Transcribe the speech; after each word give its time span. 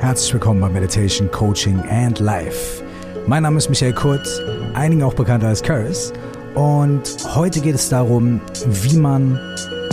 Herzlich 0.00 0.32
willkommen 0.32 0.60
bei 0.60 0.68
Meditation, 0.68 1.28
Coaching 1.28 1.80
and 1.90 2.20
Life. 2.20 2.84
Mein 3.26 3.42
Name 3.42 3.58
ist 3.58 3.68
Michael 3.68 3.92
Kurz, 3.92 4.40
einigen 4.74 5.02
auch 5.02 5.12
bekannt 5.12 5.42
als 5.42 5.60
Curse. 5.60 6.12
Und 6.54 7.02
heute 7.34 7.58
geht 7.58 7.74
es 7.74 7.88
darum, 7.88 8.40
wie 8.64 8.96
man 8.96 9.40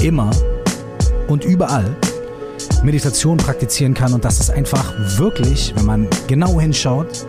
immer 0.03 0.29
und 1.27 1.43
überall 1.43 1.85
Meditation 2.83 3.37
praktizieren 3.37 3.95
kann 3.95 4.13
und 4.13 4.23
dass 4.23 4.39
es 4.39 4.51
einfach 4.51 4.93
wirklich, 5.17 5.73
wenn 5.75 5.85
man 5.85 6.07
genau 6.27 6.61
hinschaut, 6.61 7.25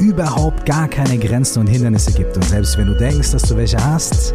überhaupt 0.00 0.66
gar 0.66 0.88
keine 0.88 1.18
Grenzen 1.18 1.60
und 1.60 1.68
Hindernisse 1.68 2.10
gibt. 2.10 2.36
Und 2.36 2.44
selbst 2.44 2.76
wenn 2.76 2.88
du 2.88 2.94
denkst, 2.94 3.30
dass 3.30 3.42
du 3.42 3.56
welche 3.56 3.82
hast, 3.82 4.34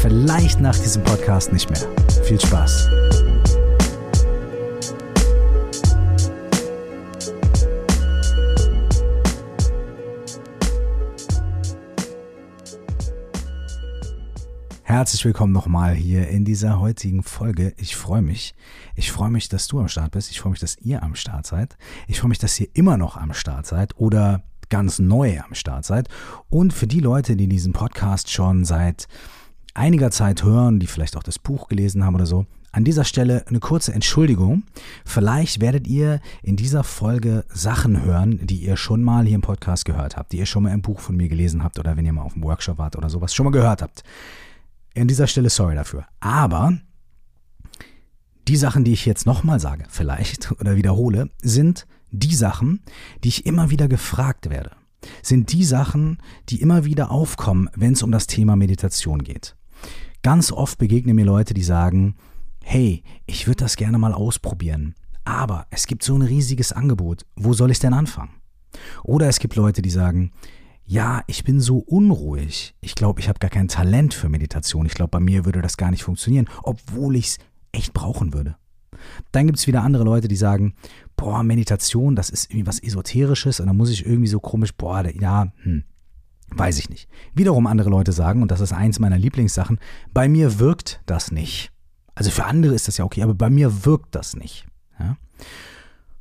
vielleicht 0.00 0.60
nach 0.60 0.76
diesem 0.76 1.04
Podcast 1.04 1.52
nicht 1.52 1.70
mehr. 1.70 1.88
Viel 2.24 2.40
Spaß. 2.40 2.88
Herzlich 14.92 15.24
willkommen 15.24 15.54
nochmal 15.54 15.94
hier 15.94 16.28
in 16.28 16.44
dieser 16.44 16.78
heutigen 16.78 17.22
Folge. 17.22 17.72
Ich 17.78 17.96
freue 17.96 18.20
mich. 18.20 18.54
Ich 18.94 19.10
freue 19.10 19.30
mich, 19.30 19.48
dass 19.48 19.66
du 19.66 19.80
am 19.80 19.88
Start 19.88 20.10
bist. 20.10 20.30
Ich 20.30 20.38
freue 20.42 20.50
mich, 20.50 20.60
dass 20.60 20.76
ihr 20.82 21.02
am 21.02 21.14
Start 21.14 21.46
seid. 21.46 21.78
Ich 22.08 22.20
freue 22.20 22.28
mich, 22.28 22.38
dass 22.38 22.60
ihr 22.60 22.68
immer 22.74 22.98
noch 22.98 23.16
am 23.16 23.32
Start 23.32 23.64
seid 23.64 23.96
oder 23.96 24.42
ganz 24.68 24.98
neu 24.98 25.40
am 25.40 25.54
Start 25.54 25.86
seid. 25.86 26.10
Und 26.50 26.74
für 26.74 26.86
die 26.86 27.00
Leute, 27.00 27.36
die 27.36 27.48
diesen 27.48 27.72
Podcast 27.72 28.30
schon 28.30 28.66
seit 28.66 29.08
einiger 29.72 30.10
Zeit 30.10 30.44
hören, 30.44 30.78
die 30.78 30.86
vielleicht 30.86 31.16
auch 31.16 31.22
das 31.22 31.38
Buch 31.38 31.68
gelesen 31.68 32.04
haben 32.04 32.14
oder 32.14 32.26
so, 32.26 32.44
an 32.70 32.84
dieser 32.84 33.04
Stelle 33.04 33.46
eine 33.48 33.60
kurze 33.60 33.94
Entschuldigung. 33.94 34.64
Vielleicht 35.06 35.62
werdet 35.62 35.86
ihr 35.86 36.20
in 36.42 36.56
dieser 36.56 36.84
Folge 36.84 37.46
Sachen 37.48 38.04
hören, 38.04 38.46
die 38.46 38.56
ihr 38.56 38.76
schon 38.76 39.02
mal 39.02 39.24
hier 39.24 39.36
im 39.36 39.40
Podcast 39.40 39.86
gehört 39.86 40.18
habt, 40.18 40.32
die 40.32 40.36
ihr 40.36 40.46
schon 40.46 40.64
mal 40.64 40.74
im 40.74 40.82
Buch 40.82 41.00
von 41.00 41.16
mir 41.16 41.30
gelesen 41.30 41.64
habt 41.64 41.78
oder 41.78 41.96
wenn 41.96 42.04
ihr 42.04 42.12
mal 42.12 42.24
auf 42.24 42.34
dem 42.34 42.44
Workshop 42.44 42.76
wart 42.76 42.94
oder 42.96 43.08
sowas 43.08 43.34
schon 43.34 43.44
mal 43.44 43.52
gehört 43.52 43.80
habt. 43.80 44.04
An 44.96 45.08
dieser 45.08 45.26
Stelle 45.26 45.50
sorry 45.50 45.74
dafür. 45.74 46.06
Aber 46.20 46.78
die 48.48 48.56
Sachen, 48.56 48.84
die 48.84 48.92
ich 48.92 49.06
jetzt 49.06 49.26
nochmal 49.26 49.60
sage, 49.60 49.84
vielleicht 49.88 50.52
oder 50.52 50.76
wiederhole, 50.76 51.30
sind 51.40 51.86
die 52.10 52.34
Sachen, 52.34 52.82
die 53.24 53.28
ich 53.28 53.46
immer 53.46 53.70
wieder 53.70 53.88
gefragt 53.88 54.50
werde. 54.50 54.72
Sind 55.22 55.52
die 55.52 55.64
Sachen, 55.64 56.18
die 56.48 56.60
immer 56.60 56.84
wieder 56.84 57.10
aufkommen, 57.10 57.68
wenn 57.74 57.94
es 57.94 58.02
um 58.02 58.12
das 58.12 58.26
Thema 58.26 58.54
Meditation 58.54 59.24
geht. 59.24 59.56
Ganz 60.22 60.52
oft 60.52 60.78
begegnen 60.78 61.16
mir 61.16 61.24
Leute, 61.24 61.54
die 61.54 61.64
sagen, 61.64 62.14
hey, 62.62 63.02
ich 63.26 63.48
würde 63.48 63.64
das 63.64 63.74
gerne 63.74 63.98
mal 63.98 64.12
ausprobieren, 64.12 64.94
aber 65.24 65.66
es 65.70 65.88
gibt 65.88 66.04
so 66.04 66.14
ein 66.14 66.22
riesiges 66.22 66.72
Angebot, 66.72 67.26
wo 67.34 67.52
soll 67.52 67.72
ich 67.72 67.80
denn 67.80 67.94
anfangen? 67.94 68.30
Oder 69.02 69.28
es 69.28 69.40
gibt 69.40 69.56
Leute, 69.56 69.82
die 69.82 69.90
sagen, 69.90 70.32
ja, 70.92 71.22
ich 71.26 71.42
bin 71.42 71.58
so 71.58 71.78
unruhig. 71.78 72.74
Ich 72.82 72.94
glaube, 72.94 73.18
ich 73.18 73.30
habe 73.30 73.38
gar 73.38 73.48
kein 73.48 73.66
Talent 73.66 74.12
für 74.12 74.28
Meditation. 74.28 74.84
Ich 74.84 74.92
glaube, 74.92 75.08
bei 75.08 75.20
mir 75.20 75.46
würde 75.46 75.62
das 75.62 75.78
gar 75.78 75.90
nicht 75.90 76.04
funktionieren, 76.04 76.50
obwohl 76.62 77.16
ich 77.16 77.28
es 77.28 77.38
echt 77.72 77.94
brauchen 77.94 78.34
würde. 78.34 78.56
Dann 79.32 79.46
gibt 79.46 79.58
es 79.58 79.66
wieder 79.66 79.82
andere 79.82 80.04
Leute, 80.04 80.28
die 80.28 80.36
sagen, 80.36 80.74
boah, 81.16 81.42
Meditation, 81.42 82.14
das 82.14 82.28
ist 82.28 82.50
irgendwie 82.50 82.66
was 82.66 82.78
Esoterisches 82.78 83.58
und 83.58 83.68
dann 83.68 83.76
muss 83.78 83.88
ich 83.88 84.04
irgendwie 84.04 84.28
so 84.28 84.38
komisch, 84.38 84.74
boah, 84.74 85.02
ja, 85.18 85.50
hm, 85.62 85.84
weiß 86.50 86.78
ich 86.78 86.90
nicht. 86.90 87.08
Wiederum 87.32 87.66
andere 87.66 87.88
Leute 87.88 88.12
sagen, 88.12 88.42
und 88.42 88.50
das 88.50 88.60
ist 88.60 88.74
eins 88.74 88.98
meiner 88.98 89.18
Lieblingssachen, 89.18 89.80
bei 90.12 90.28
mir 90.28 90.58
wirkt 90.58 91.00
das 91.06 91.32
nicht. 91.32 91.72
Also 92.14 92.30
für 92.30 92.44
andere 92.44 92.74
ist 92.74 92.86
das 92.86 92.98
ja 92.98 93.06
okay, 93.06 93.22
aber 93.22 93.34
bei 93.34 93.48
mir 93.48 93.86
wirkt 93.86 94.14
das 94.14 94.36
nicht. 94.36 94.66
Ja? 95.00 95.16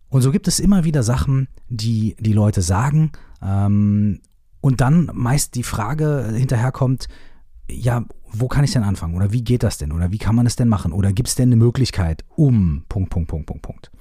Und 0.07 0.21
so 0.21 0.31
gibt 0.31 0.47
es 0.47 0.61
immer 0.61 0.85
wieder 0.85 1.03
Sachen, 1.03 1.49
die 1.67 2.15
die 2.21 2.33
Leute 2.33 2.61
sagen 2.61 3.11
ähm, 3.41 4.21
und 4.61 4.81
dann 4.81 5.09
meist 5.13 5.55
die 5.55 5.63
Frage 5.63 6.31
hinterherkommt, 6.33 7.07
ja, 7.69 8.05
wo 8.31 8.47
kann 8.47 8.63
ich 8.63 8.71
denn 8.71 8.83
anfangen? 8.83 9.15
Oder 9.15 9.31
wie 9.31 9.43
geht 9.43 9.63
das 9.63 9.77
denn? 9.77 9.91
Oder 9.91 10.11
wie 10.11 10.17
kann 10.17 10.35
man 10.35 10.45
es 10.45 10.55
denn 10.55 10.67
machen? 10.67 10.93
Oder 10.93 11.13
gibt 11.13 11.29
es 11.29 11.35
denn 11.35 11.49
eine 11.49 11.55
Möglichkeit, 11.55 12.23
um 12.35 12.83
Punkt, 12.87 13.09
Punkt, 13.09 13.29
Punkt, 13.29 13.47
Punkt, 13.47 13.61
Punkt. 13.61 13.91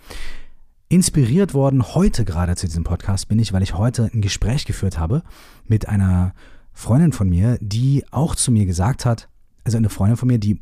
Inspiriert 0.88 1.54
worden 1.54 1.94
heute 1.94 2.24
gerade 2.24 2.56
zu 2.56 2.66
diesem 2.66 2.84
Podcast 2.84 3.28
bin 3.28 3.38
ich, 3.38 3.52
weil 3.52 3.62
ich 3.62 3.74
heute 3.74 4.10
ein 4.12 4.22
Gespräch 4.22 4.64
geführt 4.64 4.98
habe 4.98 5.22
mit 5.66 5.88
einer 5.88 6.34
Freundin 6.72 7.12
von 7.12 7.28
mir, 7.28 7.58
die 7.60 8.04
auch 8.10 8.34
zu 8.34 8.50
mir 8.50 8.66
gesagt 8.66 9.04
hat, 9.04 9.28
also 9.64 9.78
eine 9.78 9.88
Freundin 9.88 10.16
von 10.16 10.26
mir, 10.26 10.38
die 10.38 10.60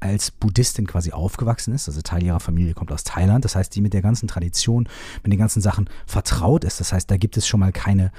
als 0.00 0.30
Buddhistin 0.30 0.86
quasi 0.86 1.12
aufgewachsen 1.12 1.74
ist, 1.74 1.86
also 1.88 2.00
Teil 2.00 2.22
ihrer 2.22 2.40
Familie 2.40 2.74
kommt 2.74 2.90
aus 2.90 3.04
Thailand, 3.04 3.44
das 3.44 3.54
heißt, 3.54 3.74
die 3.74 3.82
mit 3.82 3.92
der 3.92 4.02
ganzen 4.02 4.26
Tradition, 4.26 4.88
mit 5.22 5.32
den 5.32 5.38
ganzen 5.38 5.60
Sachen 5.60 5.90
vertraut 6.06 6.64
ist. 6.64 6.80
Das 6.80 6.92
heißt, 6.92 7.10
da 7.10 7.16
gibt 7.16 7.36
es 7.36 7.46
schon 7.46 7.60
mal 7.60 7.70
keine 7.70 8.10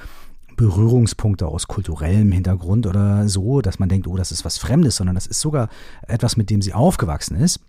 Berührungspunkte 0.62 1.48
aus 1.48 1.68
kulturellem 1.68 2.32
Hintergrund 2.32 2.86
oder 2.86 3.28
so, 3.28 3.62
dass 3.62 3.80
man 3.80 3.90
denkt, 3.90 4.06
oh, 4.06 4.16
das 4.16 4.32
ist 4.32 4.46
was 4.46 4.60
Fremdes, 4.60 4.96
sondern 4.96 5.16
das 5.16 5.26
ist 5.26 5.40
sogar 5.40 5.70
etwas, 6.08 6.38
mit 6.38 6.52
dem 6.52 6.62
sie 6.62 6.72
aufgewachsen 6.72 7.36
ist. 7.36 7.62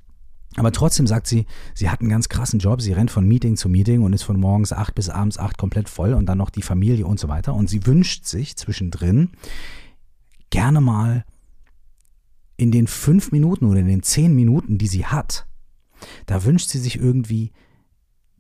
Aber 0.57 0.73
trotzdem 0.73 1.07
sagt 1.07 1.27
sie, 1.27 1.47
sie 1.73 1.89
hat 1.89 2.01
einen 2.01 2.11
ganz 2.11 2.29
krassen 2.29 2.59
Job. 2.59 2.83
Sie 2.83 2.93
rennt 2.93 3.11
von 3.11 3.27
Meeting 3.27 3.57
zu 3.57 3.71
Meeting 3.71 4.03
und 4.03 4.13
ist 4.13 4.25
von 4.25 4.39
morgens 4.39 4.75
acht 4.75 4.95
bis 4.95 5.09
abends 5.09 5.39
acht 5.39 5.57
komplett 5.57 5.89
voll 5.89 6.13
und 6.13 6.27
dann 6.27 6.37
noch 6.37 6.51
die 6.51 6.61
Familie 6.61 7.07
und 7.07 7.19
so 7.19 7.29
weiter. 7.29 7.55
Und 7.55 7.71
sie 7.71 7.87
wünscht 7.87 8.27
sich 8.27 8.57
zwischendrin 8.57 9.31
gerne 10.51 10.83
mal 10.83 11.25
in 12.59 12.73
den 12.73 12.87
fünf 12.87 13.33
Minuten 13.33 13.65
oder 13.65 13.81
in 13.81 13.87
den 13.87 14.03
zehn 14.03 14.35
Minuten, 14.35 14.77
die 14.77 14.87
sie 14.87 15.07
hat, 15.07 15.47
da 16.27 16.45
wünscht 16.45 16.69
sie 16.69 16.79
sich 16.79 16.99
irgendwie, 16.99 17.53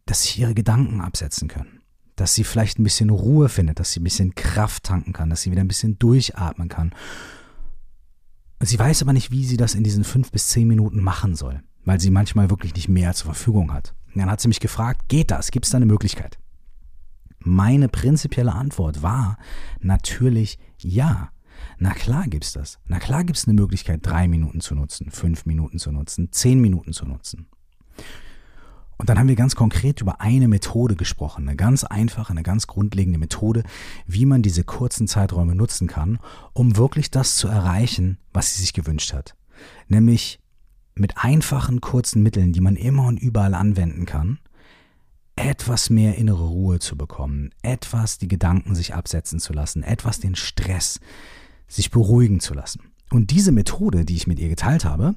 dass 0.04 0.24
sich 0.24 0.38
ihre 0.38 0.52
Gedanken 0.52 1.00
absetzen 1.00 1.48
können 1.48 1.81
dass 2.16 2.34
sie 2.34 2.44
vielleicht 2.44 2.78
ein 2.78 2.84
bisschen 2.84 3.10
Ruhe 3.10 3.48
findet, 3.48 3.80
dass 3.80 3.92
sie 3.92 4.00
ein 4.00 4.04
bisschen 4.04 4.34
Kraft 4.34 4.84
tanken 4.84 5.12
kann, 5.12 5.30
dass 5.30 5.42
sie 5.42 5.50
wieder 5.50 5.62
ein 5.62 5.68
bisschen 5.68 5.98
durchatmen 5.98 6.68
kann. 6.68 6.92
Sie 8.60 8.78
weiß 8.78 9.02
aber 9.02 9.12
nicht, 9.12 9.30
wie 9.30 9.44
sie 9.44 9.56
das 9.56 9.74
in 9.74 9.82
diesen 9.82 10.04
fünf 10.04 10.30
bis 10.30 10.48
zehn 10.48 10.68
Minuten 10.68 11.00
machen 11.00 11.34
soll, 11.34 11.62
weil 11.84 12.00
sie 12.00 12.10
manchmal 12.10 12.50
wirklich 12.50 12.74
nicht 12.74 12.88
mehr 12.88 13.12
zur 13.14 13.34
Verfügung 13.34 13.72
hat. 13.72 13.94
Und 14.14 14.20
dann 14.20 14.30
hat 14.30 14.40
sie 14.40 14.48
mich 14.48 14.60
gefragt, 14.60 15.08
geht 15.08 15.30
das? 15.30 15.50
Gibt 15.50 15.64
es 15.64 15.72
da 15.72 15.76
eine 15.76 15.86
Möglichkeit? 15.86 16.38
Meine 17.40 17.88
prinzipielle 17.88 18.52
Antwort 18.52 19.02
war 19.02 19.36
natürlich 19.80 20.58
ja. 20.78 21.30
Na 21.78 21.92
klar 21.92 22.26
gibt's 22.28 22.52
das. 22.52 22.78
Na 22.86 22.98
klar 22.98 23.24
gibt's 23.24 23.46
eine 23.46 23.54
Möglichkeit, 23.54 24.00
drei 24.02 24.28
Minuten 24.28 24.60
zu 24.60 24.74
nutzen, 24.74 25.10
fünf 25.10 25.46
Minuten 25.46 25.78
zu 25.78 25.90
nutzen, 25.90 26.30
zehn 26.30 26.60
Minuten 26.60 26.92
zu 26.92 27.06
nutzen. 27.06 27.46
Und 28.98 29.08
dann 29.08 29.18
haben 29.18 29.28
wir 29.28 29.36
ganz 29.36 29.56
konkret 29.56 30.00
über 30.00 30.20
eine 30.20 30.48
Methode 30.48 30.94
gesprochen, 30.94 31.48
eine 31.48 31.56
ganz 31.56 31.84
einfache, 31.84 32.30
eine 32.30 32.42
ganz 32.42 32.66
grundlegende 32.66 33.18
Methode, 33.18 33.64
wie 34.06 34.26
man 34.26 34.42
diese 34.42 34.64
kurzen 34.64 35.08
Zeiträume 35.08 35.54
nutzen 35.54 35.88
kann, 35.88 36.18
um 36.52 36.76
wirklich 36.76 37.10
das 37.10 37.36
zu 37.36 37.48
erreichen, 37.48 38.18
was 38.32 38.54
sie 38.54 38.60
sich 38.60 38.72
gewünscht 38.72 39.12
hat. 39.12 39.34
Nämlich 39.88 40.38
mit 40.94 41.16
einfachen, 41.16 41.80
kurzen 41.80 42.22
Mitteln, 42.22 42.52
die 42.52 42.60
man 42.60 42.76
immer 42.76 43.06
und 43.06 43.18
überall 43.18 43.54
anwenden 43.54 44.06
kann, 44.06 44.38
etwas 45.36 45.90
mehr 45.90 46.16
innere 46.16 46.46
Ruhe 46.46 46.78
zu 46.78 46.96
bekommen, 46.96 47.50
etwas 47.62 48.18
die 48.18 48.28
Gedanken 48.28 48.74
sich 48.74 48.94
absetzen 48.94 49.40
zu 49.40 49.52
lassen, 49.52 49.82
etwas 49.82 50.20
den 50.20 50.34
Stress 50.34 51.00
sich 51.66 51.90
beruhigen 51.90 52.40
zu 52.40 52.54
lassen. 52.54 52.92
Und 53.10 53.30
diese 53.30 53.52
Methode, 53.52 54.04
die 54.04 54.14
ich 54.16 54.26
mit 54.26 54.38
ihr 54.38 54.48
geteilt 54.48 54.84
habe, 54.84 55.14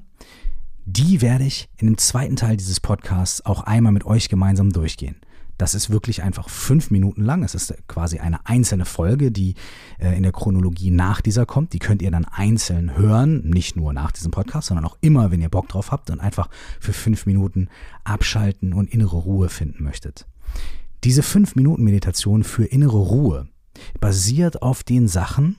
die 0.86 1.20
werde 1.20 1.44
ich 1.44 1.68
in 1.76 1.88
dem 1.88 1.98
zweiten 1.98 2.36
Teil 2.36 2.56
dieses 2.56 2.78
Podcasts 2.78 3.44
auch 3.44 3.62
einmal 3.62 3.92
mit 3.92 4.06
euch 4.06 4.28
gemeinsam 4.28 4.72
durchgehen. 4.72 5.16
Das 5.58 5.74
ist 5.74 5.90
wirklich 5.90 6.22
einfach 6.22 6.48
fünf 6.48 6.90
Minuten 6.90 7.22
lang. 7.22 7.42
Es 7.42 7.54
ist 7.56 7.74
quasi 7.88 8.18
eine 8.18 8.46
einzelne 8.46 8.84
Folge, 8.84 9.32
die 9.32 9.54
äh, 9.98 10.16
in 10.16 10.22
der 10.22 10.30
Chronologie 10.30 10.92
nach 10.92 11.22
dieser 11.22 11.44
kommt. 11.44 11.72
Die 11.72 11.80
könnt 11.80 12.02
ihr 12.02 12.10
dann 12.12 12.24
einzeln 12.24 12.96
hören, 12.96 13.40
nicht 13.48 13.74
nur 13.74 13.92
nach 13.92 14.12
diesem 14.12 14.30
Podcast, 14.30 14.68
sondern 14.68 14.84
auch 14.84 14.96
immer, 15.00 15.32
wenn 15.32 15.40
ihr 15.40 15.48
Bock 15.48 15.68
drauf 15.68 15.90
habt 15.90 16.10
und 16.10 16.20
einfach 16.20 16.50
für 16.78 16.92
fünf 16.92 17.26
Minuten 17.26 17.68
abschalten 18.04 18.72
und 18.72 18.90
innere 18.90 19.16
Ruhe 19.16 19.48
finden 19.48 19.82
möchtet. 19.82 20.26
Diese 21.02 21.24
fünf 21.24 21.56
Minuten 21.56 21.82
Meditation 21.82 22.44
für 22.44 22.64
innere 22.64 22.98
Ruhe 22.98 23.48
basiert 23.98 24.62
auf 24.62 24.84
den 24.84 25.08
Sachen, 25.08 25.56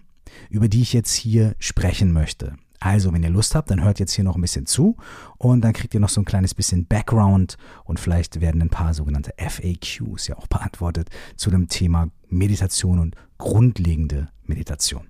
über 0.49 0.69
die 0.69 0.81
ich 0.81 0.93
jetzt 0.93 1.13
hier 1.13 1.55
sprechen 1.59 2.13
möchte. 2.13 2.55
Also, 2.79 3.11
wenn 3.11 3.23
ihr 3.23 3.29
Lust 3.29 3.55
habt, 3.55 3.71
dann 3.71 3.83
hört 3.83 3.99
jetzt 3.99 4.13
hier 4.13 4.23
noch 4.23 4.35
ein 4.35 4.41
bisschen 4.41 4.65
zu 4.65 4.97
und 5.37 5.61
dann 5.61 5.73
kriegt 5.73 5.93
ihr 5.93 5.99
noch 5.99 6.09
so 6.09 6.21
ein 6.21 6.25
kleines 6.25 6.53
bisschen 6.53 6.85
Background 6.85 7.57
und 7.85 7.99
vielleicht 7.99 8.39
werden 8.39 8.61
ein 8.61 8.69
paar 8.69 8.93
sogenannte 8.93 9.33
FAQs 9.37 10.27
ja 10.27 10.37
auch 10.37 10.47
beantwortet 10.47 11.09
zu 11.35 11.49
dem 11.49 11.67
Thema 11.67 12.09
Meditation 12.29 12.99
und 12.99 13.15
grundlegende 13.37 14.29
Meditation. 14.45 15.07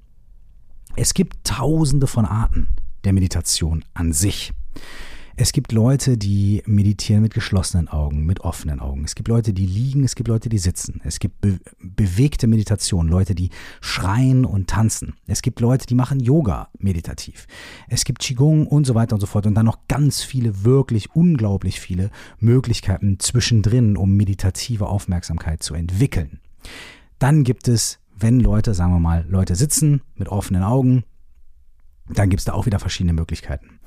Es 0.96 1.14
gibt 1.14 1.44
tausende 1.44 2.08
von 2.08 2.26
Arten 2.26 2.70
der 3.04 3.14
Meditation 3.14 3.84
an 3.94 4.14
sich. 4.14 4.54
Es 5.40 5.52
gibt 5.52 5.72
Leute, 5.72 6.18
die 6.18 6.64
meditieren 6.66 7.22
mit 7.22 7.36
geschlossenen 7.36 7.88
Augen, 7.90 8.26
mit 8.26 8.40
offenen 8.40 8.80
Augen. 8.80 9.04
Es 9.06 9.14
gibt 9.14 9.28
Leute, 9.28 9.54
die 9.54 9.68
liegen, 9.68 10.04
es 10.04 10.16
gibt 10.16 10.30
Leute, 10.30 10.50
die 10.50 10.58
sitzen. 10.58 11.00
Es 11.04 11.20
gibt 11.20 11.40
be 11.42 11.60
bewegte 11.80 12.48
Meditation, 12.48 13.08
Leute, 13.08 13.36
die 13.36 13.52
schreien 13.80 14.46
und 14.46 14.68
tanzen. 14.68 15.14
Es 15.28 15.44
gibt 15.44 15.60
Leute, 15.60 15.86
die 15.86 15.94
machen 15.94 16.20
Yoga 16.20 16.70
meditativ. 16.80 17.46
Es 17.88 18.04
gibt 18.04 18.24
Qigong 18.24 18.66
und 18.66 18.88
so 18.88 18.96
weiter 18.96 19.14
und 19.14 19.20
so 19.22 19.28
fort. 19.28 19.46
Und 19.46 19.54
dann 19.54 19.68
noch 19.68 19.88
ganz 19.88 20.24
viele, 20.24 20.64
wirklich 20.64 21.16
unglaublich 21.16 21.80
viele 21.80 22.10
Möglichkeiten 22.40 23.20
zwischendrin, 23.20 23.96
um 23.96 24.18
meditative 24.18 24.88
Aufmerksamkeit 24.88 25.62
zu 25.62 25.76
entwickeln. 25.76 26.40
Dann 27.20 27.44
gibt 27.44 27.68
es, 27.68 28.00
wenn 28.18 28.40
Leute, 28.40 28.74
sagen 28.74 28.92
wir 28.92 29.00
mal, 29.00 29.24
Leute 29.30 29.56
sitzen 29.56 30.02
mit 30.16 30.30
offenen 30.30 30.64
Augen, 30.64 31.04
dann 32.10 32.32
gibt 32.32 32.40
es 32.40 32.46
da 32.46 32.54
auch 32.54 32.66
wieder 32.66 32.80
verschiedene 32.80 33.14
Möglichkeiten 33.14 33.80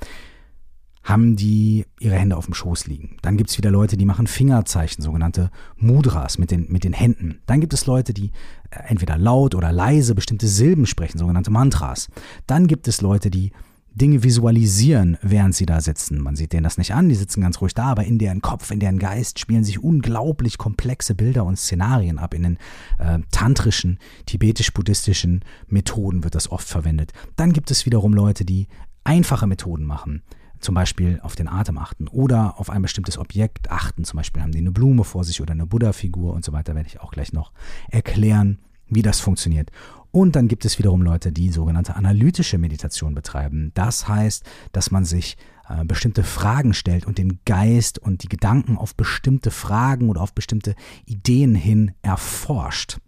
haben 1.03 1.37
die 1.37 1.87
ihre 1.99 2.17
Hände 2.17 2.37
auf 2.37 2.45
dem 2.45 2.55
Schoß 2.55 2.87
liegen. 2.87 3.17
Dann 3.23 3.37
gibt 3.37 3.51
es 3.51 3.59
wieder 3.59 3.71
Leute, 3.71 3.97
die 3.97 4.05
machen 4.05 4.27
Fingerzeichen, 4.27 5.03
sogenannte 5.03 5.51
Mudras 5.77 6.39
mit 6.39 6.51
den, 6.51 6.71
mit 6.71 6.85
den 6.85 6.93
Händen. 6.93 7.41
Dann 7.47 7.61
gibt 7.61 7.73
es 7.73 7.87
Leute, 7.87 8.13
die 8.13 8.33
äh, 8.71 8.81
entweder 8.89 9.17
laut 9.17 9.55
oder 9.55 9.73
leise 9.73 10.15
bestimmte 10.15 10.47
Silben 10.47 10.87
sprechen, 10.87 11.19
sogenannte 11.19 11.51
Mantras. 11.51 12.09
Dann 12.47 12.67
gibt 12.67 12.87
es 12.87 13.01
Leute, 13.01 13.31
die 13.31 13.53
Dinge 13.93 14.23
visualisieren, 14.23 15.17
während 15.21 15.55
sie 15.55 15.67
da 15.67 15.81
sitzen. 15.81 16.21
Man 16.21 16.37
sieht 16.37 16.53
denen 16.53 16.63
das 16.63 16.79
nicht 16.79 16.95
an, 16.95 17.09
die 17.09 17.17
sitzen 17.17 17.41
ganz 17.41 17.61
ruhig 17.61 17.75
da, 17.75 17.87
aber 17.87 18.05
in 18.05 18.19
deren 18.19 18.41
Kopf, 18.41 18.71
in 18.71 18.79
deren 18.79 19.01
Geist 19.01 19.41
spielen 19.41 19.65
sich 19.65 19.83
unglaublich 19.83 20.59
komplexe 20.59 21.15
Bilder 21.15 21.45
und 21.45 21.59
Szenarien 21.59 22.19
ab. 22.19 22.35
In 22.35 22.43
den 22.43 22.59
äh, 22.99 23.19
tantrischen, 23.33 23.99
tibetisch-buddhistischen 24.27 25.45
Methoden 25.67 26.23
wird 26.23 26.37
das 26.37 26.53
oft 26.53 26.69
verwendet. 26.69 27.13
Dann 27.35 27.53
gibt 27.53 27.71
es 27.71 27.85
wiederum 27.85 28.13
Leute, 28.13 28.45
die 28.45 28.69
einfache 29.03 29.49
Methoden 29.49 29.85
machen 29.85 30.23
zum 30.61 30.75
Beispiel 30.75 31.21
auf 31.23 31.37
den 31.37 31.49
Atem 31.49 31.79
achten 31.79 32.09
oder 32.09 32.59
auf 32.59 32.71
ein 32.71 32.83
bestimmtes 32.83 33.19
Objekt 33.19 33.71
achten. 33.71 34.05
Zum 34.05 34.19
Beispiel 34.19 34.43
haben 34.43 34.53
die 34.53 34.59
eine 34.59 34.73
Blume 34.73 35.05
vor 35.05 35.25
sich 35.25 35.41
oder 35.41 35.53
eine 35.53 35.67
Buddha-Figur 35.67 36.33
und 36.35 36.45
so 36.45 36.53
weiter, 36.53 36.75
werde 36.75 36.89
ich 36.89 37.01
auch 37.01 37.13
gleich 37.13 37.33
noch 37.33 37.53
erklären, 37.89 38.59
wie 38.89 39.03
das 39.03 39.21
funktioniert. 39.21 39.71
Und 40.13 40.35
dann 40.35 40.49
gibt 40.49 40.65
es 40.65 40.79
wiederum 40.79 41.03
Leute, 41.03 41.31
die 41.33 41.51
sogenannte 41.51 41.95
analytische 41.95 42.59
Meditation 42.59 43.15
betreiben. 43.15 43.71
Das 43.75 44.09
heißt, 44.09 44.45
dass 44.73 44.91
man 44.91 45.05
sich 45.05 45.37
äh, 45.69 45.85
bestimmte 45.85 46.25
Fragen 46.25 46.75
stellt 46.75 47.07
und 47.07 47.19
den 47.19 47.39
Geist 47.45 47.99
und 47.99 48.25
die 48.25 48.29
Gedanken 48.29 48.77
auf 48.77 48.97
bestimmte 48.97 49.51
Fragen 49.51 50.09
oder 50.09 50.21
auf 50.21 50.35
bestimmte 50.35 50.75
Ideen 51.07 51.55
hin 51.55 51.93
erforscht. 52.03 52.99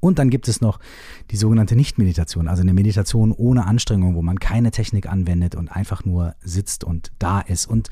Und 0.00 0.18
dann 0.18 0.30
gibt 0.30 0.48
es 0.48 0.60
noch 0.60 0.78
die 1.30 1.36
sogenannte 1.36 1.74
Nichtmeditation, 1.74 2.48
also 2.48 2.62
eine 2.62 2.74
Meditation 2.74 3.32
ohne 3.32 3.66
Anstrengung, 3.66 4.14
wo 4.14 4.22
man 4.22 4.38
keine 4.38 4.70
Technik 4.70 5.06
anwendet 5.06 5.54
und 5.54 5.68
einfach 5.68 6.04
nur 6.04 6.34
sitzt 6.40 6.84
und 6.84 7.12
da 7.18 7.40
ist 7.40 7.66
und 7.66 7.88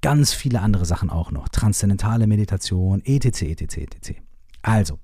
ganz 0.00 0.32
viele 0.32 0.60
andere 0.60 0.86
Sachen 0.86 1.10
auch 1.10 1.30
noch. 1.30 1.48
Transzendentale 1.48 2.26
Meditation, 2.26 3.02
etc., 3.04 3.42
etc., 3.42 3.76
etc. 3.78 4.18
Also, 4.62 4.98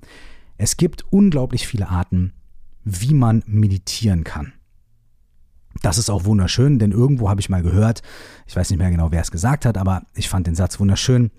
es 0.58 0.76
gibt 0.76 1.04
unglaublich 1.10 1.66
viele 1.66 1.88
Arten, 1.88 2.32
wie 2.84 3.14
man 3.14 3.42
meditieren 3.46 4.24
kann. 4.24 4.52
Das 5.82 5.98
ist 5.98 6.08
auch 6.08 6.24
wunderschön, 6.24 6.78
denn 6.78 6.92
irgendwo 6.92 7.28
habe 7.28 7.40
ich 7.40 7.48
mal 7.48 7.62
gehört, 7.62 8.02
ich 8.46 8.56
weiß 8.56 8.70
nicht 8.70 8.78
mehr 8.78 8.90
genau, 8.90 9.12
wer 9.12 9.20
es 9.20 9.30
gesagt 9.30 9.66
hat, 9.66 9.76
aber 9.76 10.02
ich 10.14 10.28
fand 10.28 10.46
den 10.46 10.54
Satz 10.54 10.80
wunderschön. 10.80 11.30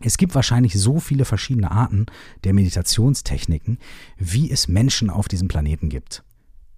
Es 0.00 0.18
gibt 0.18 0.34
wahrscheinlich 0.34 0.74
so 0.74 1.00
viele 1.00 1.24
verschiedene 1.24 1.70
Arten 1.70 2.06
der 2.44 2.52
Meditationstechniken, 2.52 3.78
wie 4.18 4.50
es 4.50 4.68
Menschen 4.68 5.08
auf 5.08 5.28
diesem 5.28 5.48
Planeten 5.48 5.88
gibt. 5.88 6.22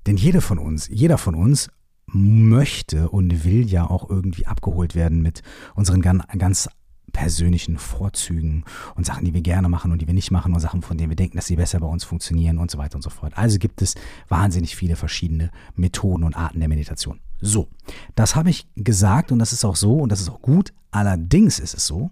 Denn 0.06 0.16
jeder 0.16 0.40
von 0.40 0.58
uns, 0.58 0.88
jeder 0.88 1.18
von 1.18 1.34
uns 1.34 1.68
möchte 2.06 3.10
und 3.10 3.44
will 3.44 3.68
ja 3.68 3.88
auch 3.88 4.08
irgendwie 4.08 4.46
abgeholt 4.46 4.94
werden 4.94 5.20
mit 5.20 5.42
unseren 5.74 6.00
ganz 6.00 6.68
persönlichen 7.12 7.78
Vorzügen 7.78 8.64
und 8.94 9.04
Sachen, 9.04 9.24
die 9.24 9.34
wir 9.34 9.40
gerne 9.40 9.68
machen 9.68 9.92
und 9.92 10.00
die 10.00 10.06
wir 10.06 10.14
nicht 10.14 10.30
machen 10.30 10.54
und 10.54 10.60
Sachen, 10.60 10.82
von 10.82 10.96
denen 10.96 11.10
wir 11.10 11.16
denken, 11.16 11.36
dass 11.36 11.46
sie 11.46 11.56
besser 11.56 11.80
bei 11.80 11.86
uns 11.86 12.04
funktionieren 12.04 12.58
und 12.58 12.70
so 12.70 12.78
weiter 12.78 12.96
und 12.96 13.02
so 13.02 13.10
fort. 13.10 13.36
Also 13.36 13.58
gibt 13.58 13.82
es 13.82 13.94
wahnsinnig 14.28 14.76
viele 14.76 14.94
verschiedene 14.94 15.50
Methoden 15.74 16.22
und 16.22 16.36
Arten 16.36 16.60
der 16.60 16.68
Meditation. 16.68 17.20
So, 17.40 17.68
das 18.14 18.36
habe 18.36 18.50
ich 18.50 18.68
gesagt 18.76 19.32
und 19.32 19.38
das 19.38 19.52
ist 19.52 19.64
auch 19.64 19.76
so 19.76 19.96
und 19.96 20.12
das 20.12 20.20
ist 20.20 20.30
auch 20.30 20.40
gut. 20.40 20.72
Allerdings 20.90 21.58
ist 21.58 21.74
es 21.74 21.86
so, 21.86 22.10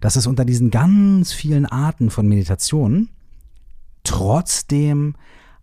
dass 0.00 0.16
es 0.16 0.26
unter 0.26 0.44
diesen 0.44 0.70
ganz 0.70 1.32
vielen 1.32 1.66
Arten 1.66 2.10
von 2.10 2.28
Meditation 2.28 3.08
trotzdem 4.04 5.14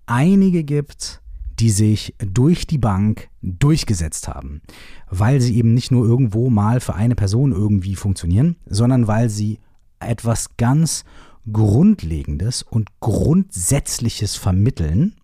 einige 0.05 0.63
gibt, 0.63 1.21
die 1.59 1.69
sich 1.69 2.15
durch 2.19 2.67
die 2.67 2.77
Bank 2.77 3.29
durchgesetzt 3.41 4.27
haben, 4.27 4.61
weil 5.09 5.39
sie 5.39 5.55
eben 5.57 5.73
nicht 5.73 5.91
nur 5.91 6.05
irgendwo 6.05 6.49
mal 6.49 6.79
für 6.79 6.95
eine 6.95 7.15
Person 7.15 7.51
irgendwie 7.51 7.95
funktionieren, 7.95 8.57
sondern 8.65 9.07
weil 9.07 9.29
sie 9.29 9.59
etwas 9.99 10.57
ganz 10.57 11.05
Grundlegendes 11.51 12.63
und 12.63 12.89
Grundsätzliches 12.99 14.35
vermitteln, 14.35 15.15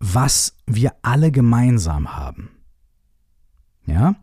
was 0.00 0.56
wir 0.66 0.92
alle 1.02 1.32
gemeinsam 1.32 2.16
haben. 2.16 2.50
Ja? 3.88 4.16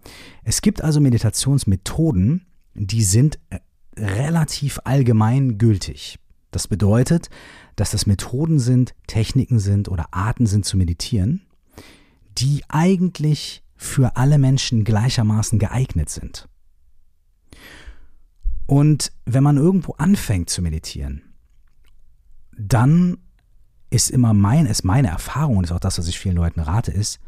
Es 0.44 0.62
gibt 0.62 0.82
also 0.82 1.02
Meditationsmethoden, 1.02 2.46
die 2.76 3.04
sind 3.04 3.40
äh, 3.50 3.60
relativ 3.98 4.80
allgemein 4.84 5.58
gültig. 5.58 6.20
Das 6.52 6.68
bedeutet, 6.68 7.30
dass 7.76 7.92
das 7.92 8.06
Methoden 8.06 8.60
sind, 8.60 8.96
Techniken 9.08 9.60
sind 9.60 9.90
oder 9.90 10.14
Arten 10.14 10.46
sind 10.46 10.66
zu 10.66 10.78
meditieren, 10.78 11.42
die 12.38 12.64
eigentlich 12.70 13.64
für 13.76 14.16
alle 14.16 14.38
Menschen 14.38 14.84
gleichermaßen 14.84 15.60
geeignet 15.60 16.10
sind. 16.10 16.48
Und 18.68 19.12
wenn 19.26 19.44
man 19.44 19.58
irgendwo 19.58 19.94
anfängt 19.94 20.50
zu 20.50 20.62
meditieren, 20.62 21.22
dann 22.58 23.18
ist 23.90 24.10
immer 24.10 24.34
mein, 24.34 24.66
ist 24.66 24.84
meine 24.84 25.10
Erfahrung, 25.10 25.58
und 25.58 25.66
ist 25.66 25.72
auch 25.72 25.80
das, 25.80 26.00
was 26.00 26.08
ich 26.08 26.20
vielen 26.20 26.36
Leuten 26.36 26.60
rate, 26.60 26.92
ist, 26.92 27.20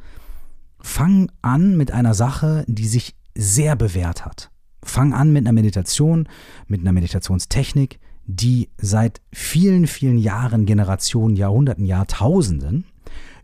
fang 0.80 1.32
an 1.42 1.78
mit 1.78 1.92
einer 1.92 2.14
Sache, 2.14 2.66
die 2.68 2.88
sich 2.88 3.16
sehr 3.36 3.76
bewährt 3.76 4.26
hat. 4.26 4.52
Fang 4.84 5.14
an 5.14 5.32
mit 5.32 5.46
einer 5.46 5.54
Meditation, 5.54 6.28
mit 6.68 6.82
einer 6.82 6.94
Meditationstechnik, 6.94 8.00
die 8.26 8.70
seit 8.78 9.22
vielen, 9.32 9.88
vielen 9.88 10.18
Jahren, 10.18 10.66
Generationen, 10.66 11.36
Jahrhunderten, 11.36 11.86
Jahrtausenden 11.86 12.86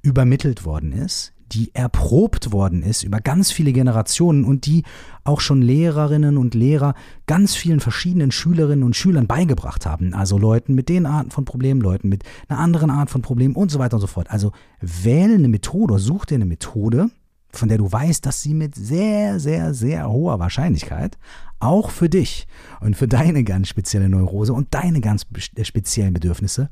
übermittelt 0.01 0.65
worden 0.65 0.91
ist, 0.91 1.33
die 1.53 1.74
erprobt 1.74 2.51
worden 2.51 2.81
ist 2.81 3.03
über 3.03 3.19
ganz 3.19 3.51
viele 3.51 3.74
Generationen 3.74 4.44
und 4.44 4.65
die 4.65 4.83
auch 5.24 5.39
schon 5.39 5.62
Lehrerinnen 5.62 6.38
und 6.38 6.56
Lehrer 6.56 6.95
ganz 7.27 7.56
vielen 7.56 7.79
verschiedenen 7.79 8.31
Schülerinnen 8.31 8.83
und 8.83 8.95
Schülern 8.95 9.27
beigebracht 9.27 9.86
haben. 9.86 10.13
Also 10.13 10.38
Leuten 10.38 10.74
mit 10.74 10.89
den 10.89 11.06
Arten 11.06 11.31
von 11.31 11.45
Problemen, 11.45 11.79
Leuten 11.79 12.09
mit 12.09 12.24
einer 12.47 12.59
anderen 12.59 12.89
Art 12.89 13.09
von 13.09 13.21
Problemen 13.21 13.56
und 13.56 13.71
so 13.71 13.79
weiter 13.79 13.95
und 13.95 14.01
so 14.01 14.07
fort. 14.07 14.31
Also 14.31 14.51
wähle 14.81 15.36
eine 15.36 15.47
Methode, 15.47 16.00
such 16.00 16.25
dir 16.25 16.36
eine 16.36 16.45
Methode, 16.45 17.09
von 17.53 17.69
der 17.69 17.77
du 17.77 17.91
weißt, 17.91 18.25
dass 18.25 18.41
sie 18.41 18.53
mit 18.53 18.75
sehr, 18.75 19.39
sehr, 19.39 19.73
sehr 19.73 20.09
hoher 20.09 20.39
Wahrscheinlichkeit 20.39 21.17
auch 21.59 21.91
für 21.91 22.09
dich 22.09 22.47
und 22.81 22.97
für 22.97 23.07
deine 23.07 23.43
ganz 23.43 23.69
spezielle 23.69 24.10
Neurose 24.10 24.53
und 24.53 24.74
deine 24.74 25.01
ganz 25.01 25.25
äh, 25.55 25.63
speziellen 25.63 26.13
Bedürfnisse 26.13 26.69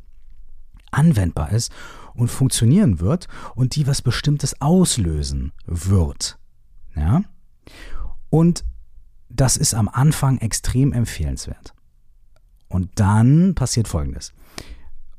anwendbar 0.91 1.51
ist 1.51 1.71
und 2.13 2.29
funktionieren 2.29 2.99
wird 2.99 3.27
und 3.55 3.75
die 3.75 3.87
was 3.87 4.01
Bestimmtes 4.01 4.59
auslösen 4.59 5.53
wird. 5.65 6.37
Ja? 6.95 7.23
Und 8.29 8.65
das 9.29 9.55
ist 9.55 9.73
am 9.73 9.87
Anfang 9.87 10.39
extrem 10.39 10.91
empfehlenswert. 10.91 11.73
Und 12.67 12.89
dann 12.95 13.55
passiert 13.55 13.87
Folgendes. 13.87 14.33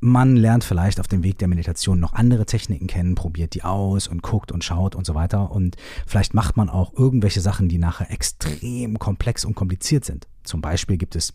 Man 0.05 0.35
lernt 0.35 0.65
vielleicht 0.65 0.99
auf 0.99 1.07
dem 1.07 1.23
Weg 1.23 1.37
der 1.37 1.47
Meditation 1.47 1.97
noch 1.97 2.11
andere 2.11 2.45
Techniken 2.45 2.87
kennen, 2.87 3.15
probiert 3.15 3.53
die 3.53 3.63
aus 3.63 4.09
und 4.09 4.21
guckt 4.21 4.51
und 4.51 4.61
schaut 4.61 4.95
und 4.95 5.05
so 5.05 5.15
weiter. 5.15 5.49
Und 5.49 5.77
vielleicht 6.05 6.33
macht 6.33 6.57
man 6.57 6.69
auch 6.69 6.91
irgendwelche 6.93 7.39
Sachen, 7.39 7.69
die 7.69 7.77
nachher 7.77 8.11
extrem 8.11 8.99
komplex 8.99 9.45
und 9.45 9.55
kompliziert 9.55 10.03
sind. 10.03 10.27
Zum 10.43 10.59
Beispiel 10.59 10.97
gibt 10.97 11.15
es 11.15 11.33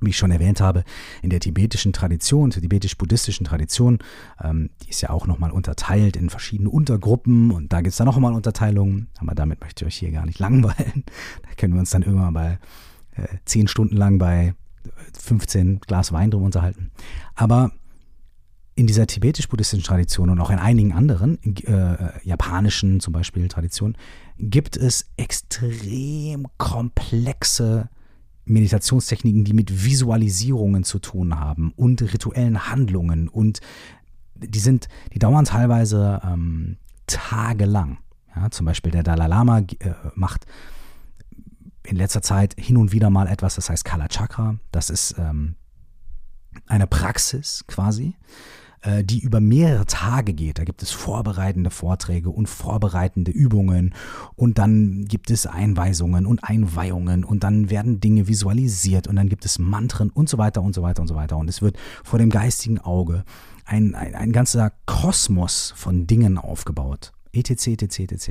wie 0.00 0.10
ich 0.10 0.18
schon 0.18 0.32
erwähnt 0.32 0.60
habe, 0.60 0.82
in 1.22 1.30
der 1.30 1.38
tibetischen 1.38 1.92
Tradition, 1.92 2.50
der 2.50 2.60
tibetisch-buddhistischen 2.60 3.46
Tradition, 3.46 4.00
ähm, 4.42 4.70
die 4.82 4.90
ist 4.90 5.00
ja 5.00 5.10
auch 5.10 5.28
nochmal 5.28 5.52
unterteilt 5.52 6.16
in 6.16 6.30
verschiedene 6.30 6.68
Untergruppen 6.68 7.52
und 7.52 7.72
da 7.72 7.80
gibt 7.80 7.92
es 7.92 7.96
dann 7.96 8.06
nochmal 8.06 8.34
Unterteilungen, 8.34 9.06
aber 9.18 9.36
damit 9.36 9.60
möchte 9.60 9.84
ich 9.84 9.86
euch 9.86 9.96
hier 9.96 10.10
gar 10.10 10.26
nicht 10.26 10.38
langweilen. 10.40 11.04
Da 11.44 11.54
können 11.56 11.74
wir 11.74 11.80
uns 11.80 11.90
dann 11.90 12.02
irgendwann 12.02 12.34
bei 12.34 12.58
äh, 13.12 13.28
zehn 13.44 13.68
Stunden 13.68 13.96
lang 13.96 14.18
bei 14.18 14.54
15 15.16 15.78
Glas 15.78 16.10
Wein 16.12 16.32
drum 16.32 16.42
unterhalten. 16.42 16.90
Aber 17.36 17.70
in 18.76 18.86
dieser 18.86 19.06
tibetisch-buddhistischen 19.06 19.84
Tradition 19.84 20.30
und 20.30 20.40
auch 20.40 20.50
in 20.50 20.58
einigen 20.58 20.92
anderen, 20.92 21.38
äh, 21.44 21.96
japanischen 22.24 23.00
zum 23.00 23.12
Beispiel 23.12 23.46
Traditionen, 23.48 23.96
gibt 24.38 24.76
es 24.76 25.06
extrem 25.16 26.46
komplexe 26.58 27.88
Meditationstechniken, 28.46 29.44
die 29.44 29.52
mit 29.52 29.84
Visualisierungen 29.84 30.84
zu 30.84 30.98
tun 30.98 31.38
haben 31.38 31.72
und 31.76 32.02
rituellen 32.02 32.68
Handlungen 32.68 33.28
und 33.28 33.60
die 34.34 34.58
sind, 34.58 34.88
die 35.12 35.18
dauern 35.18 35.44
teilweise 35.44 36.20
ähm, 36.24 36.76
tagelang. 37.06 37.98
Ja, 38.34 38.50
zum 38.50 38.66
Beispiel 38.66 38.90
der 38.90 39.04
Dalai 39.04 39.28
Lama 39.28 39.60
äh, 39.60 39.94
macht 40.14 40.46
in 41.84 41.96
letzter 41.96 42.22
Zeit 42.22 42.54
hin 42.58 42.76
und 42.76 42.92
wieder 42.92 43.10
mal 43.10 43.28
etwas, 43.28 43.54
das 43.54 43.70
heißt 43.70 43.84
Kala 43.84 44.08
Chakra. 44.08 44.56
Das 44.72 44.90
ist 44.90 45.14
ähm, 45.18 45.54
eine 46.66 46.86
Praxis 46.86 47.64
quasi, 47.66 48.14
die 49.02 49.20
über 49.20 49.40
mehrere 49.40 49.86
Tage 49.86 50.34
geht. 50.34 50.58
Da 50.58 50.64
gibt 50.64 50.82
es 50.82 50.90
vorbereitende 50.90 51.70
Vorträge 51.70 52.30
und 52.30 52.48
vorbereitende 52.48 53.30
Übungen 53.30 53.94
und 54.36 54.58
dann 54.58 55.06
gibt 55.06 55.30
es 55.30 55.46
Einweisungen 55.46 56.26
und 56.26 56.44
Einweihungen 56.44 57.24
und 57.24 57.44
dann 57.44 57.70
werden 57.70 58.00
Dinge 58.00 58.28
visualisiert 58.28 59.06
und 59.08 59.16
dann 59.16 59.28
gibt 59.28 59.44
es 59.44 59.58
Mantren 59.58 60.10
und 60.10 60.28
so 60.28 60.38
weiter 60.38 60.62
und 60.62 60.74
so 60.74 60.82
weiter 60.82 61.02
und 61.02 61.08
so 61.08 61.14
weiter. 61.14 61.36
Und 61.36 61.48
es 61.48 61.62
wird 61.62 61.78
vor 62.02 62.18
dem 62.18 62.30
geistigen 62.30 62.78
Auge 62.78 63.24
ein, 63.64 63.94
ein, 63.94 64.14
ein 64.14 64.32
ganzer 64.32 64.72
Kosmos 64.86 65.72
von 65.76 66.06
Dingen 66.06 66.36
aufgebaut. 66.36 67.12
etc, 67.32 67.68
etc, 67.68 68.00
etc 68.00 68.30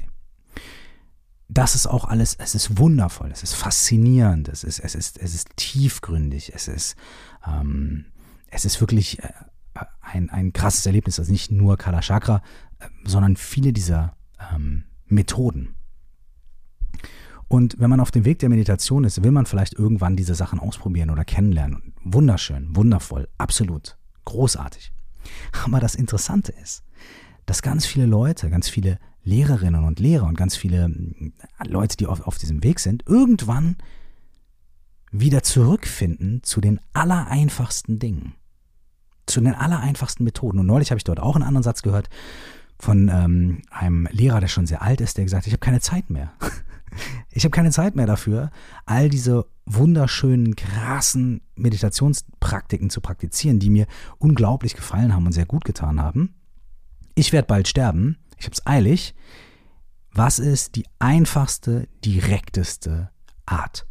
das 1.50 1.76
ist 1.76 1.88
auch 1.88 2.06
alles, 2.06 2.36
es 2.40 2.56
ist 2.56 2.78
wundervoll, 2.78 3.30
es 3.32 3.44
ist 3.44 3.54
faszinierend, 3.54 4.48
es 4.50 4.64
ist, 4.64 4.80
es 4.80 4.96
ist, 4.96 5.20
es 5.20 5.36
ist 5.36 5.50
tiefgründig, 5.56 6.52
es 6.56 6.68
ist, 6.68 6.96
ähm, 7.46 8.06
es 8.50 8.66
ist 8.66 8.82
wirklich 8.82 9.20
äh, 9.20 9.30
ein, 10.02 10.30
ein 10.30 10.54
krasses 10.54 10.86
Erlebnis, 10.86 11.20
also 11.20 11.32
nicht 11.32 11.52
nur 11.52 11.78
Kala 11.78 12.02
Chakra, 12.02 12.42
äh, 12.80 12.88
sondern 13.06 13.36
viele 13.38 13.74
dieser 13.74 14.16
ähm, 14.54 14.84
Methoden. 15.08 15.76
Und 17.48 17.76
wenn 17.80 17.90
man 17.90 18.00
auf 18.00 18.12
dem 18.12 18.26
Weg 18.26 18.40
der 18.40 18.50
Meditation 18.50 19.04
ist, 19.04 19.24
will 19.24 19.32
man 19.32 19.46
vielleicht 19.46 19.74
irgendwann 19.74 20.16
diese 20.16 20.34
Sachen 20.34 20.60
ausprobieren 20.60 21.12
oder 21.12 21.24
kennenlernen. 21.24 21.94
Wunderschön, 22.04 22.76
wundervoll, 22.76 23.28
absolut, 23.38 23.98
großartig. 24.26 24.92
Aber 25.64 25.80
das 25.80 25.96
Interessante 25.96 26.52
ist, 26.52 26.84
dass 27.46 27.62
ganz 27.62 27.86
viele 27.86 28.06
Leute, 28.06 28.50
ganz 28.50 28.70
viele 28.70 29.00
Lehrerinnen 29.24 29.84
und 29.84 30.00
Lehrer 30.00 30.26
und 30.26 30.38
ganz 30.38 30.56
viele 30.56 30.86
äh, 30.86 31.32
Leute, 31.68 31.98
die 31.98 32.08
auf, 32.08 32.22
auf 32.22 32.38
diesem 32.38 32.64
Weg 32.64 32.80
sind, 32.80 33.04
irgendwann 33.08 33.78
wieder 35.12 35.44
zurückfinden 35.44 36.42
zu 36.44 36.60
den 36.60 36.80
allereinfachsten 36.94 38.00
Dingen. 38.00 38.34
Zu 39.26 39.42
den 39.42 39.56
allereinfachsten 39.56 40.24
Methoden. 40.24 40.60
Und 40.60 40.66
neulich 40.66 40.92
habe 40.92 40.98
ich 40.98 41.04
dort 41.04 41.20
auch 41.20 41.36
einen 41.36 41.46
anderen 41.46 41.64
Satz 41.64 41.82
gehört 41.82 42.10
von 42.80 43.10
ähm, 43.10 43.62
einem 43.72 44.08
Lehrer, 44.12 44.40
der 44.40 44.48
schon 44.48 44.66
sehr 44.66 44.82
alt 44.82 45.00
ist, 45.00 45.18
der 45.18 45.24
gesagt 45.24 45.44
hat, 45.44 45.48
ich 45.48 45.54
habe 45.54 45.60
keine 45.60 45.80
Zeit 45.80 46.10
mehr. 46.10 46.34
ich 47.30 47.44
habe 47.44 47.52
keine 47.52 47.72
Zeit 47.72 47.96
mehr 47.96 48.08
dafür, 48.08 48.52
all 48.86 49.10
diese 49.10 49.46
wunderschönen, 49.66 50.56
krassen 50.56 51.42
Meditationspraktiken 51.56 52.90
zu 52.90 53.00
praktizieren, 53.00 53.60
die 53.60 53.70
mir 53.70 53.88
unglaublich 54.18 54.76
gefallen 54.76 55.14
haben 55.14 55.26
und 55.26 55.32
sehr 55.32 55.46
gut 55.46 55.64
getan 55.64 56.02
haben. 56.02 56.36
Ich 57.16 57.32
werde 57.32 57.48
bald 57.48 57.68
sterben 57.68 58.18
ich 58.44 58.48
habe 58.48 58.56
es 58.56 58.68
eilig. 58.68 59.16
Was 60.12 60.38
ist 60.38 60.76
die 60.76 60.86
einfachste, 61.00 61.88
direkteste 62.04 63.10
Art? 63.46 63.88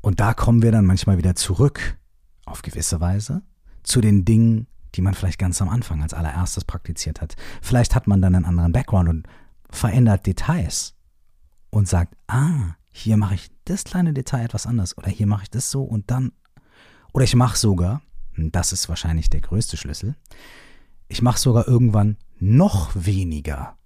Und 0.00 0.20
da 0.20 0.32
kommen 0.32 0.62
wir 0.62 0.70
dann 0.70 0.86
manchmal 0.86 1.18
wieder 1.18 1.34
zurück, 1.34 1.98
auf 2.44 2.62
gewisse 2.62 3.00
Weise, 3.00 3.42
zu 3.86 4.00
den 4.00 4.24
Dingen, 4.24 4.66
die 4.94 5.00
man 5.00 5.14
vielleicht 5.14 5.38
ganz 5.38 5.62
am 5.62 5.68
Anfang 5.68 6.02
als 6.02 6.12
allererstes 6.12 6.64
praktiziert 6.64 7.20
hat. 7.20 7.36
Vielleicht 7.62 7.94
hat 7.94 8.06
man 8.06 8.20
dann 8.20 8.34
einen 8.34 8.44
anderen 8.44 8.72
Background 8.72 9.08
und 9.08 9.28
verändert 9.70 10.26
Details 10.26 10.94
und 11.70 11.88
sagt, 11.88 12.14
ah, 12.26 12.74
hier 12.90 13.16
mache 13.16 13.34
ich 13.34 13.50
das 13.64 13.84
kleine 13.84 14.12
Detail 14.12 14.44
etwas 14.44 14.66
anders 14.66 14.96
oder 14.98 15.08
hier 15.08 15.26
mache 15.26 15.44
ich 15.44 15.50
das 15.50 15.70
so 15.70 15.82
und 15.82 16.10
dann, 16.10 16.32
oder 17.12 17.24
ich 17.24 17.34
mache 17.34 17.56
sogar, 17.56 18.02
das 18.36 18.72
ist 18.72 18.88
wahrscheinlich 18.88 19.30
der 19.30 19.40
größte 19.40 19.76
Schlüssel, 19.76 20.16
ich 21.08 21.22
mache 21.22 21.38
sogar 21.38 21.68
irgendwann 21.68 22.16
noch 22.38 22.90
weniger, 22.94 23.76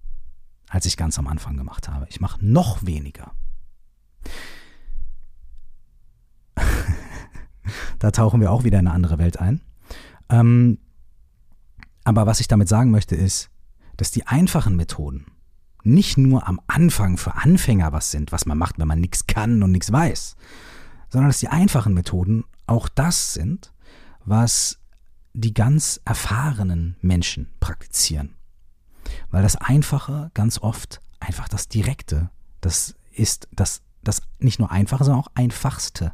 als 0.69 0.87
ich 0.87 0.97
ganz 0.97 1.19
am 1.19 1.26
Anfang 1.26 1.57
gemacht 1.57 1.88
habe. 1.88 2.07
Ich 2.09 2.21
mache 2.21 2.45
noch 2.45 2.87
weniger. 2.87 3.33
da 7.99 8.11
tauchen 8.11 8.40
wir 8.40 8.50
auch 8.50 8.64
wieder 8.64 8.78
in 8.78 8.87
eine 8.87 8.95
andere 8.95 9.19
Welt 9.19 9.38
ein. 9.38 9.61
Ähm, 10.30 10.78
aber 12.04 12.26
was 12.26 12.40
ich 12.40 12.49
damit 12.49 12.68
sagen 12.68 12.90
möchte, 12.90 13.14
ist, 13.14 13.50
dass 13.96 14.10
die 14.10 14.26
einfachen 14.26 14.76
Methoden 14.76 15.26
nicht 15.82 16.18
nur 16.18 16.46
am 16.49 16.60
Anfang 16.66 17.16
für 17.16 17.34
Anfänger 17.34 17.92
was 17.92 18.10
sind, 18.10 18.32
was 18.32 18.46
man 18.46 18.58
macht, 18.58 18.78
wenn 18.78 18.88
man 18.88 19.00
nichts 19.00 19.26
kann 19.26 19.62
und 19.62 19.72
nichts 19.72 19.92
weiß, 19.92 20.37
sondern 21.08 21.28
dass 21.28 21.40
die 21.40 21.49
einfachen 21.49 21.94
Methoden 21.94 22.44
auch 22.66 22.88
das 22.88 23.34
sind, 23.34 23.72
was 24.25 24.78
die 25.32 25.54
ganz 25.54 26.00
erfahrenen 26.04 26.96
Menschen 27.00 27.49
praktizieren. 27.60 28.34
Weil 29.30 29.42
das 29.42 29.56
Einfache 29.56 30.30
ganz 30.34 30.58
oft 30.58 31.00
einfach 31.18 31.49
das 31.49 31.68
Direkte, 31.68 32.30
das 32.60 32.94
ist 33.12 33.49
das, 33.52 33.82
das 34.02 34.22
nicht 34.38 34.58
nur 34.58 34.70
Einfache, 34.70 35.04
sondern 35.04 35.22
auch 35.22 35.32
Einfachste 35.34 36.12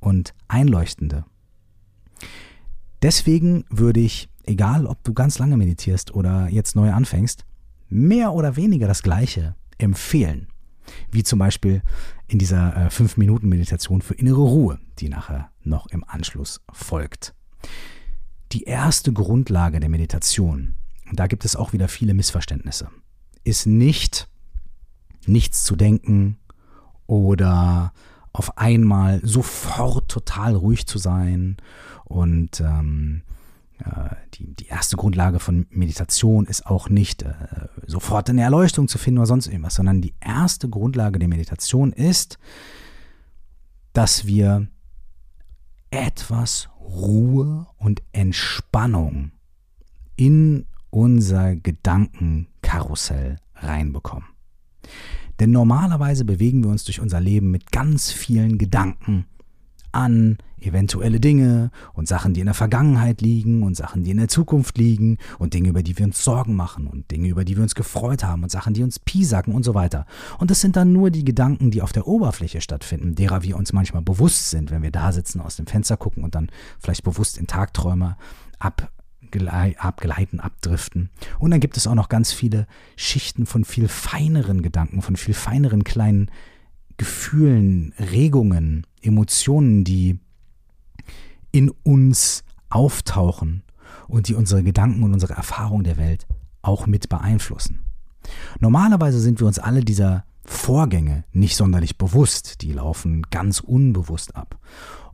und 0.00 0.34
Einleuchtende. 0.48 1.24
Deswegen 3.02 3.64
würde 3.70 4.00
ich, 4.00 4.28
egal 4.44 4.86
ob 4.86 5.02
du 5.04 5.12
ganz 5.14 5.38
lange 5.38 5.56
meditierst 5.56 6.14
oder 6.14 6.48
jetzt 6.48 6.76
neu 6.76 6.92
anfängst, 6.92 7.44
mehr 7.88 8.32
oder 8.32 8.56
weniger 8.56 8.86
das 8.86 9.02
Gleiche 9.02 9.54
empfehlen. 9.78 10.48
Wie 11.10 11.22
zum 11.22 11.38
Beispiel 11.38 11.82
in 12.26 12.38
dieser 12.38 12.88
5-Minuten-Meditation 12.88 14.00
äh, 14.00 14.02
für 14.02 14.14
innere 14.14 14.40
Ruhe, 14.40 14.78
die 14.98 15.08
nachher 15.08 15.50
noch 15.62 15.86
im 15.88 16.02
Anschluss 16.04 16.60
folgt. 16.72 17.34
Die 18.52 18.64
erste 18.64 19.12
Grundlage 19.12 19.80
der 19.80 19.90
Meditation 19.90 20.74
da 21.12 21.26
gibt 21.26 21.44
es 21.44 21.56
auch 21.56 21.72
wieder 21.72 21.88
viele 21.88 22.14
Missverständnisse, 22.14 22.90
ist 23.44 23.66
nicht 23.66 24.28
nichts 25.26 25.64
zu 25.64 25.76
denken 25.76 26.38
oder 27.06 27.92
auf 28.32 28.58
einmal 28.58 29.20
sofort 29.22 30.08
total 30.08 30.54
ruhig 30.54 30.86
zu 30.86 30.98
sein. 30.98 31.56
Und 32.04 32.60
ähm, 32.60 33.22
äh, 33.80 34.14
die, 34.34 34.54
die 34.54 34.66
erste 34.66 34.96
Grundlage 34.96 35.38
von 35.40 35.66
Meditation 35.70 36.46
ist 36.46 36.66
auch 36.66 36.88
nicht 36.88 37.22
äh, 37.22 37.34
sofort 37.86 38.30
eine 38.30 38.42
Erleuchtung 38.42 38.88
zu 38.88 38.98
finden 38.98 39.18
oder 39.18 39.26
sonst 39.26 39.46
irgendwas, 39.46 39.74
sondern 39.74 40.00
die 40.00 40.14
erste 40.20 40.68
Grundlage 40.68 41.18
der 41.18 41.28
Meditation 41.28 41.92
ist, 41.92 42.38
dass 43.92 44.26
wir 44.26 44.68
etwas 45.90 46.68
Ruhe 46.80 47.66
und 47.76 48.02
Entspannung 48.12 49.32
in 50.16 50.66
unser 50.90 51.56
Gedankenkarussell 51.56 53.36
reinbekommen. 53.54 54.28
Denn 55.40 55.50
normalerweise 55.50 56.24
bewegen 56.24 56.62
wir 56.62 56.70
uns 56.70 56.84
durch 56.84 57.00
unser 57.00 57.20
Leben 57.20 57.50
mit 57.50 57.70
ganz 57.72 58.10
vielen 58.10 58.58
Gedanken 58.58 59.26
an 59.92 60.38
eventuelle 60.60 61.20
Dinge 61.20 61.70
und 61.94 62.08
Sachen, 62.08 62.34
die 62.34 62.40
in 62.40 62.46
der 62.46 62.54
Vergangenheit 62.54 63.20
liegen 63.20 63.62
und 63.62 63.76
Sachen, 63.76 64.02
die 64.02 64.10
in 64.10 64.16
der 64.16 64.28
Zukunft 64.28 64.76
liegen 64.76 65.18
und 65.38 65.54
Dinge, 65.54 65.68
über 65.68 65.82
die 65.82 65.96
wir 65.96 66.04
uns 66.04 66.22
Sorgen 66.22 66.56
machen 66.56 66.86
und 66.86 67.10
Dinge, 67.10 67.28
über 67.28 67.44
die 67.44 67.56
wir 67.56 67.62
uns 67.62 67.74
gefreut 67.74 68.24
haben 68.24 68.42
und 68.42 68.50
Sachen, 68.50 68.74
die 68.74 68.82
uns 68.82 68.98
piesacken 68.98 69.54
und 69.54 69.64
so 69.64 69.74
weiter. 69.74 70.06
Und 70.38 70.50
das 70.50 70.60
sind 70.60 70.76
dann 70.76 70.92
nur 70.92 71.10
die 71.10 71.24
Gedanken, 71.24 71.70
die 71.70 71.82
auf 71.82 71.92
der 71.92 72.06
Oberfläche 72.06 72.60
stattfinden, 72.60 73.14
derer 73.14 73.42
wir 73.42 73.56
uns 73.56 73.72
manchmal 73.72 74.02
bewusst 74.02 74.50
sind, 74.50 74.70
wenn 74.70 74.82
wir 74.82 74.90
da 74.90 75.12
sitzen, 75.12 75.40
aus 75.40 75.56
dem 75.56 75.66
Fenster 75.66 75.96
gucken 75.96 76.24
und 76.24 76.34
dann 76.34 76.48
vielleicht 76.80 77.04
bewusst 77.04 77.38
in 77.38 77.46
Tagträume 77.46 78.16
ab 78.58 78.90
abgleiten, 79.34 80.40
abdriften. 80.40 81.10
Und 81.38 81.50
dann 81.50 81.60
gibt 81.60 81.76
es 81.76 81.86
auch 81.86 81.94
noch 81.94 82.08
ganz 82.08 82.32
viele 82.32 82.66
Schichten 82.96 83.46
von 83.46 83.64
viel 83.64 83.88
feineren 83.88 84.62
Gedanken, 84.62 85.02
von 85.02 85.16
viel 85.16 85.34
feineren 85.34 85.84
kleinen 85.84 86.30
Gefühlen, 86.96 87.94
Regungen, 87.98 88.86
Emotionen, 89.02 89.84
die 89.84 90.18
in 91.52 91.70
uns 91.82 92.44
auftauchen 92.70 93.62
und 94.08 94.28
die 94.28 94.34
unsere 94.34 94.62
Gedanken 94.62 95.02
und 95.02 95.14
unsere 95.14 95.34
Erfahrung 95.34 95.84
der 95.84 95.96
Welt 95.96 96.26
auch 96.62 96.86
mit 96.86 97.08
beeinflussen. 97.08 97.80
Normalerweise 98.60 99.20
sind 99.20 99.40
wir 99.40 99.46
uns 99.46 99.58
alle 99.58 99.82
dieser 99.82 100.24
Vorgänge 100.44 101.24
nicht 101.32 101.56
sonderlich 101.56 101.98
bewusst, 101.98 102.62
die 102.62 102.72
laufen 102.72 103.22
ganz 103.30 103.60
unbewusst 103.60 104.34
ab 104.34 104.58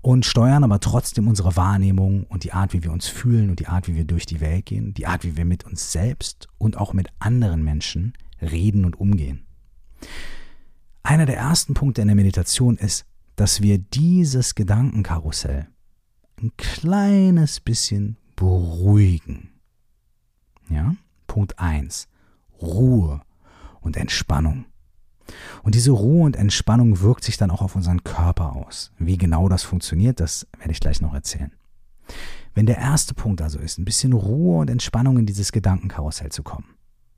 und 0.04 0.26
steuern 0.26 0.64
aber 0.64 0.80
trotzdem 0.80 1.28
unsere 1.28 1.56
Wahrnehmung 1.56 2.24
und 2.24 2.44
die 2.44 2.52
Art, 2.52 2.74
wie 2.74 2.84
wir 2.84 2.92
uns 2.92 3.06
fühlen 3.06 3.48
und 3.48 3.58
die 3.58 3.68
Art, 3.68 3.88
wie 3.88 3.96
wir 3.96 4.04
durch 4.04 4.26
die 4.26 4.40
Welt 4.40 4.66
gehen, 4.66 4.92
die 4.92 5.06
Art, 5.06 5.24
wie 5.24 5.38
wir 5.38 5.46
mit 5.46 5.64
uns 5.64 5.92
selbst 5.92 6.46
und 6.58 6.76
auch 6.76 6.92
mit 6.92 7.08
anderen 7.20 7.64
Menschen 7.64 8.12
reden 8.42 8.84
und 8.84 9.00
umgehen. 9.00 9.46
Einer 11.02 11.24
der 11.24 11.38
ersten 11.38 11.72
Punkte 11.72 12.02
in 12.02 12.08
der 12.08 12.16
Meditation 12.16 12.76
ist, 12.76 13.06
dass 13.36 13.62
wir 13.62 13.78
dieses 13.78 14.54
Gedankenkarussell 14.54 15.68
ein 16.38 16.52
kleines 16.58 17.60
bisschen 17.60 18.18
beruhigen. 18.36 19.52
Ja? 20.68 20.96
Punkt 21.26 21.58
1. 21.58 22.08
Ruhe 22.60 23.22
und 23.80 23.96
Entspannung. 23.96 24.66
Und 25.62 25.74
diese 25.74 25.90
Ruhe 25.90 26.24
und 26.24 26.36
Entspannung 26.36 27.00
wirkt 27.00 27.24
sich 27.24 27.36
dann 27.36 27.50
auch 27.50 27.62
auf 27.62 27.76
unseren 27.76 28.04
Körper 28.04 28.56
aus. 28.56 28.92
Wie 28.98 29.16
genau 29.16 29.48
das 29.48 29.62
funktioniert, 29.62 30.20
das 30.20 30.46
werde 30.58 30.72
ich 30.72 30.80
gleich 30.80 31.00
noch 31.00 31.14
erzählen. 31.14 31.52
Wenn 32.54 32.66
der 32.66 32.78
erste 32.78 33.14
Punkt 33.14 33.42
also 33.42 33.58
ist, 33.58 33.78
ein 33.78 33.84
bisschen 33.84 34.12
Ruhe 34.12 34.60
und 34.60 34.70
Entspannung 34.70 35.18
in 35.18 35.26
dieses 35.26 35.50
Gedankenkarussell 35.50 36.30
zu 36.30 36.42
kommen, 36.42 36.74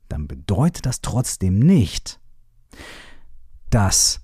dann 0.09 0.27
bedeutet 0.27 0.85
das 0.85 1.01
trotzdem 1.01 1.59
nicht, 1.59 2.19
dass 3.69 4.21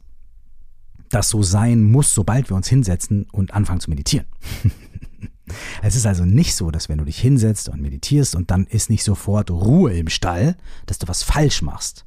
das 1.09 1.29
so 1.29 1.43
sein 1.43 1.83
muss, 1.83 2.13
sobald 2.13 2.49
wir 2.49 2.55
uns 2.55 2.67
hinsetzen 2.67 3.27
und 3.31 3.53
anfangen 3.53 3.79
zu 3.79 3.89
meditieren. 3.89 4.25
es 5.83 5.95
ist 5.95 6.07
also 6.07 6.25
nicht 6.25 6.55
so, 6.55 6.71
dass 6.71 6.89
wenn 6.89 6.97
du 6.97 7.05
dich 7.05 7.19
hinsetzt 7.19 7.69
und 7.69 7.81
meditierst 7.81 8.35
und 8.35 8.49
dann 8.49 8.65
ist 8.65 8.89
nicht 8.89 9.03
sofort 9.03 9.51
Ruhe 9.51 9.93
im 9.93 10.09
Stall, 10.09 10.57
dass 10.87 10.97
du 10.97 11.07
was 11.07 11.21
falsch 11.21 11.61
machst. 11.61 12.05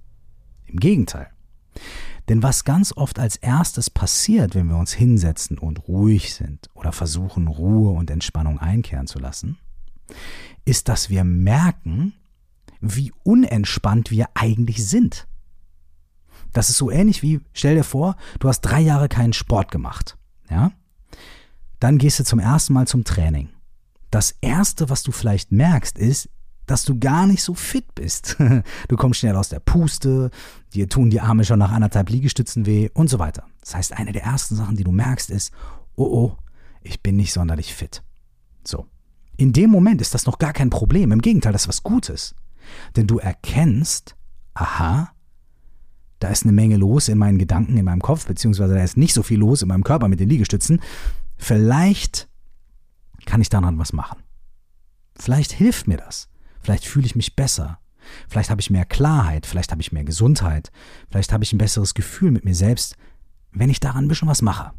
Im 0.65 0.81
Gegenteil. 0.81 1.29
Denn 2.29 2.43
was 2.43 2.65
ganz 2.65 2.93
oft 2.97 3.19
als 3.19 3.37
erstes 3.37 3.89
passiert, 3.89 4.55
wenn 4.55 4.69
wir 4.69 4.77
uns 4.77 4.93
hinsetzen 4.93 5.59
und 5.59 5.87
ruhig 5.89 6.35
sind 6.35 6.69
oder 6.75 6.93
versuchen, 6.93 7.47
Ruhe 7.47 7.91
und 7.91 8.11
Entspannung 8.11 8.59
einkehren 8.59 9.07
zu 9.07 9.19
lassen, 9.19 9.59
ist, 10.65 10.89
dass 10.89 11.09
wir 11.09 11.25
merken, 11.25 12.15
wie 12.81 13.13
unentspannt 13.23 14.11
wir 14.11 14.29
eigentlich 14.35 14.87
sind. 14.87 15.27
Das 16.53 16.71
ist 16.71 16.79
so 16.79 16.91
ähnlich 16.91 17.23
wie, 17.23 17.41
stell 17.53 17.77
dir 17.77 17.85
vor, 17.85 18.17
du 18.41 18.49
hast 18.49 18.63
drei 18.63 18.81
Jahre 18.81 19.09
keinen 19.09 19.33
Sport 19.33 19.71
gemacht. 19.71 20.17
Ja? 20.51 20.73
Dann 21.81 21.99
gehst 21.99 22.19
du 22.19 22.25
zum 22.25 22.39
ersten 22.39 22.73
Mal 22.73 22.87
zum 22.87 23.05
Training. 23.05 23.51
Das 24.11 24.35
erste, 24.41 24.89
was 24.89 25.03
du 25.03 25.13
vielleicht 25.13 25.53
merkst, 25.53 25.99
ist, 25.99 26.29
dass 26.67 26.85
du 26.85 26.99
gar 26.99 27.27
nicht 27.27 27.43
so 27.43 27.55
fit 27.55 27.95
bist. 27.95 28.37
Du 28.89 28.97
kommst 28.97 29.21
schnell 29.21 29.37
aus 29.37 29.49
der 29.49 29.61
Puste, 29.61 30.31
dir 30.75 30.89
tun 30.89 31.11
die 31.11 31.21
Arme 31.21 31.45
schon 31.45 31.59
nach 31.59 31.73
anderthalb 31.73 32.11
Liegestützen 32.11 32.67
weh 32.67 32.89
und 32.95 33.09
so 33.09 33.19
weiter. 33.19 33.45
Das 33.61 33.75
heißt, 33.75 33.93
eine 33.97 34.13
der 34.13 34.25
ersten 34.25 34.57
Sachen, 34.57 34.77
die 34.77 34.85
du 34.85 34.93
merkst, 34.93 35.31
ist, 35.31 35.53
oh 35.97 36.05
oh, 36.05 36.37
ich 36.83 37.03
bin 37.03 37.17
nicht 37.17 37.33
sonderlich 37.33 37.75
fit. 37.75 38.03
So. 38.65 38.87
In 39.37 39.53
dem 39.53 39.71
Moment 39.71 40.01
ist 40.01 40.15
das 40.15 40.27
noch 40.27 40.39
gar 40.39 40.53
kein 40.53 40.71
Problem. 40.71 41.13
Im 41.13 41.21
Gegenteil, 41.21 41.53
das 41.53 41.63
ist 41.63 41.69
was 41.69 41.83
Gutes. 41.83 42.35
Denn 42.97 43.07
du 43.07 43.19
erkennst, 43.19 44.17
aha, 44.55 45.13
da 46.19 46.29
ist 46.29 46.45
eine 46.45 46.53
Menge 46.53 46.77
los 46.77 47.09
in 47.09 47.19
meinen 47.19 47.39
Gedanken, 47.39 47.77
in 47.77 47.85
meinem 47.85 48.01
Kopf, 48.01 48.27
beziehungsweise 48.27 48.75
da 48.75 48.83
ist 48.83 48.97
nicht 48.97 49.15
so 49.15 49.23
viel 49.23 49.39
los 49.39 49.63
in 49.63 49.69
meinem 49.69 49.85
Körper 49.85 50.09
mit 50.09 50.21
den 50.21 50.29
Liegestützen. 50.29 50.81
Vielleicht 51.37 52.29
kann 53.27 53.41
ich 53.41 53.51
daran 53.51 53.79
was 53.79 53.93
machen. 53.93 54.23
Vielleicht 55.15 55.53
hilft 55.53 55.87
mir 55.89 55.99
das. 55.99 56.29
Vielleicht 56.67 56.85
fühle 56.85 57.07
ich 57.07 57.15
mich 57.15 57.37
besser. 57.37 57.79
Vielleicht 58.29 58.51
habe 58.51 58.61
ich 58.61 58.71
mehr 58.71 58.85
Klarheit, 58.85 59.47
vielleicht 59.47 59.71
habe 59.71 59.81
ich 59.81 59.93
mehr 59.93 60.03
Gesundheit, 60.03 60.73
vielleicht 61.09 61.33
habe 61.33 61.45
ich 61.45 61.53
ein 61.53 61.59
besseres 61.59 61.95
Gefühl 61.95 62.33
mit 62.33 62.45
mir 62.45 62.57
selbst, 62.57 62.97
wenn 63.53 63.71
ich 63.71 63.79
daran 63.79 64.07
ein 64.07 64.09
bisschen 64.09 64.27
was 64.27 64.43
mache. 64.43 64.73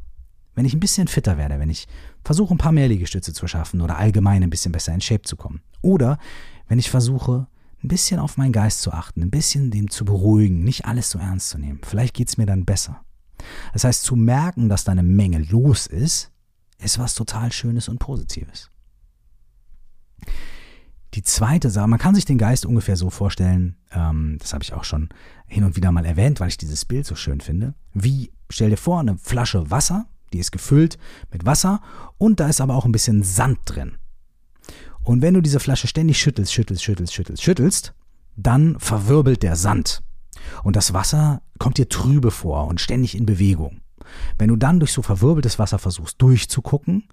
Wenn 0.53 0.65
ich 0.65 0.74
ein 0.74 0.82
bisschen 0.82 1.08
fitter 1.08 1.38
werde, 1.38 1.60
wenn 1.60 1.70
ich 1.70 1.88
versuche, 2.25 2.53
ein 2.53 2.58
paar 2.58 2.74
mehr 2.74 2.89
Liegestütze 2.89 3.32
zu 3.32 3.48
schaffen 3.48 3.79
oder 3.79 3.98
allgemein 3.98 4.44
ein 4.44 4.50
bisschen 4.50 4.74
besser 4.74 4.94
in 4.94 5.00
Shape 5.00 5.22
zu 5.22 5.38
kommen. 5.38 5.62
Oder 5.82 6.17
wenn 6.67 6.77
ich 6.77 6.89
versuche, 6.89 7.48
ein 7.82 7.88
bisschen 7.88 8.20
auf 8.20 8.36
meinen 8.36 8.51
Geist 8.51 8.82
zu 8.82 8.91
achten, 8.91 9.22
ein 9.22 9.32
bisschen 9.32 9.72
den 9.72 9.88
zu 9.88 10.03
beruhigen, 10.03 10.65
nicht 10.65 10.84
alles 10.84 11.10
so 11.10 11.20
ernst 11.20 11.51
zu 11.51 11.58
nehmen. 11.58 11.79
Vielleicht 11.86 12.15
geht 12.15 12.27
es 12.27 12.38
mir 12.38 12.48
dann 12.48 12.65
besser. 12.65 13.00
Das 13.72 13.86
heißt, 13.86 14.03
zu 14.03 14.17
merken, 14.17 14.67
dass 14.67 14.84
da 14.84 14.91
eine 14.91 15.03
Menge 15.03 15.39
los 15.39 15.88
ist, 15.88 16.34
ist 16.79 17.00
was 17.00 17.15
total 17.15 17.53
Schönes 17.53 17.88
und 17.88 18.00
Positives. 18.00 18.72
Die 21.13 21.23
zweite 21.23 21.69
Sache, 21.69 21.87
man 21.87 21.99
kann 21.99 22.15
sich 22.15 22.25
den 22.25 22.37
Geist 22.37 22.65
ungefähr 22.65 22.97
so 22.97 23.09
vorstellen, 23.09 23.77
ähm, 23.91 24.37
das 24.39 24.53
habe 24.53 24.63
ich 24.63 24.73
auch 24.73 24.83
schon 24.83 25.09
hin 25.47 25.63
und 25.63 25.75
wieder 25.75 25.91
mal 25.91 26.05
erwähnt, 26.05 26.39
weil 26.39 26.49
ich 26.49 26.57
dieses 26.57 26.85
Bild 26.85 27.05
so 27.05 27.15
schön 27.15 27.39
finde, 27.39 27.73
wie, 27.93 28.31
stell 28.49 28.69
dir 28.69 28.77
vor, 28.77 28.99
eine 28.99 29.17
Flasche 29.17 29.71
Wasser, 29.71 30.07
die 30.33 30.39
ist 30.39 30.51
gefüllt 30.51 30.97
mit 31.31 31.45
Wasser 31.45 31.81
und 32.17 32.39
da 32.39 32.47
ist 32.47 32.61
aber 32.61 32.75
auch 32.75 32.85
ein 32.85 32.91
bisschen 32.91 33.23
Sand 33.23 33.59
drin. 33.65 33.97
Und 35.03 35.21
wenn 35.21 35.33
du 35.33 35.41
diese 35.41 35.61
Flasche 35.61 35.87
ständig 35.87 36.19
schüttelst, 36.19 36.53
schüttelst, 36.53 36.83
schüttelst, 36.83 37.13
schüttelst, 37.13 37.41
schüttelst, 37.41 37.93
dann 38.35 38.77
verwirbelt 38.77 39.41
der 39.41 39.55
Sand. 39.55 40.03
Und 40.63 40.75
das 40.75 40.93
Wasser 40.93 41.41
kommt 41.59 41.77
dir 41.77 41.87
trübe 41.87 42.31
vor 42.31 42.67
und 42.67 42.81
ständig 42.81 43.15
in 43.15 43.25
Bewegung. 43.25 43.81
Wenn 44.37 44.49
du 44.49 44.55
dann 44.55 44.79
durch 44.79 44.91
so 44.91 45.01
verwirbeltes 45.01 45.59
Wasser 45.59 45.79
versuchst 45.79 46.21
durchzugucken, 46.21 47.07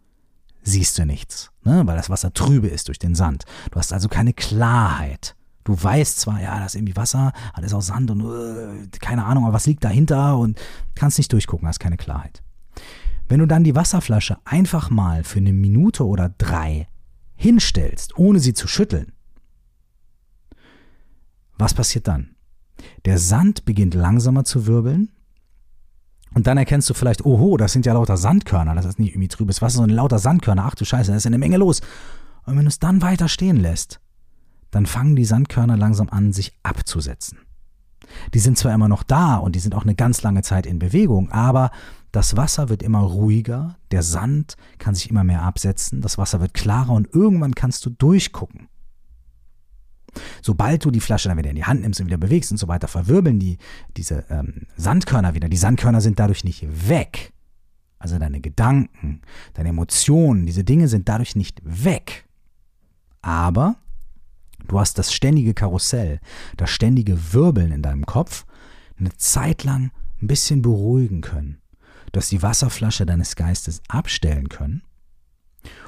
siehst 0.64 0.99
du 0.99 1.06
nichts, 1.06 1.50
ne? 1.62 1.83
weil 1.87 1.97
das 1.97 2.11
Wasser 2.11 2.33
trübe 2.33 2.68
ist 2.68 2.88
durch 2.88 2.99
den 2.99 3.14
Sand. 3.14 3.44
Du 3.71 3.78
hast 3.78 3.92
also 3.92 4.09
keine 4.09 4.33
Klarheit. 4.33 5.37
Du 5.62 5.80
weißt 5.80 6.21
zwar, 6.21 6.42
ja, 6.42 6.59
das 6.59 6.75
ist 6.75 6.80
irgendwie 6.80 6.97
Wasser, 6.97 7.33
ist 7.62 7.73
auch 7.73 7.80
Sand 7.80 8.11
und 8.11 8.23
uh, 8.23 8.87
keine 9.00 9.25
Ahnung, 9.25 9.44
aber 9.44 9.54
was 9.54 9.66
liegt 9.66 9.85
dahinter 9.85 10.37
und 10.37 10.61
kannst 10.94 11.18
nicht 11.18 11.33
durchgucken, 11.33 11.66
hast 11.66 11.78
keine 11.80 11.97
Klarheit. 11.97 12.42
Wenn 13.28 13.40
du 13.40 13.47
dann 13.47 13.64
die 13.64 13.75
Wasserflasche 13.75 14.37
einfach 14.44 14.90
mal 14.90 15.25
für 15.25 15.38
eine 15.38 15.52
Minute 15.52 16.06
oder 16.06 16.28
drei 16.28 16.88
hinstellst, 17.36 18.19
ohne 18.19 18.41
sie 18.41 18.52
zu 18.52 18.69
schütteln, 18.69 19.12
was 21.56 21.73
passiert 21.73 22.08
dann? 22.08 22.34
Der 23.06 23.19
Sand 23.19 23.65
beginnt 23.65 23.95
langsamer 23.95 24.45
zu 24.45 24.67
wirbeln 24.67 25.13
und 26.34 26.47
dann 26.47 26.58
erkennst 26.58 26.90
du 26.90 26.94
vielleicht, 26.94 27.25
oho, 27.25 27.56
das 27.56 27.73
sind 27.73 27.86
ja 27.86 27.92
lauter 27.92 28.16
Sandkörner, 28.16 28.75
das 28.75 28.84
ist 28.84 28.99
nicht 28.99 29.12
irgendwie 29.12 29.28
trübes 29.28 29.62
Wasser, 29.62 29.78
sondern 29.78 29.97
lauter 29.97 30.18
Sandkörner, 30.18 30.64
ach 30.64 30.75
du 30.75 30.84
Scheiße, 30.84 31.10
da 31.10 31.16
ist 31.16 31.26
eine 31.26 31.38
Menge 31.38 31.56
los. 31.56 31.80
Und 32.44 32.56
wenn 32.56 32.64
du 32.64 32.68
es 32.68 32.80
dann 32.80 33.02
weiter 33.02 33.28
stehen 33.28 33.56
lässt, 33.56 34.00
dann 34.70 34.86
fangen 34.86 35.16
die 35.16 35.25
Sandkörner 35.25 35.76
langsam 35.76 36.08
an, 36.10 36.32
sich 36.32 36.52
abzusetzen. 36.62 37.38
Die 38.34 38.40
sind 38.40 38.58
zwar 38.58 38.75
immer 38.75 38.88
noch 38.88 39.02
da 39.02 39.36
und 39.36 39.54
die 39.54 39.60
sind 39.60 39.75
auch 39.75 39.84
eine 39.84 39.94
ganz 39.94 40.23
lange 40.23 40.42
Zeit 40.42 40.66
in 40.66 40.78
Bewegung, 40.78 41.30
aber 41.30 41.70
das 42.12 42.36
Wasser 42.36 42.68
wird 42.68 42.82
immer 42.82 43.00
ruhiger, 43.00 43.76
der 43.90 44.02
Sand 44.02 44.56
kann 44.78 44.94
sich 44.94 45.10
immer 45.10 45.25
mehr 45.25 45.42
absetzen, 45.42 46.00
das 46.00 46.18
Wasser 46.18 46.40
wird 46.40 46.54
klarer 46.54 46.92
und 46.92 47.12
irgendwann 47.12 47.54
kannst 47.54 47.86
du 47.86 47.90
durchgucken. 47.90 48.68
Sobald 50.42 50.84
du 50.84 50.90
die 50.90 51.00
Flasche 51.00 51.28
dann 51.28 51.38
wieder 51.38 51.50
in 51.50 51.56
die 51.56 51.64
Hand 51.64 51.82
nimmst 51.82 52.00
und 52.00 52.06
wieder 52.06 52.16
bewegst 52.16 52.50
und 52.50 52.58
so 52.58 52.68
weiter, 52.68 52.88
verwirbeln 52.88 53.38
die 53.38 53.58
diese 53.96 54.24
ähm, 54.30 54.66
Sandkörner 54.76 55.34
wieder. 55.34 55.48
Die 55.48 55.56
Sandkörner 55.56 56.00
sind 56.00 56.18
dadurch 56.18 56.44
nicht 56.44 56.66
weg. 56.88 57.32
Also 57.98 58.18
deine 58.18 58.40
Gedanken, 58.40 59.22
deine 59.54 59.70
Emotionen, 59.70 60.46
diese 60.46 60.64
Dinge 60.64 60.88
sind 60.88 61.08
dadurch 61.08 61.36
nicht 61.36 61.60
weg. 61.64 62.26
Aber 63.22 63.76
du 64.68 64.78
hast 64.78 64.98
das 64.98 65.12
ständige 65.12 65.54
Karussell, 65.54 66.20
das 66.56 66.70
ständige 66.70 67.32
Wirbeln 67.32 67.72
in 67.72 67.82
deinem 67.82 68.04
Kopf 68.04 68.44
eine 68.98 69.16
Zeit 69.16 69.64
lang 69.64 69.90
ein 70.20 70.26
bisschen 70.26 70.62
beruhigen 70.62 71.20
können 71.20 71.58
dass 72.14 72.28
die 72.28 72.42
Wasserflasche 72.42 73.06
deines 73.06 73.36
Geistes 73.36 73.82
abstellen 73.88 74.48
können. 74.48 74.82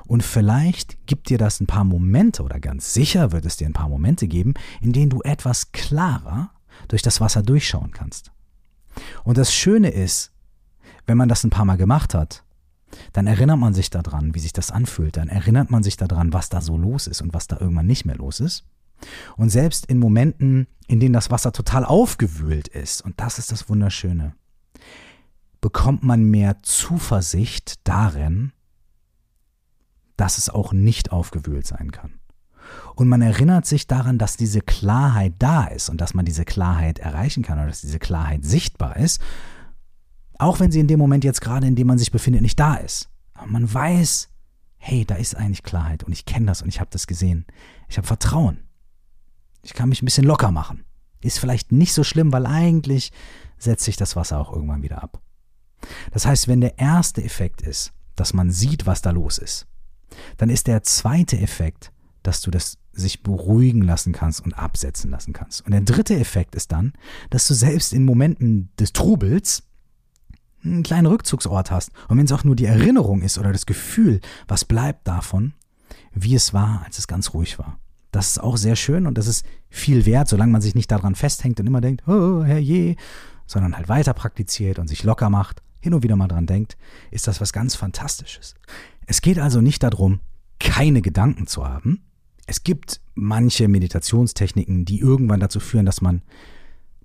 Und 0.06 0.22
vielleicht 0.22 1.06
gibt 1.06 1.28
dir 1.28 1.38
das 1.38 1.60
ein 1.60 1.66
paar 1.66 1.84
Momente 1.84 2.42
oder 2.42 2.60
ganz 2.60 2.94
sicher 2.94 3.32
wird 3.32 3.44
es 3.44 3.56
dir 3.56 3.66
ein 3.66 3.72
paar 3.72 3.88
Momente 3.88 4.28
geben, 4.28 4.54
in 4.80 4.92
denen 4.92 5.10
du 5.10 5.20
etwas 5.22 5.72
klarer 5.72 6.50
durch 6.88 7.02
das 7.02 7.20
Wasser 7.20 7.42
durchschauen 7.42 7.90
kannst. 7.90 8.30
Und 9.24 9.38
das 9.38 9.52
Schöne 9.52 9.90
ist, 9.90 10.32
wenn 11.06 11.16
man 11.16 11.28
das 11.28 11.44
ein 11.44 11.50
paar 11.50 11.64
Mal 11.64 11.76
gemacht 11.76 12.14
hat, 12.14 12.44
dann 13.12 13.26
erinnert 13.26 13.58
man 13.58 13.74
sich 13.74 13.90
daran, 13.90 14.34
wie 14.34 14.38
sich 14.38 14.52
das 14.52 14.70
anfühlt, 14.70 15.16
dann 15.16 15.28
erinnert 15.28 15.70
man 15.70 15.82
sich 15.82 15.96
daran, 15.96 16.32
was 16.32 16.48
da 16.48 16.60
so 16.60 16.76
los 16.76 17.06
ist 17.06 17.20
und 17.20 17.34
was 17.34 17.46
da 17.46 17.58
irgendwann 17.58 17.86
nicht 17.86 18.04
mehr 18.04 18.16
los 18.16 18.40
ist. 18.40 18.64
Und 19.36 19.50
selbst 19.50 19.86
in 19.86 19.98
Momenten, 19.98 20.66
in 20.86 21.00
denen 21.00 21.12
das 21.12 21.30
Wasser 21.30 21.52
total 21.52 21.84
aufgewühlt 21.84 22.68
ist, 22.68 23.02
und 23.02 23.20
das 23.20 23.38
ist 23.38 23.52
das 23.52 23.68
Wunderschöne, 23.68 24.34
bekommt 25.60 26.02
man 26.02 26.24
mehr 26.24 26.62
Zuversicht 26.62 27.80
darin, 27.84 28.52
dass 30.16 30.38
es 30.38 30.48
auch 30.48 30.72
nicht 30.72 31.12
aufgewühlt 31.12 31.66
sein 31.66 31.92
kann. 31.92 32.14
Und 32.94 33.08
man 33.08 33.22
erinnert 33.22 33.66
sich 33.66 33.86
daran, 33.86 34.18
dass 34.18 34.36
diese 34.36 34.60
Klarheit 34.60 35.34
da 35.38 35.64
ist 35.64 35.88
und 35.88 36.00
dass 36.00 36.14
man 36.14 36.24
diese 36.24 36.44
Klarheit 36.44 36.98
erreichen 36.98 37.42
kann 37.42 37.58
oder 37.58 37.68
dass 37.68 37.82
diese 37.82 37.98
Klarheit 37.98 38.44
sichtbar 38.44 38.96
ist, 38.96 39.20
auch 40.38 40.60
wenn 40.60 40.72
sie 40.72 40.80
in 40.80 40.88
dem 40.88 40.98
Moment 40.98 41.24
jetzt 41.24 41.40
gerade, 41.40 41.66
in 41.66 41.76
dem 41.76 41.86
man 41.86 41.98
sich 41.98 42.10
befindet, 42.10 42.42
nicht 42.42 42.58
da 42.58 42.74
ist. 42.74 43.08
Aber 43.34 43.46
man 43.46 43.72
weiß, 43.72 44.28
hey, 44.78 45.04
da 45.04 45.14
ist 45.14 45.36
eigentlich 45.36 45.62
Klarheit 45.62 46.04
und 46.04 46.12
ich 46.12 46.24
kenne 46.24 46.46
das 46.46 46.62
und 46.62 46.68
ich 46.68 46.80
habe 46.80 46.90
das 46.90 47.06
gesehen. 47.06 47.46
Ich 47.88 47.96
habe 47.96 48.06
Vertrauen. 48.06 48.64
Ich 49.62 49.74
kann 49.74 49.88
mich 49.88 50.02
ein 50.02 50.06
bisschen 50.06 50.26
locker 50.26 50.50
machen. 50.50 50.84
Ist 51.22 51.38
vielleicht 51.38 51.72
nicht 51.72 51.92
so 51.92 52.04
schlimm, 52.04 52.32
weil 52.32 52.46
eigentlich 52.46 53.10
setzt 53.58 53.84
sich 53.84 53.96
das 53.96 54.14
Wasser 54.16 54.38
auch 54.38 54.52
irgendwann 54.52 54.82
wieder 54.82 55.02
ab. 55.02 55.20
Das 56.12 56.26
heißt, 56.26 56.46
wenn 56.46 56.60
der 56.60 56.78
erste 56.78 57.22
Effekt 57.22 57.62
ist, 57.62 57.92
dass 58.14 58.32
man 58.32 58.50
sieht, 58.50 58.86
was 58.86 59.02
da 59.02 59.10
los 59.10 59.38
ist, 59.38 59.66
dann 60.36 60.50
ist 60.50 60.66
der 60.66 60.82
zweite 60.82 61.38
Effekt, 61.38 61.92
dass 62.22 62.40
du 62.40 62.50
das 62.50 62.78
sich 62.92 63.22
beruhigen 63.22 63.82
lassen 63.82 64.12
kannst 64.12 64.44
und 64.44 64.54
absetzen 64.54 65.10
lassen 65.10 65.32
kannst. 65.32 65.64
Und 65.64 65.72
der 65.72 65.82
dritte 65.82 66.16
Effekt 66.16 66.54
ist 66.54 66.72
dann, 66.72 66.94
dass 67.30 67.46
du 67.46 67.54
selbst 67.54 67.92
in 67.92 68.04
Momenten 68.04 68.70
des 68.78 68.92
Trubels 68.92 69.64
einen 70.64 70.82
kleinen 70.82 71.06
Rückzugsort 71.06 71.70
hast. 71.70 71.90
Und 72.08 72.18
wenn 72.18 72.24
es 72.24 72.32
auch 72.32 72.44
nur 72.44 72.56
die 72.56 72.64
Erinnerung 72.64 73.22
ist 73.22 73.38
oder 73.38 73.52
das 73.52 73.66
Gefühl, 73.66 74.20
was 74.48 74.64
bleibt 74.64 75.06
davon, 75.06 75.52
wie 76.12 76.34
es 76.34 76.54
war, 76.54 76.82
als 76.84 76.98
es 76.98 77.06
ganz 77.06 77.34
ruhig 77.34 77.58
war. 77.58 77.78
Das 78.10 78.28
ist 78.28 78.38
auch 78.42 78.56
sehr 78.56 78.76
schön 78.76 79.06
und 79.06 79.18
das 79.18 79.26
ist 79.26 79.44
viel 79.68 80.06
wert, 80.06 80.28
solange 80.28 80.52
man 80.52 80.62
sich 80.62 80.74
nicht 80.74 80.90
daran 80.90 81.14
festhängt 81.14 81.60
und 81.60 81.66
immer 81.66 81.82
denkt, 81.82 82.08
oh, 82.08 82.42
herrje, 82.42 82.96
sondern 83.46 83.76
halt 83.76 83.88
weiter 83.88 84.14
praktiziert 84.14 84.78
und 84.78 84.88
sich 84.88 85.04
locker 85.04 85.28
macht 85.28 85.62
hin 85.86 85.94
und 85.94 86.02
wieder 86.02 86.16
mal 86.16 86.26
dran 86.26 86.46
denkt, 86.46 86.76
ist 87.12 87.28
das 87.28 87.40
was 87.40 87.52
ganz 87.52 87.76
Fantastisches. 87.76 88.56
Es 89.06 89.20
geht 89.20 89.38
also 89.38 89.60
nicht 89.60 89.84
darum, 89.84 90.18
keine 90.58 91.00
Gedanken 91.00 91.46
zu 91.46 91.64
haben. 91.64 92.02
es 92.48 92.64
gibt 92.64 93.00
manche 93.14 93.68
Meditationstechniken, 93.68 94.84
die 94.84 94.98
irgendwann 94.98 95.40
dazu 95.40 95.60
führen, 95.60 95.86
dass 95.86 96.00
man 96.00 96.22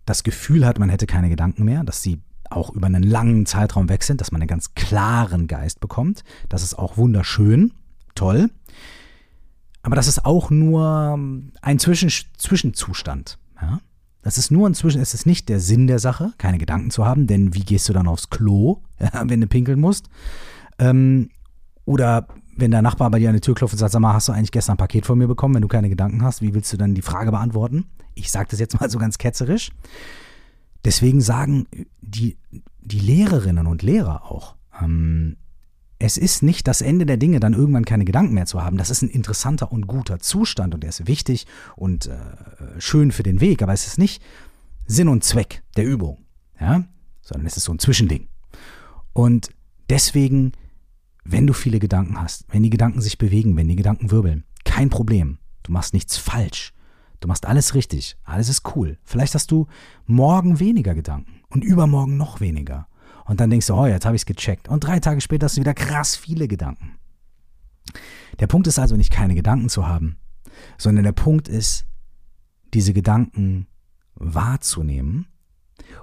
das 0.06 0.24
Gefühl 0.24 0.65
hat, 0.65 0.80
man 0.80 0.89
hätte 0.89 1.06
keine 1.06 1.30
Gedanken 1.30 1.63
mehr, 1.63 1.84
dass 1.84 2.02
sie 2.02 2.22
auch 2.50 2.72
über 2.72 2.88
einen 2.88 3.04
langen 3.04 3.46
Zeitraum 3.46 3.88
weg 3.88 4.04
sind, 4.04 4.20
dass 4.20 4.32
man 4.32 4.41
einen 4.41 4.48
ganz 4.48 4.74
klaren 4.74 5.48
Geist 5.48 5.80
bekommt. 5.80 6.24
Das 6.50 6.63
ist 6.63 6.74
auch 6.74 6.98
wunderschön, 6.98 7.74
toll. 8.15 8.50
Aber 9.84 9.96
das 9.96 10.08
ist 10.08 10.26
auch 10.26 10.50
nur 10.50 11.20
ein 11.62 11.80
Zwischen 11.80 12.12
Zwischenzustand. 12.38 13.38
Ja? 13.62 13.80
Das 14.21 14.38
ist 14.38 14.51
nur 14.51 14.69
ein 14.69 14.73
Zwischen, 14.75 15.01
es 15.01 15.13
ist 15.13 15.25
nicht 15.25 15.49
der 15.49 15.60
Sinn 15.60 15.88
der 15.88 15.99
Sache, 15.99 16.34
keine 16.38 16.57
Gedanken 16.57 16.91
zu 16.91 17.05
haben, 17.05 17.27
denn 17.27 17.53
wie 17.55 17.63
gehst 17.63 17.89
du 17.89 17.93
dann 17.93 18.07
aufs 18.07 18.29
Klo, 18.29 18.81
wenn 19.25 19.41
du 19.41 19.47
pinkeln 19.47 19.79
musst? 19.79 20.10
Ähm, 20.77 21.29
oder 21.86 22.27
wenn 22.55 22.71
der 22.71 22.81
Nachbar 22.81 23.10
bei 23.10 23.19
dir 23.19 23.29
an 23.29 23.36
die 23.36 23.41
Tür 23.41 23.55
klopft 23.55 23.73
und 23.73 23.79
sagt, 23.79 23.91
sag 23.91 23.99
mal, 23.99 24.13
hast 24.13 24.27
du 24.27 24.34
eigentlich 24.34 24.51
gestern 24.51 24.75
ein 24.75 24.77
Paket 24.77 25.05
von 25.05 25.17
mir 25.17 25.27
bekommen, 25.27 25.55
wenn 25.55 25.62
du 25.62 25.67
keine 25.67 25.89
Gedanken 25.89 26.21
hast, 26.21 26.41
wie 26.41 26.53
willst 26.53 26.71
du 26.71 26.77
dann 26.77 26.93
die 26.93 27.01
Frage 27.01 27.31
beantworten? 27.31 27.86
Ich 28.13 28.31
sage 28.31 28.49
das 28.51 28.60
jetzt 28.60 28.79
mal 28.79 28.89
so 28.89 28.99
ganz 28.99 29.17
ketzerisch. 29.17 29.71
Deswegen 30.86 31.21
sagen 31.21 31.67
die, 32.01 32.38
die 32.81 32.99
Lehrerinnen 32.99 33.67
und 33.67 33.84
Lehrer 33.84 34.25
auch, 34.25 34.55
ähm, 34.81 35.38
es 36.02 36.18
ist 36.18 36.42
nicht 36.42 36.68
das 36.68 36.82
Ende 36.82 37.06
der 37.06 37.18
Dinge, 37.18 37.40
dann 37.40 37.54
irgendwann 37.54 37.86
keine 37.86 38.06
Gedanken 38.06 38.34
mehr 38.34 38.48
zu 38.48 38.64
haben. 38.64 38.78
Das 38.78 38.90
ist 38.90 39.04
ein 39.04 39.10
interessanter 39.10 39.72
und 39.72 39.86
guter 39.86 40.20
Zustand 40.20 40.74
und 40.74 40.82
der 40.82 40.90
ist 40.90 41.06
wichtig 41.06 41.46
und 41.76 42.08
äh, 42.08 42.18
schön 42.80 43.12
für 43.12 43.22
den 43.22 43.40
Weg, 43.40 43.62
aber 43.62 43.74
es 43.74 43.86
ist 43.86 44.00
nicht 44.00 44.22
Sinn 44.88 45.08
und 45.08 45.24
Zweck 45.24 45.62
der 45.78 45.86
Übung, 45.86 46.26
ja? 46.60 46.84
sondern 47.22 47.46
es 47.46 47.56
ist 47.56 47.66
so 47.66 47.72
ein 47.72 47.78
Zwischending. 47.78 48.28
Und 49.14 49.50
deswegen, 49.90 50.54
wenn 51.24 51.46
du 51.46 51.54
viele 51.54 51.78
Gedanken 51.78 52.20
hast, 52.20 52.46
wenn 52.50 52.64
die 52.64 52.72
Gedanken 52.72 53.02
sich 53.02 53.20
bewegen, 53.20 53.56
wenn 53.56 53.68
die 53.68 53.76
Gedanken 53.76 54.10
wirbeln, 54.10 54.46
kein 54.66 54.90
Problem. 54.90 55.38
Du 55.62 55.72
machst 55.72 55.94
nichts 55.94 56.18
falsch. 56.18 56.74
Du 57.20 57.28
machst 57.28 57.46
alles 57.46 57.76
richtig. 57.76 58.18
Alles 58.24 58.50
ist 58.50 58.76
cool. 58.76 58.98
Vielleicht 59.04 59.36
hast 59.36 59.52
du 59.52 59.68
morgen 60.08 60.60
weniger 60.60 60.96
Gedanken 60.96 61.42
und 61.50 61.64
übermorgen 61.64 62.18
noch 62.18 62.42
weniger. 62.42 62.88
Und 63.32 63.39
dann 63.39 63.50
denkst 63.50 63.67
du, 63.67 63.76
oh, 63.76 63.86
jetzt 63.86 64.06
habe 64.06 64.17
ich 64.17 64.24
es 64.24 64.26
gecheckt. 64.26 64.67
Und 64.67 64.84
drei 64.84 65.00
Tage 65.00 65.22
später 65.22 65.46
hast 65.46 65.56
du 65.56 65.62
wieder 65.62 65.74
krass 65.74 66.17
viele 66.17 66.50
Gedanken. 66.50 66.98
Der 68.41 68.48
Punkt 68.48 68.67
ist 68.67 68.78
also 68.78 68.98
nicht 68.98 69.10
keine 69.10 69.36
Gedanken 69.36 69.70
zu 69.70 69.88
haben, 69.88 70.17
sondern 70.78 71.06
der 71.06 71.13
Punkt 71.13 71.48
ist, 71.48 71.86
diese 72.74 72.91
Gedanken 72.91 73.67
wahrzunehmen 74.15 75.28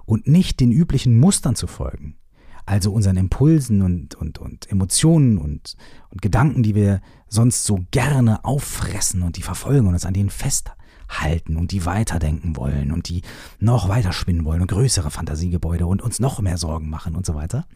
und 0.07 0.27
nicht 0.27 0.59
den 0.59 0.73
üblichen 0.73 1.21
Mustern 1.21 1.55
zu 1.55 1.67
folgen. 1.67 2.17
Also 2.65 2.95
unseren 2.95 3.19
Impulsen 3.19 3.83
und, 3.83 4.15
und, 4.15 4.39
und 4.39 4.71
Emotionen 4.73 5.37
und, 5.37 5.77
und 6.09 6.23
Gedanken, 6.23 6.63
die 6.63 6.75
wir 6.75 7.03
sonst 7.29 7.65
so 7.65 7.85
gerne 7.91 8.43
auffressen 8.47 9.21
und 9.21 9.37
die 9.37 9.43
verfolgen 9.43 9.87
und 9.87 9.93
uns 9.93 10.07
an 10.07 10.15
denen 10.15 10.31
festhalten 10.31 10.78
halten 11.09 11.57
und 11.57 11.73
die 11.73 11.87
weiterdenken 11.87 12.57
wollen 12.57 12.93
und 12.93 13.09
die 13.09 13.23
noch 13.59 13.89
weiter 13.89 14.13
spinnen 14.13 14.45
wollen 14.45 14.61
und 14.61 14.71
größere 14.71 15.11
Fantasiegebäude 15.11 15.87
und 15.87 16.03
uns 16.03 16.21
noch 16.21 16.41
mehr 16.41 16.59
Sorgen 16.59 16.89
machen 16.91 17.17
und 17.17 17.27
so 17.27 17.35
weiter. 17.35 17.67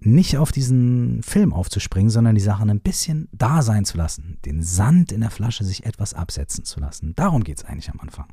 Nicht 0.00 0.36
auf 0.36 0.50
diesen 0.50 1.22
Film 1.22 1.52
aufzuspringen, 1.52 2.10
sondern 2.10 2.34
die 2.34 2.40
Sachen 2.40 2.70
ein 2.70 2.80
bisschen 2.80 3.28
da 3.32 3.62
sein 3.62 3.84
zu 3.84 3.96
lassen, 3.96 4.38
den 4.44 4.62
Sand 4.62 5.12
in 5.12 5.20
der 5.20 5.30
Flasche 5.30 5.64
sich 5.64 5.86
etwas 5.86 6.12
absetzen 6.14 6.64
zu 6.64 6.80
lassen. 6.80 7.14
Darum 7.14 7.44
geht 7.44 7.58
es 7.58 7.64
eigentlich 7.64 7.90
am 7.90 8.00
Anfang. 8.00 8.26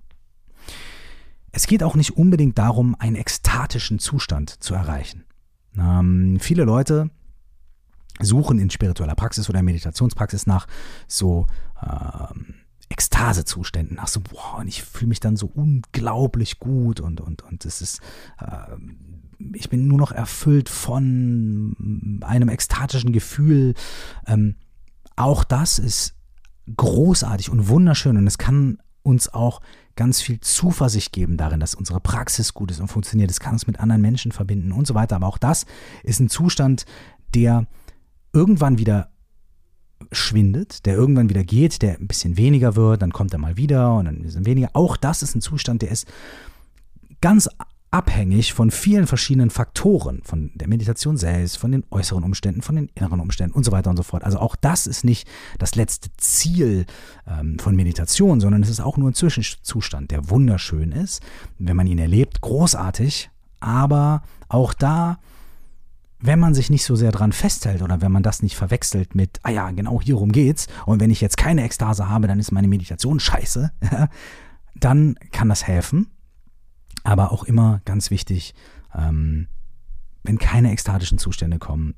Es 1.51 1.67
geht 1.67 1.83
auch 1.83 1.95
nicht 1.95 2.17
unbedingt 2.17 2.57
darum, 2.57 2.95
einen 2.97 3.15
ekstatischen 3.15 3.99
Zustand 3.99 4.63
zu 4.63 4.73
erreichen. 4.73 5.25
Ähm, 5.77 6.38
viele 6.39 6.63
Leute 6.63 7.12
suchen 8.19 8.59
in 8.59 8.69
spiritueller 8.69 9.15
Praxis 9.15 9.49
oder 9.49 9.62
Meditationspraxis 9.62 10.45
nach 10.45 10.67
so 11.07 11.47
ähm, 11.81 12.55
Ekstasezuständen. 12.89 13.97
Ach 13.99 14.08
so, 14.08 14.19
boah, 14.19 14.58
und 14.60 14.67
ich 14.67 14.84
fühle 14.84 15.10
mich 15.10 15.19
dann 15.19 15.36
so 15.36 15.47
unglaublich 15.47 16.60
gut 16.60 16.99
und, 16.99 17.21
und, 17.21 17.43
und 17.43 17.65
es 17.65 17.82
ist, 17.82 18.02
äh, 18.39 18.75
ich 19.54 19.69
bin 19.69 19.88
nur 19.88 19.97
noch 19.97 20.12
erfüllt 20.12 20.69
von 20.69 22.19
einem 22.21 22.49
ekstatischen 22.49 23.13
Gefühl. 23.13 23.75
Ähm, 24.25 24.56
auch 25.15 25.43
das 25.43 25.80
ist 25.80 26.15
großartig 26.75 27.49
und 27.49 27.67
wunderschön 27.67 28.17
und 28.17 28.28
es 28.28 28.38
kann 28.38 28.80
uns 29.04 29.34
auch 29.34 29.62
ganz 29.95 30.21
viel 30.21 30.39
Zuversicht 30.39 31.12
geben 31.12 31.36
darin, 31.36 31.60
dass 31.60 31.75
unsere 31.75 31.99
Praxis 31.99 32.54
gut 32.54 32.71
ist 32.71 32.80
und 32.80 32.88
funktioniert. 32.88 33.30
Es 33.30 33.39
kann 33.39 33.54
uns 33.54 33.67
mit 33.67 33.80
anderen 33.80 34.02
Menschen 34.02 34.32
verbinden 34.32 34.71
und 34.71 34.88
so 34.88 34.95
weiter. 34.95 35.17
Aber 35.17 35.28
auch 35.28 35.38
das 35.38 35.65
ist 36.04 36.19
ein 36.19 36.30
Zustand, 36.30 36.86
der 37.34 37.67
irgendwann 38.32 38.78
wieder 38.78 39.12
schwindet, 40.12 40.85
der 40.85 40.95
irgendwann 40.95 41.29
wieder 41.29 41.43
geht, 41.43 41.81
der 41.81 41.99
ein 41.99 42.07
bisschen 42.07 42.38
weniger 42.38 42.75
wird, 42.75 43.01
dann 43.01 43.12
kommt 43.12 43.33
er 43.33 43.39
mal 43.39 43.57
wieder 43.57 43.93
und 43.95 44.05
dann 44.05 44.23
ist 44.23 44.35
er 44.35 44.45
weniger. 44.45 44.69
Auch 44.73 44.97
das 44.97 45.23
ist 45.23 45.35
ein 45.35 45.41
Zustand, 45.41 45.81
der 45.81 45.91
ist 45.91 46.07
ganz 47.21 47.49
abhängig 47.91 48.53
von 48.53 48.69
vielen 48.69 49.07
verschiedenen 49.07 49.49
Faktoren, 49.49 50.21
von 50.23 50.51
der 50.53 50.67
Meditation 50.67 51.17
selbst, 51.17 51.57
von 51.57 51.71
den 51.71 51.83
äußeren 51.89 52.23
Umständen, 52.23 52.62
von 52.62 52.75
den 52.75 52.89
inneren 52.93 53.19
Umständen 53.19 53.55
und 53.55 53.63
so 53.63 53.71
weiter 53.71 53.89
und 53.89 53.97
so 53.97 54.03
fort. 54.03 54.23
Also 54.23 54.38
auch 54.39 54.55
das 54.55 54.85
ist 54.85 55.03
nicht 55.03 55.27
das 55.57 55.75
letzte 55.75 56.09
Ziel 56.17 56.85
ähm, 57.27 57.57
von 57.57 57.75
Meditation, 57.75 58.41
sondern 58.41 58.62
es 58.62 58.69
ist 58.69 58.79
auch 58.79 58.97
nur 58.97 59.09
ein 59.09 59.15
Zwischenzustand, 59.15 60.12
der 60.12 60.29
wunderschön 60.29 60.91
ist, 60.91 61.23
wenn 61.57 61.75
man 61.75 61.88
ihn 61.88 61.97
erlebt, 61.97 62.41
großartig, 62.41 63.31
aber 63.59 64.21
auch 64.49 64.73
da 64.73 65.17
wenn 66.21 66.39
man 66.39 66.53
sich 66.53 66.69
nicht 66.69 66.84
so 66.84 66.95
sehr 66.95 67.12
dran 67.12 67.32
festhält 67.32 67.82
oder 67.82 68.01
wenn 68.01 68.12
man 68.12 68.23
das 68.23 68.41
nicht 68.41 68.55
verwechselt 68.55 69.15
mit, 69.15 69.39
ah 69.43 69.51
ja, 69.51 69.71
genau 69.71 70.01
hierum 70.01 70.32
geht's, 70.32 70.67
und 70.86 70.99
wenn 70.99 71.12
ich 71.12 71.21
jetzt 71.21 71.38
keine 71.38 71.63
Ekstase 71.63 72.10
habe, 72.10 72.27
dann 72.27 72.39
ist 72.39 72.51
meine 72.51 72.67
Meditation 72.67 73.19
scheiße, 73.19 73.71
dann 74.75 75.15
kann 75.32 75.49
das 75.49 75.65
helfen. 75.65 76.08
Aber 77.03 77.32
auch 77.32 77.43
immer 77.45 77.82
ganz 77.86 78.12
wichtig, 78.12 78.53
ähm, 78.93 79.47
wenn 80.23 80.38
keine 80.38 80.71
ekstatischen 80.71 81.17
Zustände 81.17 81.58
kommen, 81.58 81.95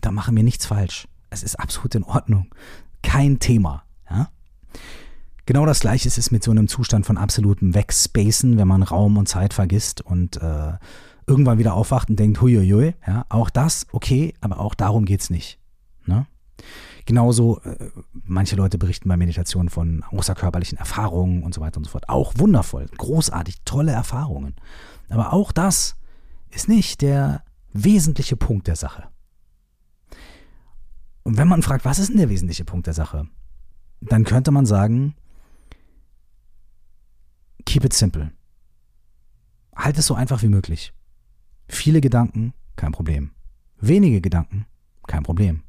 da 0.00 0.12
machen 0.12 0.36
wir 0.36 0.44
nichts 0.44 0.66
falsch. 0.66 1.08
Es 1.30 1.42
ist 1.42 1.56
absolut 1.56 1.94
in 1.96 2.04
Ordnung. 2.04 2.54
Kein 3.02 3.40
Thema. 3.40 3.82
Ja? 4.08 4.30
Genau 5.46 5.66
das 5.66 5.80
gleiche 5.80 6.06
ist 6.06 6.18
es 6.18 6.30
mit 6.30 6.44
so 6.44 6.52
einem 6.52 6.68
Zustand 6.68 7.06
von 7.06 7.18
absolutem 7.18 7.74
Wegspacen, 7.74 8.56
wenn 8.56 8.68
man 8.68 8.84
Raum 8.84 9.16
und 9.16 9.28
Zeit 9.28 9.52
vergisst 9.52 10.00
und 10.00 10.36
äh, 10.36 10.74
irgendwann 11.30 11.58
wieder 11.58 11.74
aufwacht 11.74 12.10
und 12.10 12.18
denkt, 12.18 12.40
huiuiui, 12.40 12.94
ja, 13.06 13.24
auch 13.28 13.50
das, 13.50 13.86
okay, 13.92 14.34
aber 14.40 14.58
auch 14.58 14.74
darum 14.74 15.04
geht 15.04 15.20
es 15.20 15.30
nicht. 15.30 15.60
Ne? 16.04 16.26
Genauso, 17.06 17.60
äh, 17.60 17.90
manche 18.24 18.56
Leute 18.56 18.78
berichten 18.78 19.08
bei 19.08 19.16
Meditation 19.16 19.68
von 19.68 20.02
außerkörperlichen 20.10 20.76
Erfahrungen 20.76 21.44
und 21.44 21.54
so 21.54 21.60
weiter 21.60 21.78
und 21.78 21.84
so 21.84 21.90
fort. 21.90 22.08
Auch 22.08 22.34
wundervoll, 22.36 22.86
großartig, 22.98 23.62
tolle 23.64 23.92
Erfahrungen. 23.92 24.56
Aber 25.08 25.32
auch 25.32 25.52
das 25.52 25.96
ist 26.50 26.68
nicht 26.68 27.00
der 27.00 27.44
wesentliche 27.72 28.36
Punkt 28.36 28.66
der 28.66 28.76
Sache. 28.76 29.04
Und 31.22 31.36
wenn 31.36 31.48
man 31.48 31.62
fragt, 31.62 31.84
was 31.84 32.00
ist 32.00 32.10
denn 32.10 32.16
der 32.16 32.28
wesentliche 32.28 32.64
Punkt 32.64 32.88
der 32.88 32.94
Sache, 32.94 33.28
dann 34.00 34.24
könnte 34.24 34.50
man 34.50 34.66
sagen, 34.66 35.14
keep 37.66 37.84
it 37.84 37.92
simple. 37.92 38.32
Halt 39.76 39.96
es 39.96 40.06
so 40.06 40.14
einfach 40.14 40.42
wie 40.42 40.48
möglich. 40.48 40.92
Viele 41.70 42.00
Gedanken, 42.00 42.52
kein 42.74 42.90
Problem. 42.90 43.30
Wenige 43.78 44.20
Gedanken, 44.20 44.66
kein 45.06 45.22
Problem. 45.22 45.62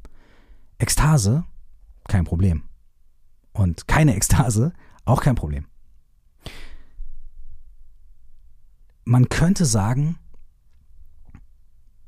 Ekstase, 0.80 1.46
kein 2.08 2.26
Problem. 2.26 2.64
Und 3.54 3.88
keine 3.88 4.16
Ekstase, 4.16 4.74
auch 5.06 5.22
kein 5.22 5.36
Problem. 5.36 5.68
Man 9.06 9.30
könnte 9.30 9.66
sagen, 9.66 10.18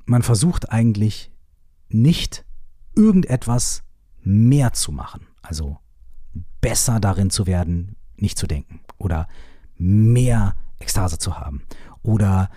man 0.05 0.23
versucht 0.23 0.71
eigentlich 0.71 1.31
nicht 1.87 2.45
irgendetwas 2.95 3.83
mehr 4.23 4.73
zu 4.73 4.91
machen. 4.91 5.27
Also 5.43 5.77
besser 6.61 6.99
darin 6.99 7.29
zu 7.29 7.45
werden, 7.45 7.95
nicht 8.15 8.39
zu 8.39 8.47
denken. 8.47 8.81
Oder 8.97 9.27
mehr 9.77 10.55
Ekstase 10.79 11.19
zu 11.19 11.37
haben. 11.37 11.63
Oder 12.01 12.49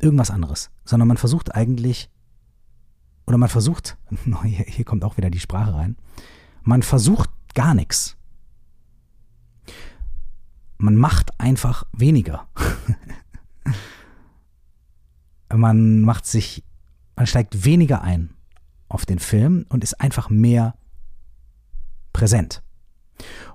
irgendwas 0.00 0.30
anderes, 0.30 0.70
sondern 0.88 1.06
man 1.06 1.18
versucht 1.18 1.54
eigentlich, 1.54 2.08
oder 3.26 3.36
man 3.36 3.50
versucht, 3.50 3.98
hier, 4.44 4.84
kommt 4.86 5.04
auch 5.04 5.18
wieder 5.18 5.28
die 5.28 5.38
Sprache 5.38 5.74
rein, 5.74 5.98
man 6.62 6.82
versucht 6.82 7.28
gar 7.54 7.74
nichts. 7.74 8.16
Man 10.78 10.96
macht 10.96 11.38
einfach 11.38 11.84
weniger. 11.92 12.48
man 15.54 16.00
macht 16.00 16.24
sich, 16.24 16.64
man 17.16 17.26
steigt 17.26 17.66
weniger 17.66 18.00
ein 18.00 18.30
auf 18.88 19.04
den 19.04 19.18
Film 19.18 19.66
und 19.68 19.84
ist 19.84 20.00
einfach 20.00 20.30
mehr 20.30 20.74
präsent. 22.14 22.62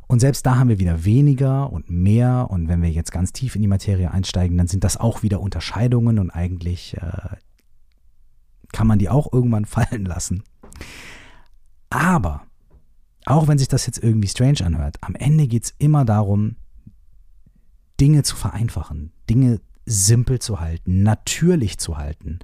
Und 0.07 0.19
selbst 0.19 0.45
da 0.45 0.57
haben 0.57 0.69
wir 0.69 0.79
wieder 0.79 1.05
weniger 1.05 1.71
und 1.71 1.89
mehr. 1.89 2.47
Und 2.49 2.67
wenn 2.67 2.81
wir 2.81 2.91
jetzt 2.91 3.11
ganz 3.11 3.33
tief 3.33 3.55
in 3.55 3.61
die 3.61 3.67
Materie 3.67 4.11
einsteigen, 4.11 4.57
dann 4.57 4.67
sind 4.67 4.83
das 4.83 4.97
auch 4.97 5.23
wieder 5.23 5.41
Unterscheidungen 5.41 6.19
und 6.19 6.29
eigentlich 6.29 6.95
äh, 6.97 7.37
kann 8.71 8.87
man 8.87 8.99
die 8.99 9.09
auch 9.09 9.31
irgendwann 9.31 9.65
fallen 9.65 10.05
lassen. 10.05 10.43
Aber 11.89 12.45
auch 13.25 13.47
wenn 13.47 13.57
sich 13.57 13.67
das 13.67 13.85
jetzt 13.85 14.03
irgendwie 14.03 14.27
strange 14.27 14.65
anhört, 14.65 14.97
am 15.01 15.15
Ende 15.15 15.47
geht 15.47 15.65
es 15.65 15.73
immer 15.77 16.05
darum, 16.05 16.57
Dinge 17.99 18.23
zu 18.23 18.35
vereinfachen, 18.35 19.13
Dinge 19.29 19.61
simpel 19.85 20.39
zu 20.39 20.59
halten, 20.59 21.03
natürlich 21.03 21.77
zu 21.77 21.97
halten, 21.97 22.39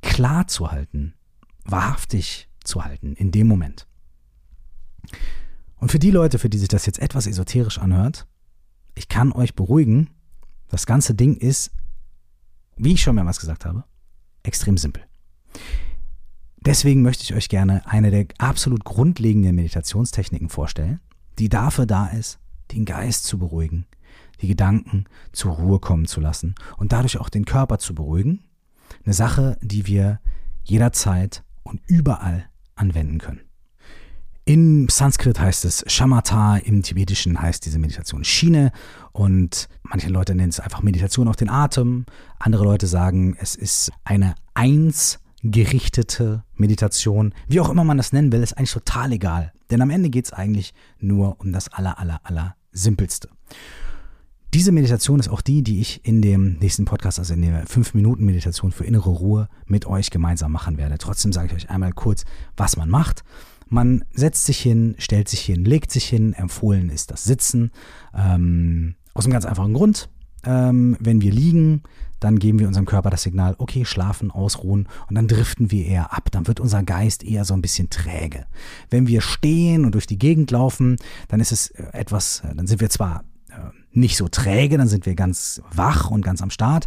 klar 0.00 0.46
zu 0.46 0.70
halten, 0.70 1.14
wahrhaftig 1.64 2.48
zu 2.62 2.84
halten 2.84 3.14
in 3.14 3.32
dem 3.32 3.46
Moment. 3.46 3.86
Und 5.76 5.90
für 5.90 5.98
die 5.98 6.10
Leute, 6.10 6.38
für 6.38 6.48
die 6.48 6.58
sich 6.58 6.68
das 6.68 6.86
jetzt 6.86 6.98
etwas 6.98 7.26
esoterisch 7.26 7.78
anhört, 7.78 8.26
ich 8.94 9.08
kann 9.08 9.32
euch 9.32 9.54
beruhigen, 9.54 10.10
das 10.68 10.86
ganze 10.86 11.14
Ding 11.14 11.36
ist, 11.36 11.72
wie 12.76 12.94
ich 12.94 13.02
schon 13.02 13.14
mehrmals 13.14 13.40
gesagt 13.40 13.64
habe, 13.64 13.84
extrem 14.42 14.76
simpel. 14.76 15.04
Deswegen 16.64 17.02
möchte 17.02 17.24
ich 17.24 17.34
euch 17.34 17.48
gerne 17.48 17.86
eine 17.86 18.10
der 18.10 18.26
absolut 18.38 18.84
grundlegenden 18.84 19.54
Meditationstechniken 19.54 20.48
vorstellen, 20.48 21.00
die 21.38 21.48
dafür 21.48 21.86
da 21.86 22.06
ist, 22.06 22.38
den 22.72 22.86
Geist 22.86 23.24
zu 23.24 23.38
beruhigen, 23.38 23.86
die 24.40 24.48
Gedanken 24.48 25.04
zur 25.32 25.52
Ruhe 25.52 25.78
kommen 25.78 26.06
zu 26.06 26.20
lassen 26.20 26.54
und 26.78 26.92
dadurch 26.92 27.18
auch 27.18 27.28
den 27.28 27.44
Körper 27.44 27.78
zu 27.78 27.94
beruhigen. 27.94 28.44
Eine 29.04 29.14
Sache, 29.14 29.58
die 29.60 29.86
wir 29.86 30.20
jederzeit 30.62 31.44
und 31.62 31.82
überall 31.86 32.48
anwenden 32.74 33.18
können. 33.18 33.40
In 34.46 34.88
Sanskrit 34.90 35.40
heißt 35.40 35.64
es 35.64 35.84
Shamatha, 35.86 36.58
im 36.58 36.82
Tibetischen 36.82 37.40
heißt 37.40 37.64
diese 37.64 37.78
Meditation 37.78 38.24
Schiene 38.24 38.72
und 39.12 39.70
manche 39.82 40.10
Leute 40.10 40.34
nennen 40.34 40.50
es 40.50 40.60
einfach 40.60 40.82
Meditation 40.82 41.28
auf 41.28 41.36
den 41.36 41.48
Atem, 41.48 42.04
andere 42.38 42.64
Leute 42.64 42.86
sagen, 42.86 43.38
es 43.40 43.54
ist 43.54 43.90
eine 44.04 44.34
einsgerichtete 44.52 46.44
Meditation. 46.56 47.32
Wie 47.48 47.58
auch 47.60 47.70
immer 47.70 47.84
man 47.84 47.96
das 47.96 48.12
nennen 48.12 48.32
will, 48.32 48.42
ist 48.42 48.58
eigentlich 48.58 48.72
total 48.72 49.12
egal, 49.12 49.54
denn 49.70 49.80
am 49.80 49.88
Ende 49.88 50.10
geht 50.10 50.26
es 50.26 50.32
eigentlich 50.34 50.74
nur 50.98 51.40
um 51.40 51.50
das 51.50 51.72
aller, 51.72 51.98
aller, 51.98 52.20
aller 52.24 52.54
Simpelste. 52.70 53.30
Diese 54.52 54.72
Meditation 54.72 55.18
ist 55.18 55.28
auch 55.28 55.40
die, 55.40 55.62
die 55.62 55.80
ich 55.80 56.04
in 56.04 56.22
dem 56.22 56.58
nächsten 56.58 56.84
Podcast, 56.84 57.18
also 57.18 57.34
in 57.34 57.42
der 57.42 57.66
5-Minuten-Meditation 57.66 58.70
für 58.70 58.84
innere 58.84 59.10
Ruhe 59.10 59.48
mit 59.66 59.84
euch 59.84 60.10
gemeinsam 60.10 60.52
machen 60.52 60.76
werde. 60.76 60.96
Trotzdem 60.98 61.32
sage 61.32 61.48
ich 61.48 61.54
euch 61.54 61.70
einmal 61.70 61.92
kurz, 61.92 62.24
was 62.56 62.76
man 62.76 62.88
macht. 62.88 63.24
Man 63.74 64.04
setzt 64.12 64.46
sich 64.46 64.60
hin, 64.60 64.94
stellt 64.98 65.28
sich 65.28 65.40
hin, 65.40 65.64
legt 65.64 65.90
sich 65.90 66.04
hin. 66.04 66.32
Empfohlen 66.32 66.90
ist 66.90 67.10
das 67.10 67.24
Sitzen. 67.24 67.72
Ähm, 68.16 68.94
aus 69.14 69.24
einem 69.24 69.32
ganz 69.32 69.46
einfachen 69.46 69.74
Grund. 69.74 70.08
Ähm, 70.44 70.96
wenn 71.00 71.20
wir 71.20 71.32
liegen, 71.32 71.82
dann 72.20 72.38
geben 72.38 72.60
wir 72.60 72.68
unserem 72.68 72.86
Körper 72.86 73.10
das 73.10 73.24
Signal, 73.24 73.56
okay, 73.58 73.84
schlafen, 73.84 74.30
ausruhen 74.30 74.88
und 75.08 75.16
dann 75.16 75.26
driften 75.26 75.72
wir 75.72 75.86
eher 75.86 76.12
ab. 76.12 76.28
Dann 76.30 76.46
wird 76.46 76.60
unser 76.60 76.84
Geist 76.84 77.24
eher 77.24 77.44
so 77.44 77.52
ein 77.52 77.62
bisschen 77.62 77.90
träge. 77.90 78.46
Wenn 78.90 79.08
wir 79.08 79.20
stehen 79.20 79.84
und 79.84 79.96
durch 79.96 80.06
die 80.06 80.18
Gegend 80.18 80.52
laufen, 80.52 80.94
dann 81.26 81.40
ist 81.40 81.50
es 81.50 81.70
äh, 81.70 81.82
etwas, 81.94 82.44
äh, 82.48 82.54
dann 82.54 82.68
sind 82.68 82.80
wir 82.80 82.90
zwar 82.90 83.24
äh, 83.48 83.54
nicht 83.90 84.16
so 84.16 84.28
träge, 84.28 84.78
dann 84.78 84.86
sind 84.86 85.04
wir 85.04 85.16
ganz 85.16 85.60
wach 85.74 86.12
und 86.12 86.24
ganz 86.24 86.42
am 86.42 86.50
Start, 86.50 86.86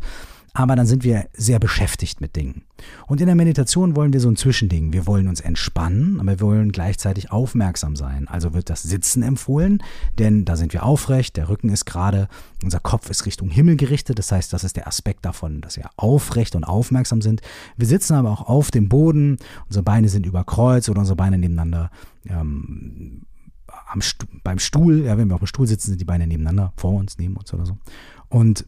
aber 0.57 0.75
dann 0.75 0.87
sind 0.87 1.03
wir 1.03 1.27
sehr 1.33 1.59
beschäftigt 1.59 2.19
mit 2.19 2.35
Dingen. 2.35 2.63
Und 3.05 3.21
in 3.21 3.27
der 3.27 3.35
Meditation 3.35 3.95
wollen 3.95 4.11
wir 4.11 4.19
so 4.19 4.27
ein 4.27 4.37
Zwischending. 4.37 4.91
Wir 4.91 5.05
wollen 5.05 5.27
uns 5.27 5.39
entspannen, 5.39 6.19
aber 6.19 6.31
wir 6.31 6.41
wollen 6.41 6.71
gleichzeitig 6.71 7.31
aufmerksam 7.31 7.95
sein. 7.95 8.27
Also 8.27 8.55
wird 8.55 8.71
das 8.71 8.81
Sitzen 8.81 9.21
empfohlen, 9.21 9.83
denn 10.17 10.45
da 10.45 10.55
sind 10.55 10.73
wir 10.73 10.81
aufrecht, 10.81 11.37
der 11.37 11.47
Rücken 11.47 11.69
ist 11.69 11.85
gerade, 11.85 12.27
unser 12.63 12.79
Kopf 12.79 13.07
ist 13.11 13.27
Richtung 13.27 13.51
Himmel 13.51 13.77
gerichtet. 13.77 14.17
Das 14.17 14.31
heißt, 14.31 14.51
das 14.51 14.63
ist 14.63 14.77
der 14.77 14.87
Aspekt 14.87 15.25
davon, 15.25 15.61
dass 15.61 15.77
wir 15.77 15.91
aufrecht 15.95 16.55
und 16.55 16.63
aufmerksam 16.63 17.21
sind. 17.21 17.41
Wir 17.75 17.85
sitzen 17.85 18.15
aber 18.15 18.31
auch 18.31 18.47
auf 18.47 18.71
dem 18.71 18.89
Boden, 18.89 19.37
unsere 19.67 19.83
Beine 19.83 20.09
sind 20.09 20.25
überkreuzt 20.25 20.89
oder 20.89 21.01
unsere 21.01 21.17
Beine 21.17 21.37
nebeneinander. 21.37 21.91
Ähm, 22.25 23.27
am 23.89 24.01
Stu 24.01 24.25
beim 24.43 24.57
Stuhl, 24.57 25.03
ja, 25.03 25.19
wenn 25.19 25.27
wir 25.27 25.35
auf 25.35 25.41
dem 25.41 25.47
Stuhl 25.47 25.67
sitzen, 25.67 25.91
sind 25.91 26.01
die 26.01 26.05
Beine 26.05 26.25
nebeneinander, 26.25 26.73
vor 26.77 26.95
uns, 26.95 27.19
neben 27.19 27.37
uns 27.37 27.53
oder 27.53 27.67
so. 27.67 27.77
Und 28.29 28.65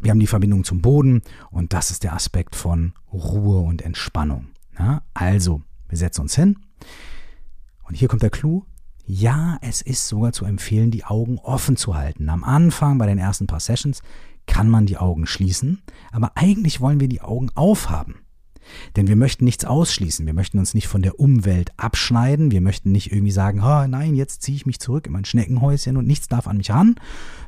wir 0.00 0.10
haben 0.10 0.20
die 0.20 0.26
Verbindung 0.26 0.64
zum 0.64 0.80
Boden 0.80 1.22
und 1.50 1.72
das 1.72 1.90
ist 1.90 2.04
der 2.04 2.14
Aspekt 2.14 2.54
von 2.54 2.92
Ruhe 3.12 3.60
und 3.60 3.82
Entspannung. 3.82 4.48
Ja, 4.78 5.02
also, 5.14 5.62
wir 5.88 5.98
setzen 5.98 6.22
uns 6.22 6.34
hin 6.36 6.58
und 7.84 7.94
hier 7.96 8.08
kommt 8.08 8.22
der 8.22 8.30
Clou. 8.30 8.64
Ja, 9.04 9.56
es 9.62 9.80
ist 9.80 10.06
sogar 10.06 10.32
zu 10.32 10.44
empfehlen, 10.44 10.90
die 10.90 11.04
Augen 11.04 11.38
offen 11.38 11.76
zu 11.76 11.94
halten. 11.94 12.28
Am 12.28 12.44
Anfang, 12.44 12.98
bei 12.98 13.06
den 13.06 13.18
ersten 13.18 13.46
paar 13.46 13.60
Sessions, 13.60 14.02
kann 14.46 14.68
man 14.68 14.86
die 14.86 14.98
Augen 14.98 15.26
schließen, 15.26 15.82
aber 16.10 16.32
eigentlich 16.34 16.80
wollen 16.80 17.00
wir 17.00 17.08
die 17.08 17.22
Augen 17.22 17.50
aufhaben. 17.54 18.16
Denn 18.96 19.06
wir 19.06 19.16
möchten 19.16 19.44
nichts 19.44 19.64
ausschließen. 19.64 20.26
Wir 20.26 20.34
möchten 20.34 20.58
uns 20.58 20.74
nicht 20.74 20.88
von 20.88 21.02
der 21.02 21.20
Umwelt 21.20 21.72
abschneiden. 21.76 22.50
Wir 22.50 22.60
möchten 22.60 22.92
nicht 22.92 23.12
irgendwie 23.12 23.32
sagen, 23.32 23.60
oh, 23.62 23.86
nein, 23.86 24.14
jetzt 24.14 24.42
ziehe 24.42 24.56
ich 24.56 24.66
mich 24.66 24.80
zurück 24.80 25.06
in 25.06 25.12
mein 25.12 25.24
Schneckenhäuschen 25.24 25.96
und 25.96 26.06
nichts 26.06 26.28
darf 26.28 26.46
an 26.46 26.56
mich 26.56 26.70
ran, 26.70 26.96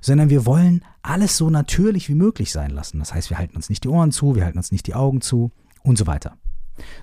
sondern 0.01 0.31
wir 0.31 0.47
wollen 0.47 0.85
alles 1.03 1.37
so 1.37 1.51
natürlich 1.51 2.09
wie 2.09 2.15
möglich 2.15 2.53
sein 2.53 2.71
lassen. 2.71 2.99
Das 2.99 3.15
heißt, 3.15 3.31
wir 3.31 3.39
halten 3.39 3.57
uns 3.57 3.69
nicht 3.69 3.85
die 3.85 3.89
Ohren 3.89 4.13
zu, 4.13 4.35
wir 4.35 4.45
halten 4.45 4.59
uns 4.59 4.73
nicht 4.73 4.87
die 4.87 4.95
Augen 4.95 5.21
zu 5.21 5.51
und 5.83 5.99
so 5.99 6.07
weiter. 6.07 6.37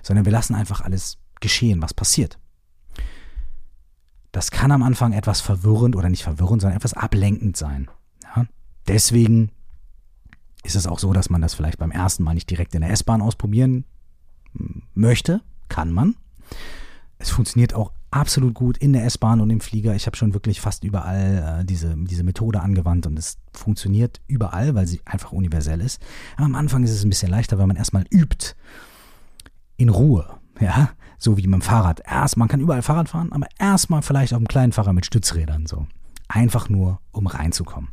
Sondern 0.02 0.24
wir 0.24 0.32
lassen 0.32 0.54
einfach 0.54 0.80
alles 0.80 1.18
geschehen, 1.40 1.82
was 1.82 1.94
passiert. 1.94 2.38
Das 4.32 4.50
kann 4.50 4.72
am 4.72 4.82
Anfang 4.82 5.12
etwas 5.12 5.40
verwirrend 5.40 5.96
oder 5.96 6.08
nicht 6.08 6.22
verwirrend, 6.22 6.62
sondern 6.62 6.76
etwas 6.76 6.94
ablenkend 6.94 7.56
sein. 7.56 7.90
Ja? 8.36 8.46
Deswegen 8.86 9.50
ist 10.64 10.76
es 10.76 10.86
auch 10.86 10.98
so, 10.98 11.12
dass 11.12 11.30
man 11.30 11.40
das 11.40 11.54
vielleicht 11.54 11.78
beim 11.78 11.90
ersten 11.90 12.24
Mal 12.24 12.34
nicht 12.34 12.50
direkt 12.50 12.74
in 12.74 12.82
der 12.82 12.90
S-Bahn 12.90 13.22
ausprobieren 13.22 13.84
möchte, 14.94 15.40
kann 15.68 15.92
man. 15.92 16.14
Es 17.18 17.30
funktioniert 17.30 17.74
auch 17.74 17.92
absolut 18.10 18.54
gut 18.54 18.78
in 18.78 18.92
der 18.92 19.04
S-Bahn 19.04 19.40
und 19.40 19.50
im 19.50 19.60
Flieger. 19.60 19.94
Ich 19.94 20.06
habe 20.06 20.16
schon 20.16 20.34
wirklich 20.34 20.60
fast 20.60 20.84
überall 20.84 21.60
äh, 21.60 21.64
diese, 21.64 21.94
diese 21.96 22.24
Methode 22.24 22.60
angewandt 22.60 23.06
und 23.06 23.18
es 23.18 23.38
funktioniert 23.52 24.20
überall, 24.26 24.74
weil 24.74 24.86
sie 24.86 25.00
einfach 25.04 25.32
universell 25.32 25.80
ist. 25.80 26.00
Aber 26.36 26.46
am 26.46 26.54
Anfang 26.54 26.84
ist 26.84 26.92
es 26.92 27.04
ein 27.04 27.10
bisschen 27.10 27.30
leichter, 27.30 27.58
weil 27.58 27.66
man 27.66 27.76
erstmal 27.76 28.04
übt. 28.10 28.54
In 29.76 29.90
Ruhe, 29.90 30.28
ja, 30.60 30.90
so 31.18 31.36
wie 31.36 31.46
beim 31.46 31.62
Fahrrad. 31.62 32.02
Erst, 32.04 32.36
man 32.36 32.48
kann 32.48 32.60
überall 32.60 32.82
Fahrrad 32.82 33.08
fahren, 33.08 33.32
aber 33.32 33.46
erstmal 33.58 34.02
vielleicht 34.02 34.32
auf 34.32 34.38
einem 34.38 34.48
kleinen 34.48 34.72
Fahrrad 34.72 34.94
mit 34.94 35.06
Stützrädern 35.06 35.66
so. 35.66 35.86
Einfach 36.28 36.68
nur, 36.68 37.00
um 37.12 37.26
reinzukommen. 37.26 37.90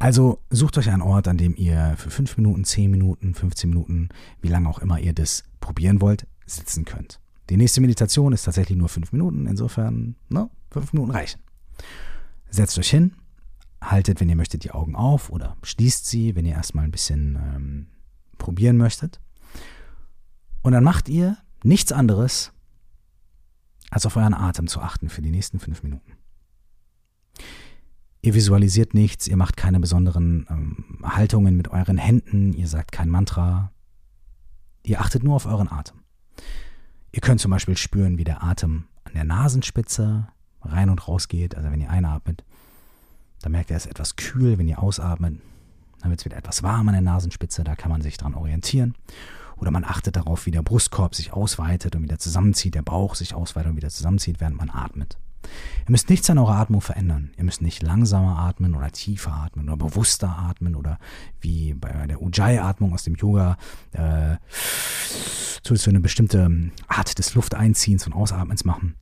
Also 0.00 0.38
sucht 0.48 0.78
euch 0.78 0.88
einen 0.88 1.02
Ort, 1.02 1.28
an 1.28 1.36
dem 1.36 1.54
ihr 1.56 1.94
für 1.98 2.10
5 2.10 2.38
Minuten, 2.38 2.64
10 2.64 2.90
Minuten, 2.90 3.34
15 3.34 3.68
Minuten, 3.68 4.08
wie 4.40 4.48
lange 4.48 4.66
auch 4.66 4.78
immer 4.78 4.98
ihr 4.98 5.12
das 5.12 5.44
probieren 5.60 6.00
wollt, 6.00 6.26
sitzen 6.46 6.86
könnt. 6.86 7.20
Die 7.50 7.58
nächste 7.58 7.82
Meditation 7.82 8.32
ist 8.32 8.44
tatsächlich 8.44 8.78
nur 8.78 8.88
5 8.88 9.12
Minuten, 9.12 9.46
insofern, 9.46 10.16
ne, 10.30 10.48
5 10.70 10.94
Minuten 10.94 11.10
reichen. 11.10 11.42
Setzt 12.48 12.78
euch 12.78 12.88
hin, 12.88 13.12
haltet, 13.82 14.20
wenn 14.20 14.30
ihr 14.30 14.36
möchtet, 14.36 14.64
die 14.64 14.70
Augen 14.70 14.96
auf 14.96 15.28
oder 15.28 15.58
schließt 15.62 16.06
sie, 16.06 16.34
wenn 16.34 16.46
ihr 16.46 16.54
erstmal 16.54 16.84
ein 16.84 16.92
bisschen 16.92 17.36
ähm, 17.36 17.86
probieren 18.38 18.78
möchtet. 18.78 19.20
Und 20.62 20.72
dann 20.72 20.82
macht 20.82 21.10
ihr 21.10 21.36
nichts 21.62 21.92
anderes, 21.92 22.52
als 23.90 24.06
auf 24.06 24.16
euren 24.16 24.34
Atem 24.34 24.66
zu 24.66 24.80
achten 24.80 25.10
für 25.10 25.20
die 25.20 25.30
nächsten 25.30 25.58
5 25.58 25.82
Minuten. 25.82 26.12
Ihr 28.22 28.34
visualisiert 28.34 28.92
nichts, 28.92 29.26
ihr 29.28 29.36
macht 29.36 29.56
keine 29.56 29.80
besonderen 29.80 30.46
ähm, 30.50 30.84
Haltungen 31.02 31.56
mit 31.56 31.68
euren 31.68 31.96
Händen, 31.96 32.52
ihr 32.52 32.68
sagt 32.68 32.92
kein 32.92 33.08
Mantra. 33.08 33.72
Ihr 34.82 35.00
achtet 35.00 35.22
nur 35.22 35.36
auf 35.36 35.46
euren 35.46 35.70
Atem. 35.70 36.00
Ihr 37.12 37.20
könnt 37.20 37.40
zum 37.40 37.50
Beispiel 37.50 37.76
spüren, 37.76 38.18
wie 38.18 38.24
der 38.24 38.42
Atem 38.44 38.84
an 39.04 39.14
der 39.14 39.24
Nasenspitze 39.24 40.28
rein 40.62 40.90
und 40.90 41.08
raus 41.08 41.28
geht. 41.28 41.56
Also 41.56 41.70
wenn 41.70 41.80
ihr 41.80 41.90
einatmet, 41.90 42.44
dann 43.40 43.52
merkt 43.52 43.70
ihr, 43.70 43.76
es 43.76 43.86
ist 43.86 43.90
etwas 43.90 44.16
kühl. 44.16 44.58
Wenn 44.58 44.68
ihr 44.68 44.82
ausatmet, 44.82 45.40
dann 46.00 46.10
wird 46.10 46.20
es 46.20 46.24
wieder 46.24 46.36
etwas 46.36 46.62
warm 46.62 46.88
an 46.88 46.94
der 46.94 47.02
Nasenspitze. 47.02 47.64
Da 47.64 47.74
kann 47.74 47.90
man 47.90 48.02
sich 48.02 48.18
dran 48.18 48.34
orientieren. 48.34 48.94
Oder 49.56 49.70
man 49.70 49.84
achtet 49.84 50.16
darauf, 50.16 50.46
wie 50.46 50.50
der 50.50 50.62
Brustkorb 50.62 51.14
sich 51.14 51.32
ausweitet 51.32 51.96
und 51.96 52.02
wieder 52.02 52.18
zusammenzieht, 52.18 52.74
der 52.74 52.82
Bauch 52.82 53.14
sich 53.14 53.34
ausweitet 53.34 53.70
und 53.70 53.76
wieder 53.76 53.90
zusammenzieht, 53.90 54.40
während 54.40 54.56
man 54.56 54.70
atmet. 54.70 55.18
Ihr 55.42 55.90
müsst 55.90 56.10
nichts 56.10 56.28
an 56.30 56.38
eurer 56.38 56.56
Atmung 56.56 56.80
verändern. 56.80 57.32
Ihr 57.36 57.44
müsst 57.44 57.62
nicht 57.62 57.82
langsamer 57.82 58.38
atmen 58.38 58.74
oder 58.74 58.90
tiefer 58.90 59.32
atmen 59.32 59.68
oder 59.68 59.76
bewusster 59.76 60.38
atmen 60.38 60.76
oder 60.76 60.98
wie 61.40 61.74
bei 61.74 62.06
der 62.06 62.22
Ujjayi-Atmung 62.22 62.92
aus 62.92 63.04
dem 63.04 63.14
Yoga 63.14 63.56
äh, 63.92 64.36
so, 65.62 65.74
so 65.74 65.90
eine 65.90 66.00
bestimmte 66.00 66.70
Art 66.88 67.18
des 67.18 67.34
Lufteinziehens 67.34 68.06
und 68.06 68.12
Ausatmens 68.12 68.64
machen. 68.64 68.96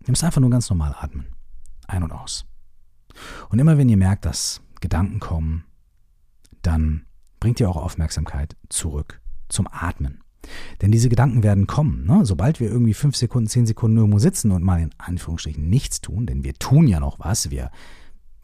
Ihr 0.00 0.12
müsst 0.12 0.24
einfach 0.24 0.40
nur 0.40 0.50
ganz 0.50 0.70
normal 0.70 0.94
atmen. 0.98 1.26
Ein 1.86 2.02
und 2.02 2.12
aus. 2.12 2.46
Und 3.48 3.58
immer 3.58 3.78
wenn 3.78 3.88
ihr 3.88 3.96
merkt, 3.96 4.24
dass 4.24 4.60
Gedanken 4.80 5.20
kommen, 5.20 5.64
dann 6.62 7.06
bringt 7.40 7.60
ihr 7.60 7.68
eure 7.68 7.82
Aufmerksamkeit 7.82 8.56
zurück 8.68 9.20
zum 9.48 9.68
Atmen. 9.70 10.22
Denn 10.80 10.92
diese 10.92 11.08
Gedanken 11.08 11.42
werden 11.42 11.66
kommen. 11.66 12.06
Ne? 12.06 12.24
Sobald 12.24 12.60
wir 12.60 12.70
irgendwie 12.70 12.94
fünf 12.94 13.16
Sekunden, 13.16 13.48
zehn 13.48 13.66
Sekunden 13.66 13.96
irgendwo 13.96 14.18
sitzen 14.18 14.50
und 14.50 14.62
mal 14.62 14.80
in 14.80 14.90
Anführungsstrichen 14.98 15.68
nichts 15.68 16.00
tun, 16.00 16.26
denn 16.26 16.44
wir 16.44 16.54
tun 16.54 16.86
ja 16.86 17.00
noch 17.00 17.18
was, 17.18 17.50
wir 17.50 17.70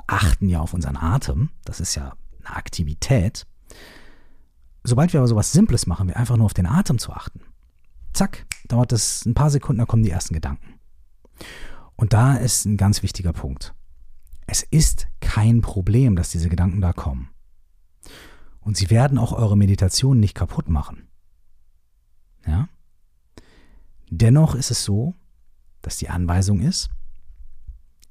achten 0.07 0.49
ja 0.49 0.61
auf 0.61 0.75
unseren 0.75 0.97
Atem, 0.97 1.51
das 1.65 1.81
ist 1.81 1.95
ja 1.95 2.15
eine 2.45 2.57
Aktivität. 2.57 3.47
Sobald 4.85 5.13
wir 5.13 5.21
aber 5.21 5.29
sowas 5.29 5.53
Simples 5.53 5.87
machen, 5.87 6.09
wir 6.09 6.17
einfach 6.17 6.37
nur 6.37 6.47
auf 6.47 6.55
den 6.55 6.67
Atem 6.67 6.99
zu 6.99 7.13
achten, 7.13 7.41
zack, 8.13 8.47
dauert 8.69 8.93
das 8.93 9.25
ein 9.25 9.35
paar 9.35 9.51
Sekunden, 9.51 9.79
da 9.79 9.87
kommen 9.87 10.03
die 10.03 10.11
ersten 10.11 10.35
Gedanken. 10.35 10.75
Und 11.97 12.13
da 12.13 12.37
ist 12.37 12.65
ein 12.65 12.77
ganz 12.77 13.03
wichtiger 13.03 13.33
Punkt. 13.33 13.75
Es 14.47 14.63
ist 14.63 15.07
kein 15.21 15.61
Problem, 15.61 16.17
dass 16.17 16.31
diese 16.31 16.49
Gedanken 16.49 16.81
da 16.81 16.93
kommen. 16.93 17.29
Und 18.61 18.77
sie 18.77 18.91
werden 18.91 19.19
auch 19.19 19.33
eure 19.33 19.57
Meditation 19.57 20.21
nicht 20.21 20.35
kaputt 20.35 20.69
machen. 20.69 21.09
Ja? 22.47 22.69
Dennoch 24.11 24.55
ist 24.55 24.71
es 24.71 24.85
so, 24.85 25.15
dass 25.81 25.97
die 25.97 26.09
Anweisung 26.09 26.61
ist, 26.61 26.91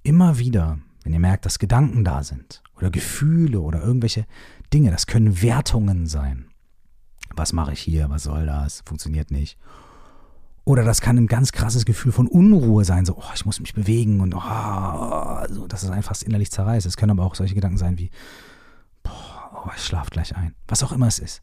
immer 0.03 0.37
wieder, 0.39 0.79
wenn 1.03 1.13
ihr 1.13 1.19
merkt, 1.19 1.45
dass 1.45 1.59
Gedanken 1.59 2.03
da 2.03 2.23
sind 2.23 2.63
oder 2.75 2.89
Gefühle 2.89 3.59
oder 3.61 3.81
irgendwelche 3.81 4.25
Dinge, 4.73 4.91
das 4.91 5.07
können 5.07 5.41
Wertungen 5.41 6.07
sein. 6.07 6.47
Was 7.35 7.53
mache 7.53 7.73
ich 7.73 7.79
hier? 7.79 8.09
Was 8.09 8.23
soll 8.23 8.45
das? 8.45 8.81
Funktioniert 8.85 9.31
nicht. 9.31 9.57
Oder 10.63 10.83
das 10.83 11.01
kann 11.01 11.17
ein 11.17 11.27
ganz 11.27 11.51
krasses 11.51 11.85
Gefühl 11.85 12.11
von 12.11 12.27
Unruhe 12.27 12.85
sein, 12.85 13.05
so, 13.05 13.17
oh, 13.17 13.31
ich 13.33 13.45
muss 13.45 13.59
mich 13.59 13.73
bewegen 13.73 14.21
und 14.21 14.35
oh, 14.35 15.47
so, 15.49 15.67
dass 15.67 15.83
es 15.83 15.89
einen 15.89 16.03
fast 16.03 16.23
innerlich 16.23 16.51
zerreißt. 16.51 16.85
Es 16.85 16.97
können 16.97 17.11
aber 17.11 17.25
auch 17.25 17.35
solche 17.35 17.55
Gedanken 17.55 17.77
sein 17.77 17.97
wie, 17.97 18.11
boah, 19.01 19.65
oh, 19.65 19.69
ich 19.75 19.83
schlafe 19.83 20.11
gleich 20.11 20.35
ein. 20.35 20.53
Was 20.67 20.83
auch 20.83 20.91
immer 20.91 21.07
es 21.07 21.19
ist. 21.19 21.41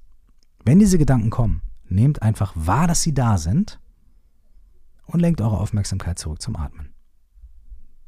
Wenn 0.64 0.78
diese 0.78 0.98
Gedanken 0.98 1.30
kommen, 1.30 1.62
nehmt 1.90 2.22
einfach 2.22 2.52
wahr, 2.54 2.86
dass 2.86 3.02
sie 3.02 3.14
da 3.14 3.38
sind 3.38 3.80
und 5.06 5.20
lenkt 5.20 5.40
eure 5.40 5.58
Aufmerksamkeit 5.58 6.18
zurück 6.18 6.42
zum 6.42 6.56
Atmen. 6.56 6.92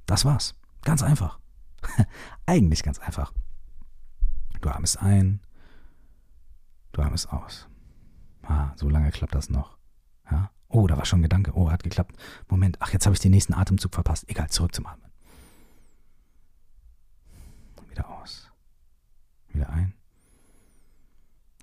Das 0.06 0.24
war's. 0.24 0.54
Ganz 0.82 1.02
einfach. 1.02 1.38
Eigentlich 2.46 2.82
ganz 2.82 2.98
einfach. 2.98 3.32
Du 4.60 4.68
atmest 4.68 5.00
ein, 5.00 5.40
du 6.92 7.00
atmest 7.00 7.32
aus. 7.32 7.68
Ah, 8.42 8.72
so 8.76 8.88
lange 8.88 9.10
klappt 9.10 9.34
das 9.34 9.48
noch. 9.48 9.78
Ja? 10.30 10.50
Oh, 10.68 10.86
da 10.86 10.96
war 10.96 11.04
schon 11.04 11.20
ein 11.20 11.22
Gedanke. 11.22 11.52
Oh, 11.54 11.70
hat 11.70 11.82
geklappt. 11.82 12.16
Moment, 12.48 12.76
ach, 12.80 12.92
jetzt 12.92 13.06
habe 13.06 13.14
ich 13.14 13.20
den 13.20 13.30
nächsten 13.30 13.54
Atemzug 13.54 13.94
verpasst. 13.94 14.28
Egal, 14.28 14.50
zurück 14.50 14.74
zum 14.74 14.86
Atmen. 14.86 15.10
Wieder 17.88 18.08
aus. 18.08 18.50
Wieder 19.48 19.70
ein. 19.70 19.94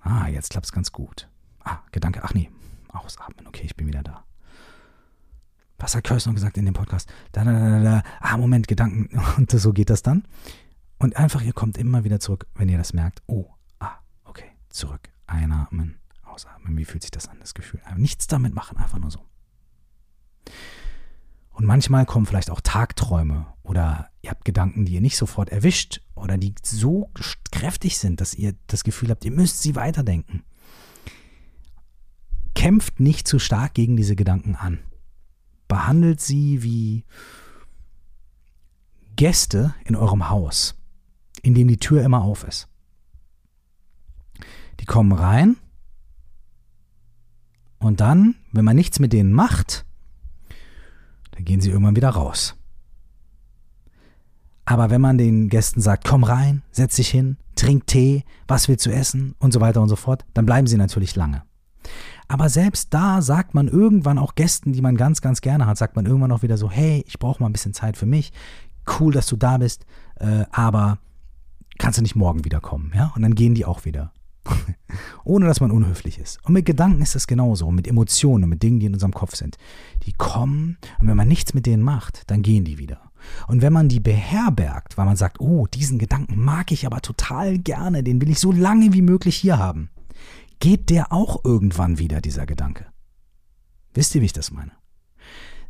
Ah, 0.00 0.28
jetzt 0.28 0.50
klappt 0.50 0.66
es 0.66 0.72
ganz 0.72 0.92
gut. 0.92 1.28
Ah, 1.68 1.82
Gedanke, 1.92 2.22
ach 2.22 2.32
nee, 2.34 2.50
ausatmen. 2.88 3.46
Okay, 3.46 3.64
ich 3.64 3.76
bin 3.76 3.86
wieder 3.86 4.02
da 4.02 4.24
was 5.78 5.94
hat 5.94 6.10
noch 6.10 6.34
gesagt 6.34 6.58
in 6.58 6.64
dem 6.64 6.74
Podcast? 6.74 7.08
Da, 7.32 7.44
da, 7.44 7.52
da, 7.52 7.80
da, 7.80 8.02
ah, 8.20 8.36
Moment, 8.36 8.68
Gedanken. 8.68 9.08
Und 9.36 9.50
so 9.50 9.72
geht 9.72 9.90
das 9.90 10.02
dann. 10.02 10.24
Und 10.98 11.16
einfach, 11.16 11.42
ihr 11.42 11.52
kommt 11.52 11.78
immer 11.78 12.04
wieder 12.04 12.18
zurück, 12.18 12.46
wenn 12.56 12.68
ihr 12.68 12.78
das 12.78 12.92
merkt. 12.92 13.22
Oh, 13.26 13.46
ah, 13.78 13.98
okay, 14.24 14.50
zurück. 14.68 15.08
Einatmen, 15.26 15.98
ausatmen. 16.24 16.76
Wie 16.76 16.84
fühlt 16.84 17.02
sich 17.02 17.12
das 17.12 17.28
an, 17.28 17.38
das 17.40 17.54
Gefühl? 17.54 17.80
nichts 17.96 18.26
damit 18.26 18.54
machen, 18.54 18.78
einfach 18.78 18.98
nur 18.98 19.10
so. 19.10 19.20
Und 21.52 21.66
manchmal 21.66 22.06
kommen 22.06 22.26
vielleicht 22.26 22.50
auch 22.50 22.60
Tagträume 22.60 23.46
oder 23.62 24.10
ihr 24.22 24.30
habt 24.30 24.44
Gedanken, 24.44 24.84
die 24.84 24.94
ihr 24.94 25.00
nicht 25.00 25.16
sofort 25.16 25.50
erwischt 25.50 26.00
oder 26.14 26.38
die 26.38 26.54
so 26.62 27.10
kräftig 27.50 27.98
sind, 27.98 28.20
dass 28.20 28.34
ihr 28.34 28.54
das 28.68 28.84
Gefühl 28.84 29.10
habt, 29.10 29.24
ihr 29.24 29.32
müsst 29.32 29.62
sie 29.62 29.74
weiterdenken. 29.74 30.44
Kämpft 32.58 32.98
nicht 32.98 33.28
zu 33.28 33.38
stark 33.38 33.74
gegen 33.74 33.96
diese 33.96 34.16
Gedanken 34.16 34.56
an 34.56 34.80
behandelt 35.68 36.20
sie 36.20 36.62
wie 36.62 37.04
Gäste 39.14 39.74
in 39.84 39.94
eurem 39.94 40.30
Haus, 40.30 40.74
in 41.42 41.54
dem 41.54 41.68
die 41.68 41.76
Tür 41.76 42.02
immer 42.02 42.22
auf 42.22 42.44
ist. 42.44 42.68
Die 44.80 44.86
kommen 44.86 45.12
rein 45.12 45.56
und 47.78 48.00
dann, 48.00 48.34
wenn 48.52 48.64
man 48.64 48.76
nichts 48.76 48.98
mit 48.98 49.12
denen 49.12 49.32
macht, 49.32 49.84
dann 51.32 51.44
gehen 51.44 51.60
sie 51.60 51.70
irgendwann 51.70 51.96
wieder 51.96 52.10
raus. 52.10 52.56
Aber 54.64 54.90
wenn 54.90 55.00
man 55.00 55.18
den 55.18 55.48
Gästen 55.48 55.80
sagt, 55.80 56.04
komm 56.06 56.24
rein, 56.24 56.62
setz 56.70 56.96
dich 56.96 57.08
hin, 57.08 57.38
trink 57.54 57.86
Tee, 57.86 58.24
was 58.46 58.68
willst 58.68 58.86
du 58.86 58.90
essen 58.90 59.34
und 59.38 59.52
so 59.52 59.60
weiter 59.60 59.80
und 59.80 59.88
so 59.88 59.96
fort, 59.96 60.24
dann 60.34 60.46
bleiben 60.46 60.66
sie 60.66 60.76
natürlich 60.76 61.16
lange. 61.16 61.42
Aber 62.28 62.48
selbst 62.48 62.92
da 62.92 63.22
sagt 63.22 63.54
man 63.54 63.68
irgendwann 63.68 64.18
auch 64.18 64.34
Gästen, 64.34 64.72
die 64.72 64.82
man 64.82 64.96
ganz, 64.96 65.20
ganz 65.20 65.40
gerne 65.40 65.66
hat, 65.66 65.78
sagt 65.78 65.96
man 65.96 66.06
irgendwann 66.06 66.32
auch 66.32 66.42
wieder 66.42 66.58
so, 66.58 66.70
hey, 66.70 67.02
ich 67.06 67.18
brauche 67.18 67.42
mal 67.42 67.48
ein 67.48 67.52
bisschen 67.52 67.74
Zeit 67.74 67.96
für 67.96 68.06
mich. 68.06 68.32
Cool, 68.98 69.12
dass 69.12 69.26
du 69.26 69.36
da 69.36 69.58
bist, 69.58 69.86
äh, 70.16 70.44
aber 70.50 70.98
kannst 71.78 71.98
du 71.98 72.02
nicht 72.02 72.16
morgen 72.16 72.44
wiederkommen, 72.44 72.92
ja? 72.94 73.12
Und 73.14 73.22
dann 73.22 73.34
gehen 73.34 73.54
die 73.54 73.64
auch 73.64 73.84
wieder. 73.84 74.12
Ohne 75.24 75.46
dass 75.46 75.60
man 75.60 75.70
unhöflich 75.70 76.18
ist. 76.18 76.38
Und 76.44 76.54
mit 76.54 76.66
Gedanken 76.66 77.02
ist 77.02 77.14
es 77.14 77.26
genauso, 77.26 77.70
mit 77.70 77.86
Emotionen, 77.86 78.48
mit 78.48 78.62
Dingen, 78.62 78.80
die 78.80 78.86
in 78.86 78.94
unserem 78.94 79.12
Kopf 79.12 79.34
sind. 79.34 79.56
Die 80.04 80.12
kommen 80.12 80.78
und 81.00 81.08
wenn 81.08 81.16
man 81.16 81.28
nichts 81.28 81.54
mit 81.54 81.66
denen 81.66 81.82
macht, 81.82 82.30
dann 82.30 82.42
gehen 82.42 82.64
die 82.64 82.78
wieder. 82.78 83.00
Und 83.46 83.62
wenn 83.62 83.72
man 83.72 83.88
die 83.88 84.00
beherbergt, 84.00 84.96
weil 84.96 85.06
man 85.06 85.16
sagt, 85.16 85.40
oh, 85.40 85.66
diesen 85.66 85.98
Gedanken 85.98 86.40
mag 86.40 86.72
ich 86.72 86.86
aber 86.86 87.00
total 87.00 87.58
gerne, 87.58 88.02
den 88.02 88.20
will 88.20 88.30
ich 88.30 88.38
so 88.38 88.52
lange 88.52 88.92
wie 88.92 89.02
möglich 89.02 89.36
hier 89.36 89.58
haben, 89.58 89.90
geht 90.58 90.90
der 90.90 91.12
auch 91.12 91.44
irgendwann 91.44 91.98
wieder, 91.98 92.20
dieser 92.20 92.46
Gedanke. 92.46 92.86
Wisst 93.94 94.14
ihr, 94.14 94.20
wie 94.20 94.26
ich 94.26 94.32
das 94.32 94.50
meine? 94.50 94.72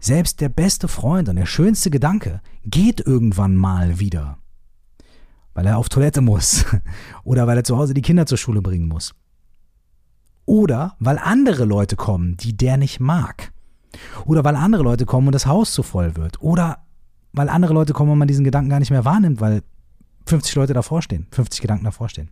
Selbst 0.00 0.40
der 0.40 0.48
beste 0.48 0.86
Freund 0.88 1.28
und 1.28 1.36
der 1.36 1.46
schönste 1.46 1.90
Gedanke 1.90 2.40
geht 2.64 3.00
irgendwann 3.00 3.56
mal 3.56 3.98
wieder. 3.98 4.38
Weil 5.54 5.66
er 5.66 5.78
auf 5.78 5.88
Toilette 5.88 6.20
muss. 6.20 6.64
Oder 7.24 7.46
weil 7.46 7.56
er 7.56 7.64
zu 7.64 7.76
Hause 7.76 7.94
die 7.94 8.02
Kinder 8.02 8.26
zur 8.26 8.38
Schule 8.38 8.62
bringen 8.62 8.86
muss. 8.86 9.14
Oder 10.44 10.96
weil 11.00 11.18
andere 11.18 11.64
Leute 11.64 11.96
kommen, 11.96 12.36
die 12.36 12.56
der 12.56 12.76
nicht 12.76 13.00
mag. 13.00 13.52
Oder 14.24 14.44
weil 14.44 14.56
andere 14.56 14.82
Leute 14.82 15.04
kommen 15.04 15.28
und 15.28 15.34
das 15.34 15.46
Haus 15.46 15.72
zu 15.72 15.82
voll 15.82 16.16
wird. 16.16 16.40
Oder 16.40 16.84
weil 17.32 17.48
andere 17.48 17.74
Leute 17.74 17.92
kommen 17.92 18.12
und 18.12 18.18
man 18.18 18.28
diesen 18.28 18.44
Gedanken 18.44 18.70
gar 18.70 18.78
nicht 18.78 18.90
mehr 18.90 19.04
wahrnimmt, 19.04 19.40
weil 19.40 19.62
50 20.26 20.54
Leute 20.54 20.74
davor 20.74 21.02
stehen, 21.02 21.26
50 21.32 21.60
Gedanken 21.60 21.84
davor 21.84 22.08
stehen. 22.08 22.30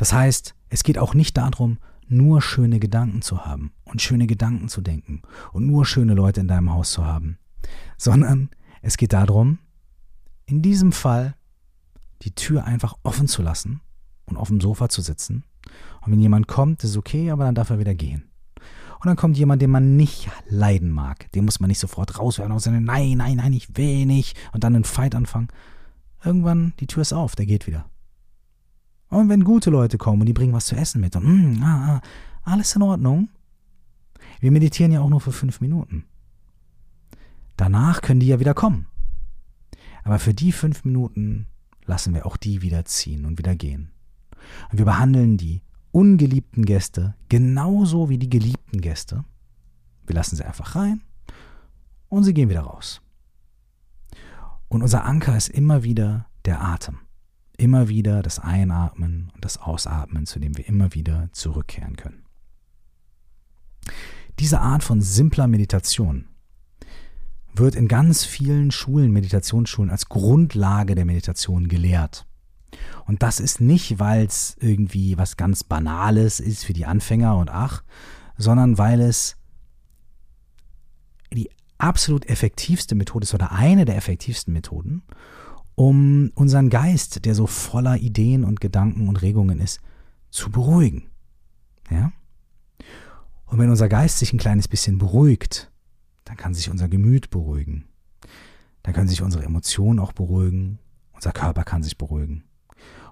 Das 0.00 0.14
heißt, 0.14 0.54
es 0.70 0.82
geht 0.82 0.96
auch 0.96 1.12
nicht 1.12 1.36
darum, 1.36 1.76
nur 2.08 2.40
schöne 2.40 2.80
Gedanken 2.80 3.20
zu 3.20 3.44
haben 3.44 3.70
und 3.84 4.00
schöne 4.00 4.26
Gedanken 4.26 4.70
zu 4.70 4.80
denken 4.80 5.20
und 5.52 5.66
nur 5.66 5.84
schöne 5.84 6.14
Leute 6.14 6.40
in 6.40 6.48
deinem 6.48 6.72
Haus 6.72 6.92
zu 6.92 7.04
haben, 7.04 7.36
sondern 7.98 8.48
es 8.80 8.96
geht 8.96 9.12
darum, 9.12 9.58
in 10.46 10.62
diesem 10.62 10.92
Fall 10.92 11.34
die 12.22 12.34
Tür 12.34 12.64
einfach 12.64 12.94
offen 13.02 13.28
zu 13.28 13.42
lassen 13.42 13.82
und 14.24 14.38
auf 14.38 14.48
dem 14.48 14.62
Sofa 14.62 14.88
zu 14.88 15.02
sitzen. 15.02 15.44
Und 16.00 16.12
wenn 16.12 16.20
jemand 16.20 16.48
kommt, 16.48 16.82
ist 16.82 16.96
okay, 16.96 17.30
aber 17.30 17.44
dann 17.44 17.54
darf 17.54 17.68
er 17.68 17.78
wieder 17.78 17.94
gehen. 17.94 18.30
Und 19.00 19.06
dann 19.06 19.16
kommt 19.16 19.36
jemand, 19.36 19.60
den 19.60 19.70
man 19.70 19.96
nicht 19.96 20.30
leiden 20.48 20.92
mag. 20.92 21.30
Den 21.32 21.44
muss 21.44 21.60
man 21.60 21.68
nicht 21.68 21.78
sofort 21.78 22.18
rauswerfen 22.18 22.54
und 22.54 22.60
sagen, 22.60 22.84
nein, 22.84 23.18
nein, 23.18 23.36
nein, 23.36 23.52
ich 23.52 23.76
will 23.76 24.06
nicht. 24.06 24.34
Und 24.54 24.64
dann 24.64 24.74
einen 24.74 24.84
Fight 24.84 25.14
anfangen. 25.14 25.48
Irgendwann, 26.24 26.72
die 26.80 26.86
Tür 26.86 27.02
ist 27.02 27.12
auf, 27.12 27.36
der 27.36 27.44
geht 27.44 27.66
wieder. 27.66 27.89
Und 29.10 29.28
wenn 29.28 29.42
gute 29.42 29.70
Leute 29.70 29.98
kommen 29.98 30.22
und 30.22 30.26
die 30.26 30.32
bringen 30.32 30.52
was 30.52 30.66
zu 30.66 30.76
essen 30.76 31.00
mit, 31.00 31.16
und 31.16 31.24
mm, 31.58 31.62
ah, 31.62 31.96
ah, 31.96 32.00
alles 32.44 32.74
in 32.76 32.82
Ordnung. 32.82 33.28
Wir 34.38 34.52
meditieren 34.52 34.92
ja 34.92 35.00
auch 35.00 35.08
nur 35.08 35.20
für 35.20 35.32
fünf 35.32 35.60
Minuten. 35.60 36.04
Danach 37.56 38.00
können 38.00 38.20
die 38.20 38.28
ja 38.28 38.40
wieder 38.40 38.54
kommen. 38.54 38.86
Aber 40.04 40.18
für 40.18 40.32
die 40.32 40.52
fünf 40.52 40.84
Minuten 40.84 41.46
lassen 41.84 42.14
wir 42.14 42.24
auch 42.24 42.36
die 42.36 42.62
wieder 42.62 42.84
ziehen 42.84 43.26
und 43.26 43.36
wieder 43.36 43.54
gehen. 43.54 43.90
Und 44.70 44.78
wir 44.78 44.86
behandeln 44.86 45.36
die 45.36 45.60
ungeliebten 45.90 46.64
Gäste 46.64 47.14
genauso 47.28 48.08
wie 48.08 48.16
die 48.16 48.30
geliebten 48.30 48.80
Gäste. 48.80 49.24
Wir 50.06 50.14
lassen 50.14 50.36
sie 50.36 50.44
einfach 50.44 50.76
rein 50.76 51.02
und 52.08 52.24
sie 52.24 52.32
gehen 52.32 52.48
wieder 52.48 52.62
raus. 52.62 53.02
Und 54.68 54.82
unser 54.82 55.04
Anker 55.04 55.36
ist 55.36 55.48
immer 55.48 55.82
wieder 55.82 56.26
der 56.44 56.62
Atem 56.62 57.00
immer 57.60 57.88
wieder 57.88 58.22
das 58.22 58.38
Einatmen 58.38 59.30
und 59.34 59.44
das 59.44 59.58
Ausatmen, 59.58 60.26
zu 60.26 60.38
dem 60.38 60.56
wir 60.56 60.66
immer 60.66 60.94
wieder 60.94 61.28
zurückkehren 61.32 61.96
können. 61.96 62.24
Diese 64.38 64.60
Art 64.60 64.82
von 64.82 65.02
simpler 65.02 65.46
Meditation 65.46 66.26
wird 67.54 67.74
in 67.74 67.88
ganz 67.88 68.24
vielen 68.24 68.70
Schulen, 68.70 69.12
Meditationsschulen 69.12 69.90
als 69.90 70.08
Grundlage 70.08 70.94
der 70.94 71.04
Meditation 71.04 71.68
gelehrt. 71.68 72.26
Und 73.06 73.22
das 73.22 73.40
ist 73.40 73.60
nicht, 73.60 73.98
weil 73.98 74.24
es 74.24 74.56
irgendwie 74.60 75.18
was 75.18 75.36
ganz 75.36 75.64
Banales 75.64 76.40
ist 76.40 76.64
für 76.64 76.72
die 76.72 76.86
Anfänger 76.86 77.36
und 77.36 77.50
ach, 77.50 77.82
sondern 78.38 78.78
weil 78.78 79.00
es 79.00 79.36
die 81.32 81.50
absolut 81.76 82.26
effektivste 82.26 82.94
Methode 82.94 83.24
ist 83.24 83.34
oder 83.34 83.52
eine 83.52 83.84
der 83.84 83.96
effektivsten 83.96 84.52
Methoden, 84.54 85.02
um 85.80 86.30
unseren 86.34 86.68
Geist, 86.68 87.24
der 87.24 87.34
so 87.34 87.46
voller 87.46 87.96
Ideen 87.96 88.44
und 88.44 88.60
Gedanken 88.60 89.08
und 89.08 89.22
Regungen 89.22 89.60
ist, 89.60 89.80
zu 90.28 90.50
beruhigen. 90.50 91.04
Ja? 91.90 92.12
Und 93.46 93.58
wenn 93.58 93.70
unser 93.70 93.88
Geist 93.88 94.18
sich 94.18 94.34
ein 94.34 94.38
kleines 94.38 94.68
bisschen 94.68 94.98
beruhigt, 94.98 95.72
dann 96.24 96.36
kann 96.36 96.52
sich 96.52 96.68
unser 96.68 96.86
Gemüt 96.86 97.30
beruhigen. 97.30 97.86
Dann 98.82 98.92
können 98.92 99.08
sich 99.08 99.22
unsere 99.22 99.42
Emotionen 99.42 100.00
auch 100.00 100.12
beruhigen. 100.12 100.80
Unser 101.14 101.32
Körper 101.32 101.64
kann 101.64 101.82
sich 101.82 101.96
beruhigen. 101.96 102.44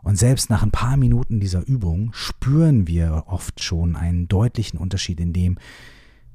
Und 0.03 0.19
selbst 0.19 0.51
nach 0.51 0.63
ein 0.63 0.71
paar 0.71 0.99
Minuten 0.99 1.41
dieser 1.41 1.67
Übung 1.67 2.11
spüren 2.13 2.87
wir 2.87 3.25
oft 3.29 3.63
schon 3.63 3.97
einen 3.97 4.29
deutlichen 4.29 4.79
Unterschied 4.79 5.21
in 5.21 5.33
dem, 5.33 5.57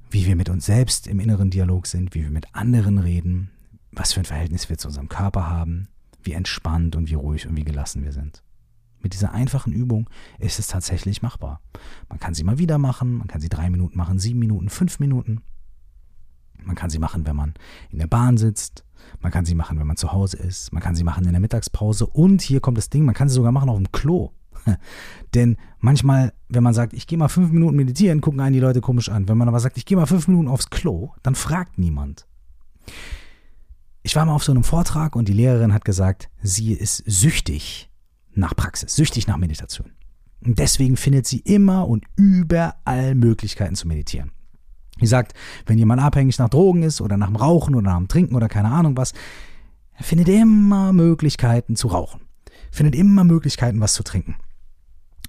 wie 0.09 0.25
wir 0.25 0.35
mit 0.35 0.49
uns 0.49 0.65
selbst 0.65 1.05
im 1.05 1.19
inneren 1.19 1.51
Dialog 1.51 1.85
sind, 1.85 2.15
wie 2.15 2.23
wir 2.23 2.31
mit 2.31 2.55
anderen 2.55 2.97
reden, 2.97 3.51
was 3.91 4.13
für 4.13 4.21
ein 4.21 4.25
Verhältnis 4.25 4.67
wir 4.67 4.79
zu 4.79 4.87
unserem 4.87 5.09
Körper 5.09 5.47
haben, 5.47 5.89
wie 6.25 6.33
entspannt 6.33 6.95
und 6.95 7.09
wie 7.09 7.15
ruhig 7.15 7.47
und 7.47 7.55
wie 7.55 7.63
gelassen 7.63 8.03
wir 8.03 8.11
sind. 8.11 8.43
Mit 9.01 9.13
dieser 9.13 9.33
einfachen 9.33 9.73
Übung 9.73 10.09
ist 10.39 10.59
es 10.59 10.67
tatsächlich 10.67 11.21
machbar. 11.21 11.59
Man 12.07 12.19
kann 12.19 12.33
sie 12.33 12.45
mal 12.45 12.57
wieder 12.57 12.77
machen, 12.77 13.17
man 13.17 13.27
kann 13.27 13.41
sie 13.41 13.49
drei 13.49 13.69
Minuten 13.69 13.97
machen, 13.97 14.17
sieben 14.17 14.39
Minuten, 14.39 14.69
fünf 14.69 14.99
Minuten. 14.99 15.41
Man 16.63 16.77
kann 16.77 16.89
sie 16.89 16.99
machen, 16.99 17.25
wenn 17.25 17.35
man 17.35 17.53
in 17.89 17.99
der 17.99 18.07
Bahn 18.07 18.37
sitzt. 18.37 18.85
Man 19.19 19.33
kann 19.33 19.43
sie 19.43 19.55
machen, 19.55 19.77
wenn 19.77 19.87
man 19.87 19.97
zu 19.97 20.13
Hause 20.13 20.37
ist. 20.37 20.71
Man 20.71 20.81
kann 20.81 20.95
sie 20.95 21.03
machen 21.03 21.25
in 21.25 21.31
der 21.31 21.41
Mittagspause. 21.41 22.05
Und 22.05 22.41
hier 22.41 22.61
kommt 22.61 22.77
das 22.77 22.89
Ding, 22.89 23.03
man 23.03 23.15
kann 23.15 23.27
sie 23.27 23.35
sogar 23.35 23.51
machen 23.51 23.69
auf 23.69 23.77
dem 23.77 23.91
Klo. 23.91 24.31
Denn 25.33 25.57
manchmal, 25.79 26.31
wenn 26.47 26.63
man 26.63 26.73
sagt, 26.73 26.93
ich 26.93 27.05
gehe 27.05 27.17
mal 27.17 27.27
fünf 27.27 27.51
Minuten 27.51 27.75
meditieren, 27.75 28.21
gucken 28.21 28.39
einen 28.39 28.53
die 28.53 28.61
Leute 28.61 28.79
komisch 28.79 29.09
an. 29.09 29.27
Wenn 29.27 29.37
man 29.37 29.49
aber 29.49 29.59
sagt, 29.59 29.77
ich 29.77 29.85
gehe 29.85 29.97
mal 29.97 30.05
fünf 30.05 30.29
Minuten 30.29 30.47
aufs 30.47 30.69
Klo, 30.69 31.11
dann 31.21 31.35
fragt 31.35 31.77
niemand. 31.77 32.25
Ich 34.05 34.17
war 34.17 34.25
mal 34.25 34.33
auf 34.33 34.43
so 34.43 34.51
einem 34.51 34.65
Vortrag 34.65 35.15
und 35.15 35.29
die 35.29 35.33
Lehrerin 35.33 35.73
hat 35.73 35.85
gesagt, 35.85 36.29
sie 36.41 36.73
ist 36.73 37.03
süchtig 37.05 37.89
nach 38.35 38.53
Praxis, 38.53 38.95
süchtig 38.95 39.27
nach 39.27 39.37
Meditation. 39.37 39.91
Und 40.45 40.59
deswegen 40.59 40.97
findet 40.97 41.25
sie 41.25 41.39
immer 41.39 41.87
und 41.87 42.03
überall 42.17 43.15
Möglichkeiten 43.15 43.75
zu 43.75 43.87
meditieren. 43.87 44.31
Sie 44.99 45.07
sagt, 45.07 45.33
wenn 45.65 45.77
jemand 45.77 46.01
abhängig 46.01 46.37
nach 46.37 46.49
Drogen 46.49 46.83
ist 46.83 46.99
oder 46.99 47.15
nach 47.15 47.27
dem 47.27 47.37
Rauchen 47.37 47.75
oder 47.75 47.91
nach 47.91 47.97
dem 47.97 48.09
Trinken 48.09 48.35
oder 48.35 48.49
keine 48.49 48.69
Ahnung 48.69 48.97
was, 48.97 49.13
er 49.93 50.03
findet 50.03 50.27
immer 50.27 50.91
Möglichkeiten 50.91 51.77
zu 51.77 51.87
rauchen, 51.87 52.21
findet 52.71 52.95
immer 52.95 53.23
Möglichkeiten, 53.23 53.79
was 53.79 53.93
zu 53.93 54.03
trinken. 54.03 54.35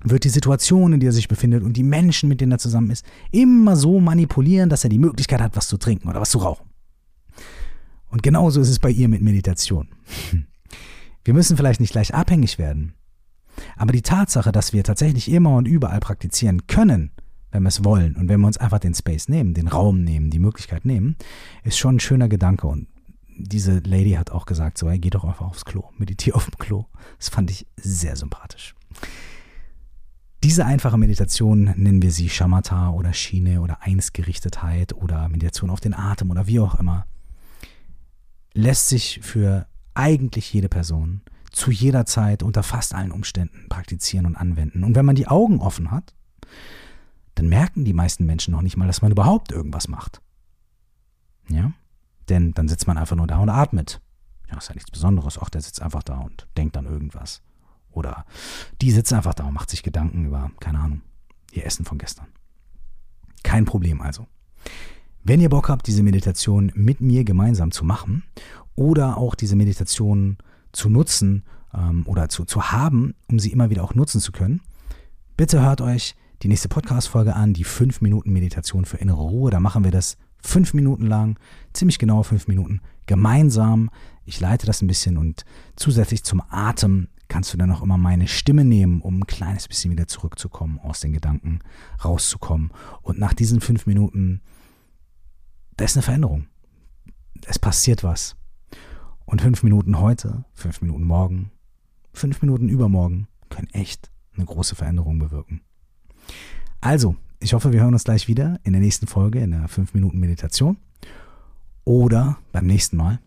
Wird 0.03 0.25
die 0.25 0.31
Situation, 0.31 0.93
in 0.93 1.01
der 1.01 1.11
er 1.11 1.15
sich 1.15 1.29
befindet 1.29 1.63
und 1.63 1.77
die 1.77 1.85
Menschen, 1.85 2.29
mit 2.29 2.41
denen 2.41 2.53
er 2.53 2.59
zusammen 2.59 2.91
ist, 2.91 3.07
immer 3.31 3.77
so 3.77 4.01
manipulieren, 4.01 4.69
dass 4.69 4.83
er 4.83 4.91
die 4.91 4.99
Möglichkeit 4.99 5.41
hat, 5.41 5.55
was 5.55 5.69
zu 5.69 5.77
trinken 5.77 6.09
oder 6.09 6.21
was 6.21 6.31
zu 6.31 6.39
rauchen. 6.39 6.74
Und 8.15 8.23
genauso 8.23 8.61
ist 8.61 8.69
es 8.69 8.79
bei 8.79 8.93
ihr 8.93 9.09
mit 9.09 9.23
Meditation. 9.23 9.89
Wir 11.25 11.35
müssen 11.35 11.57
vielleicht 11.57 11.81
nicht 11.81 11.91
gleich 11.91 12.15
abhängig 12.15 12.59
werden. 12.59 12.95
Aber 13.75 13.93
die 13.93 14.03
Tatsache, 14.03 14.53
dass 14.53 14.73
wir 14.73 14.85
tatsächlich 14.85 15.29
immer 15.29 15.57
und 15.57 15.67
überall 15.67 15.99
praktizieren 15.99 16.69
können, 16.69 17.11
wenn 17.51 17.65
wir 17.65 17.71
es 17.71 17.83
wollen 17.83 18.15
und 18.15 18.29
wenn 18.29 18.39
wir 18.41 18.47
uns 18.47 18.57
einfach 18.57 18.79
den 18.79 18.95
Space 18.95 19.29
nehmen, 19.29 19.53
den 19.53 19.67
Raum 19.67 20.05
nehmen, 20.05 20.31
die 20.31 20.39
Möglichkeit 20.39 20.85
nehmen, 20.85 21.17
ist 21.65 21.77
schon 21.77 21.97
ein 21.97 22.01
schöner 22.01 22.29
Gedanke. 22.29 22.69
Und 22.69 22.87
diese 23.37 23.81
Lady 23.81 24.13
hat 24.13 24.31
auch 24.31 24.47
gesagt, 24.47 24.79
so, 24.79 24.89
hey, 24.89 25.01
geh 25.01 25.11
doch 25.11 25.25
einfach 25.25 25.49
aufs 25.49 25.65
Klo, 25.65 25.83
meditiere 25.99 26.37
auf 26.37 26.49
dem 26.49 26.57
Klo. 26.57 26.85
Das 27.19 27.31
fand 27.31 27.51
ich 27.51 27.67
sehr 27.77 28.15
sympathisch. 28.15 28.77
Diese 30.45 30.65
einfache 30.65 30.99
Meditation 30.99 31.65
nennen 31.75 32.01
wir 32.01 32.13
sie 32.13 32.29
Shamatha 32.29 32.91
oder 32.91 33.13
Schiene 33.13 33.61
oder 33.61 33.83
Einsgerichtetheit 33.83 34.93
oder 34.93 35.29
Meditation 35.29 35.71
auf 35.71 35.81
den 35.81 35.95
Atem 35.95 36.31
oder 36.31 36.47
wie 36.47 36.61
auch 36.61 36.77
immer, 36.77 37.07
lässt 38.55 38.89
sich 38.89 39.21
für 39.23 39.67
eigentlich 39.95 40.53
jede 40.53 40.69
Person 40.69 41.21
zu 41.51 41.71
jeder 41.71 42.05
Zeit 42.07 42.43
unter 42.43 42.63
fast 42.63 42.95
allen 42.95 43.13
Umständen 43.13 43.69
praktizieren 43.69 44.27
und 44.27 44.37
anwenden. 44.37 44.83
Und 44.83 44.97
wenn 44.97 45.05
man 45.05 45.15
die 45.15 45.29
Augen 45.29 45.61
offen 45.61 45.91
hat, 45.91 46.15
dann 47.37 47.49
merken 47.49 47.85
die 47.85 47.93
meisten 47.93 48.27
Menschen 48.27 48.53
noch 48.53 48.63
nicht 48.63 48.77
mal, 48.77 48.87
dass 48.87 49.03
man 49.03 49.13
überhaupt 49.13 49.53
irgendwas 49.53 49.89
macht. 49.89 50.21
Ja? 51.49 51.73
Denn 52.29 52.53
dann 52.53 52.69
sitzt 52.69 52.87
man 52.87 52.99
einfach 52.99 53.17
nur 53.17 53.27
da 53.27 53.39
und 53.39 53.51
atmet. 53.51 54.01
Ja, 54.51 54.59
ist 54.59 54.69
ja 54.69 54.75
nichts 54.75 54.91
Besonderes. 54.91 55.39
Auch 55.39 55.49
der 55.49 55.61
sitzt 55.61 55.83
einfach 55.83 56.03
da 56.03 56.19
und 56.19 56.47
denkt 56.57 56.77
an 56.77 56.87
irgendwas. 56.87 57.43
Oder 57.91 58.25
die 58.81 58.91
sitzt 58.91 59.13
einfach 59.13 59.35
da 59.35 59.45
und 59.45 59.55
macht 59.55 59.71
sich 59.71 59.83
Gedanken 59.83 60.27
über, 60.27 60.51
keine 60.61 60.81
Ahnung, 60.81 61.03
ihr 61.53 61.65
Essen 61.65 61.85
von 61.85 61.99
gestern. 61.99 62.27
Kein 63.43 63.65
Problem 63.65 64.01
also. 64.01 64.27
Wenn 65.27 65.41
ihr 65.41 65.49
Bock 65.49 65.71
habt, 65.71 65.87
diese 65.87 66.03
Meditation 66.03 66.71
mit 66.75 67.01
mir 67.01 67.25
gemeinsam 67.25 67.71
zu 67.71 67.87
machen 67.87 68.25
oder 68.77 69.17
auch 69.17 69.35
diese 69.35 69.57
Meditation 69.57 70.37
zu 70.73 70.91
nutzen 70.91 71.45
ähm, 71.73 72.03
oder 72.07 72.29
zu, 72.29 72.45
zu 72.45 72.73
haben, 72.73 73.15
um 73.31 73.39
sie 73.39 73.51
immer 73.51 73.71
wieder 73.71 73.85
auch 73.85 73.95
nutzen 73.95 74.21
zu 74.21 74.33
können, 74.33 74.61
bitte 75.39 75.63
hört 75.63 75.81
euch 75.81 76.15
die 76.43 76.49
nächste 76.49 76.69
Podcast-Folge 76.69 77.35
an, 77.35 77.55
die 77.55 77.65
5 77.65 78.03
Minuten 78.03 78.35
Meditation 78.35 78.85
für 78.85 78.99
innere 78.99 79.23
Ruhe. 79.23 79.51
Da 79.51 79.61
machen 79.61 79.83
wir 79.83 79.91
das 79.91 80.19
fünf 80.43 80.75
Minuten 80.75 81.07
lang, 81.07 81.39
ziemlich 81.73 81.99
genau 81.99 82.23
fünf 82.23 82.47
Minuten, 82.47 82.83
gemeinsam. 83.07 83.89
Ich 84.27 84.41
leite 84.41 84.67
das 84.67 84.83
ein 84.83 84.89
bisschen 84.89 85.17
und 85.17 85.47
zusätzlich 85.75 86.23
zum 86.23 86.43
Atem 86.51 87.09
kannst 87.29 87.51
du 87.55 87.57
dann 87.57 87.71
auch 87.71 87.81
immer 87.81 87.97
meine 87.97 88.29
Stimme 88.29 88.67
nehmen, 88.67 89.01
um 89.01 89.21
ein 89.21 89.27
kleines 89.27 89.69
bisschen 89.69 89.91
wieder 89.91 90.07
zurückzukommen, 90.07 90.79
aus 90.81 91.01
den 91.01 91.15
Gedanken 91.15 91.61
rauszukommen. 92.05 92.73
Und 93.01 93.19
nach 93.19 93.33
diesen 93.33 93.63
fünf 93.63 93.87
Minuten, 93.87 94.43
da 95.77 95.85
ist 95.85 95.97
eine 95.97 96.03
Veränderung. 96.03 96.47
Es 97.47 97.59
passiert 97.59 98.03
was. 98.03 98.37
Und 99.25 99.43
fünf 99.43 99.63
Minuten 99.63 99.99
heute, 99.99 100.45
fünf 100.53 100.81
Minuten 100.83 101.05
morgen, 101.05 101.51
fünf 102.13 102.43
Minuten 102.43 102.69
übermorgen 102.69 103.29
können 103.49 103.69
echt 103.73 104.11
eine 104.37 104.45
große 104.45 104.75
Veränderung 104.75 105.19
bewirken. 105.19 105.61
Also, 106.81 107.17
ich 107.41 107.55
hoffe, 107.55 107.73
wir 107.73 107.81
hören 107.81 107.93
uns 107.93 108.05
gleich 108.05 108.29
wieder 108.29 108.59
in 108.63 108.73
der 108.73 108.81
nächsten 108.81 109.07
Folge, 109.07 109.41
in 109.41 109.51
der 109.51 109.69
5 109.69 109.95
Minuten 109.95 110.19
Meditation. 110.19 110.77
Oder 111.85 112.39
beim 112.53 112.67
nächsten 112.67 112.97
Mal. 112.97 113.21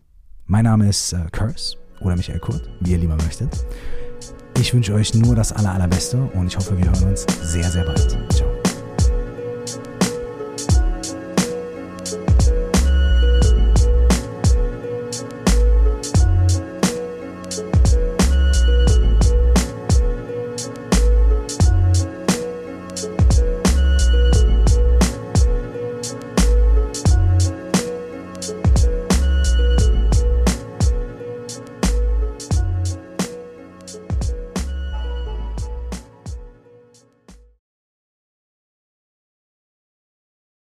Mein 0.46 0.64
Name 0.64 0.88
ist 0.88 1.12
äh, 1.12 1.26
Curse 1.30 1.76
oder 2.00 2.16
Michael 2.16 2.40
Kurt, 2.40 2.68
wie 2.80 2.92
ihr 2.92 2.98
lieber 2.98 3.16
möchtet. 3.16 3.64
Ich 4.58 4.74
wünsche 4.74 4.94
euch 4.94 5.14
nur 5.14 5.36
das 5.36 5.52
aller, 5.52 5.72
allerbeste 5.72 6.20
und 6.34 6.48
ich 6.48 6.56
hoffe, 6.56 6.76
wir 6.76 6.86
hören 6.86 7.10
uns 7.10 7.26
sehr, 7.42 7.70
sehr 7.70 7.84
bald. 7.84 8.18
Ciao. 8.32 8.47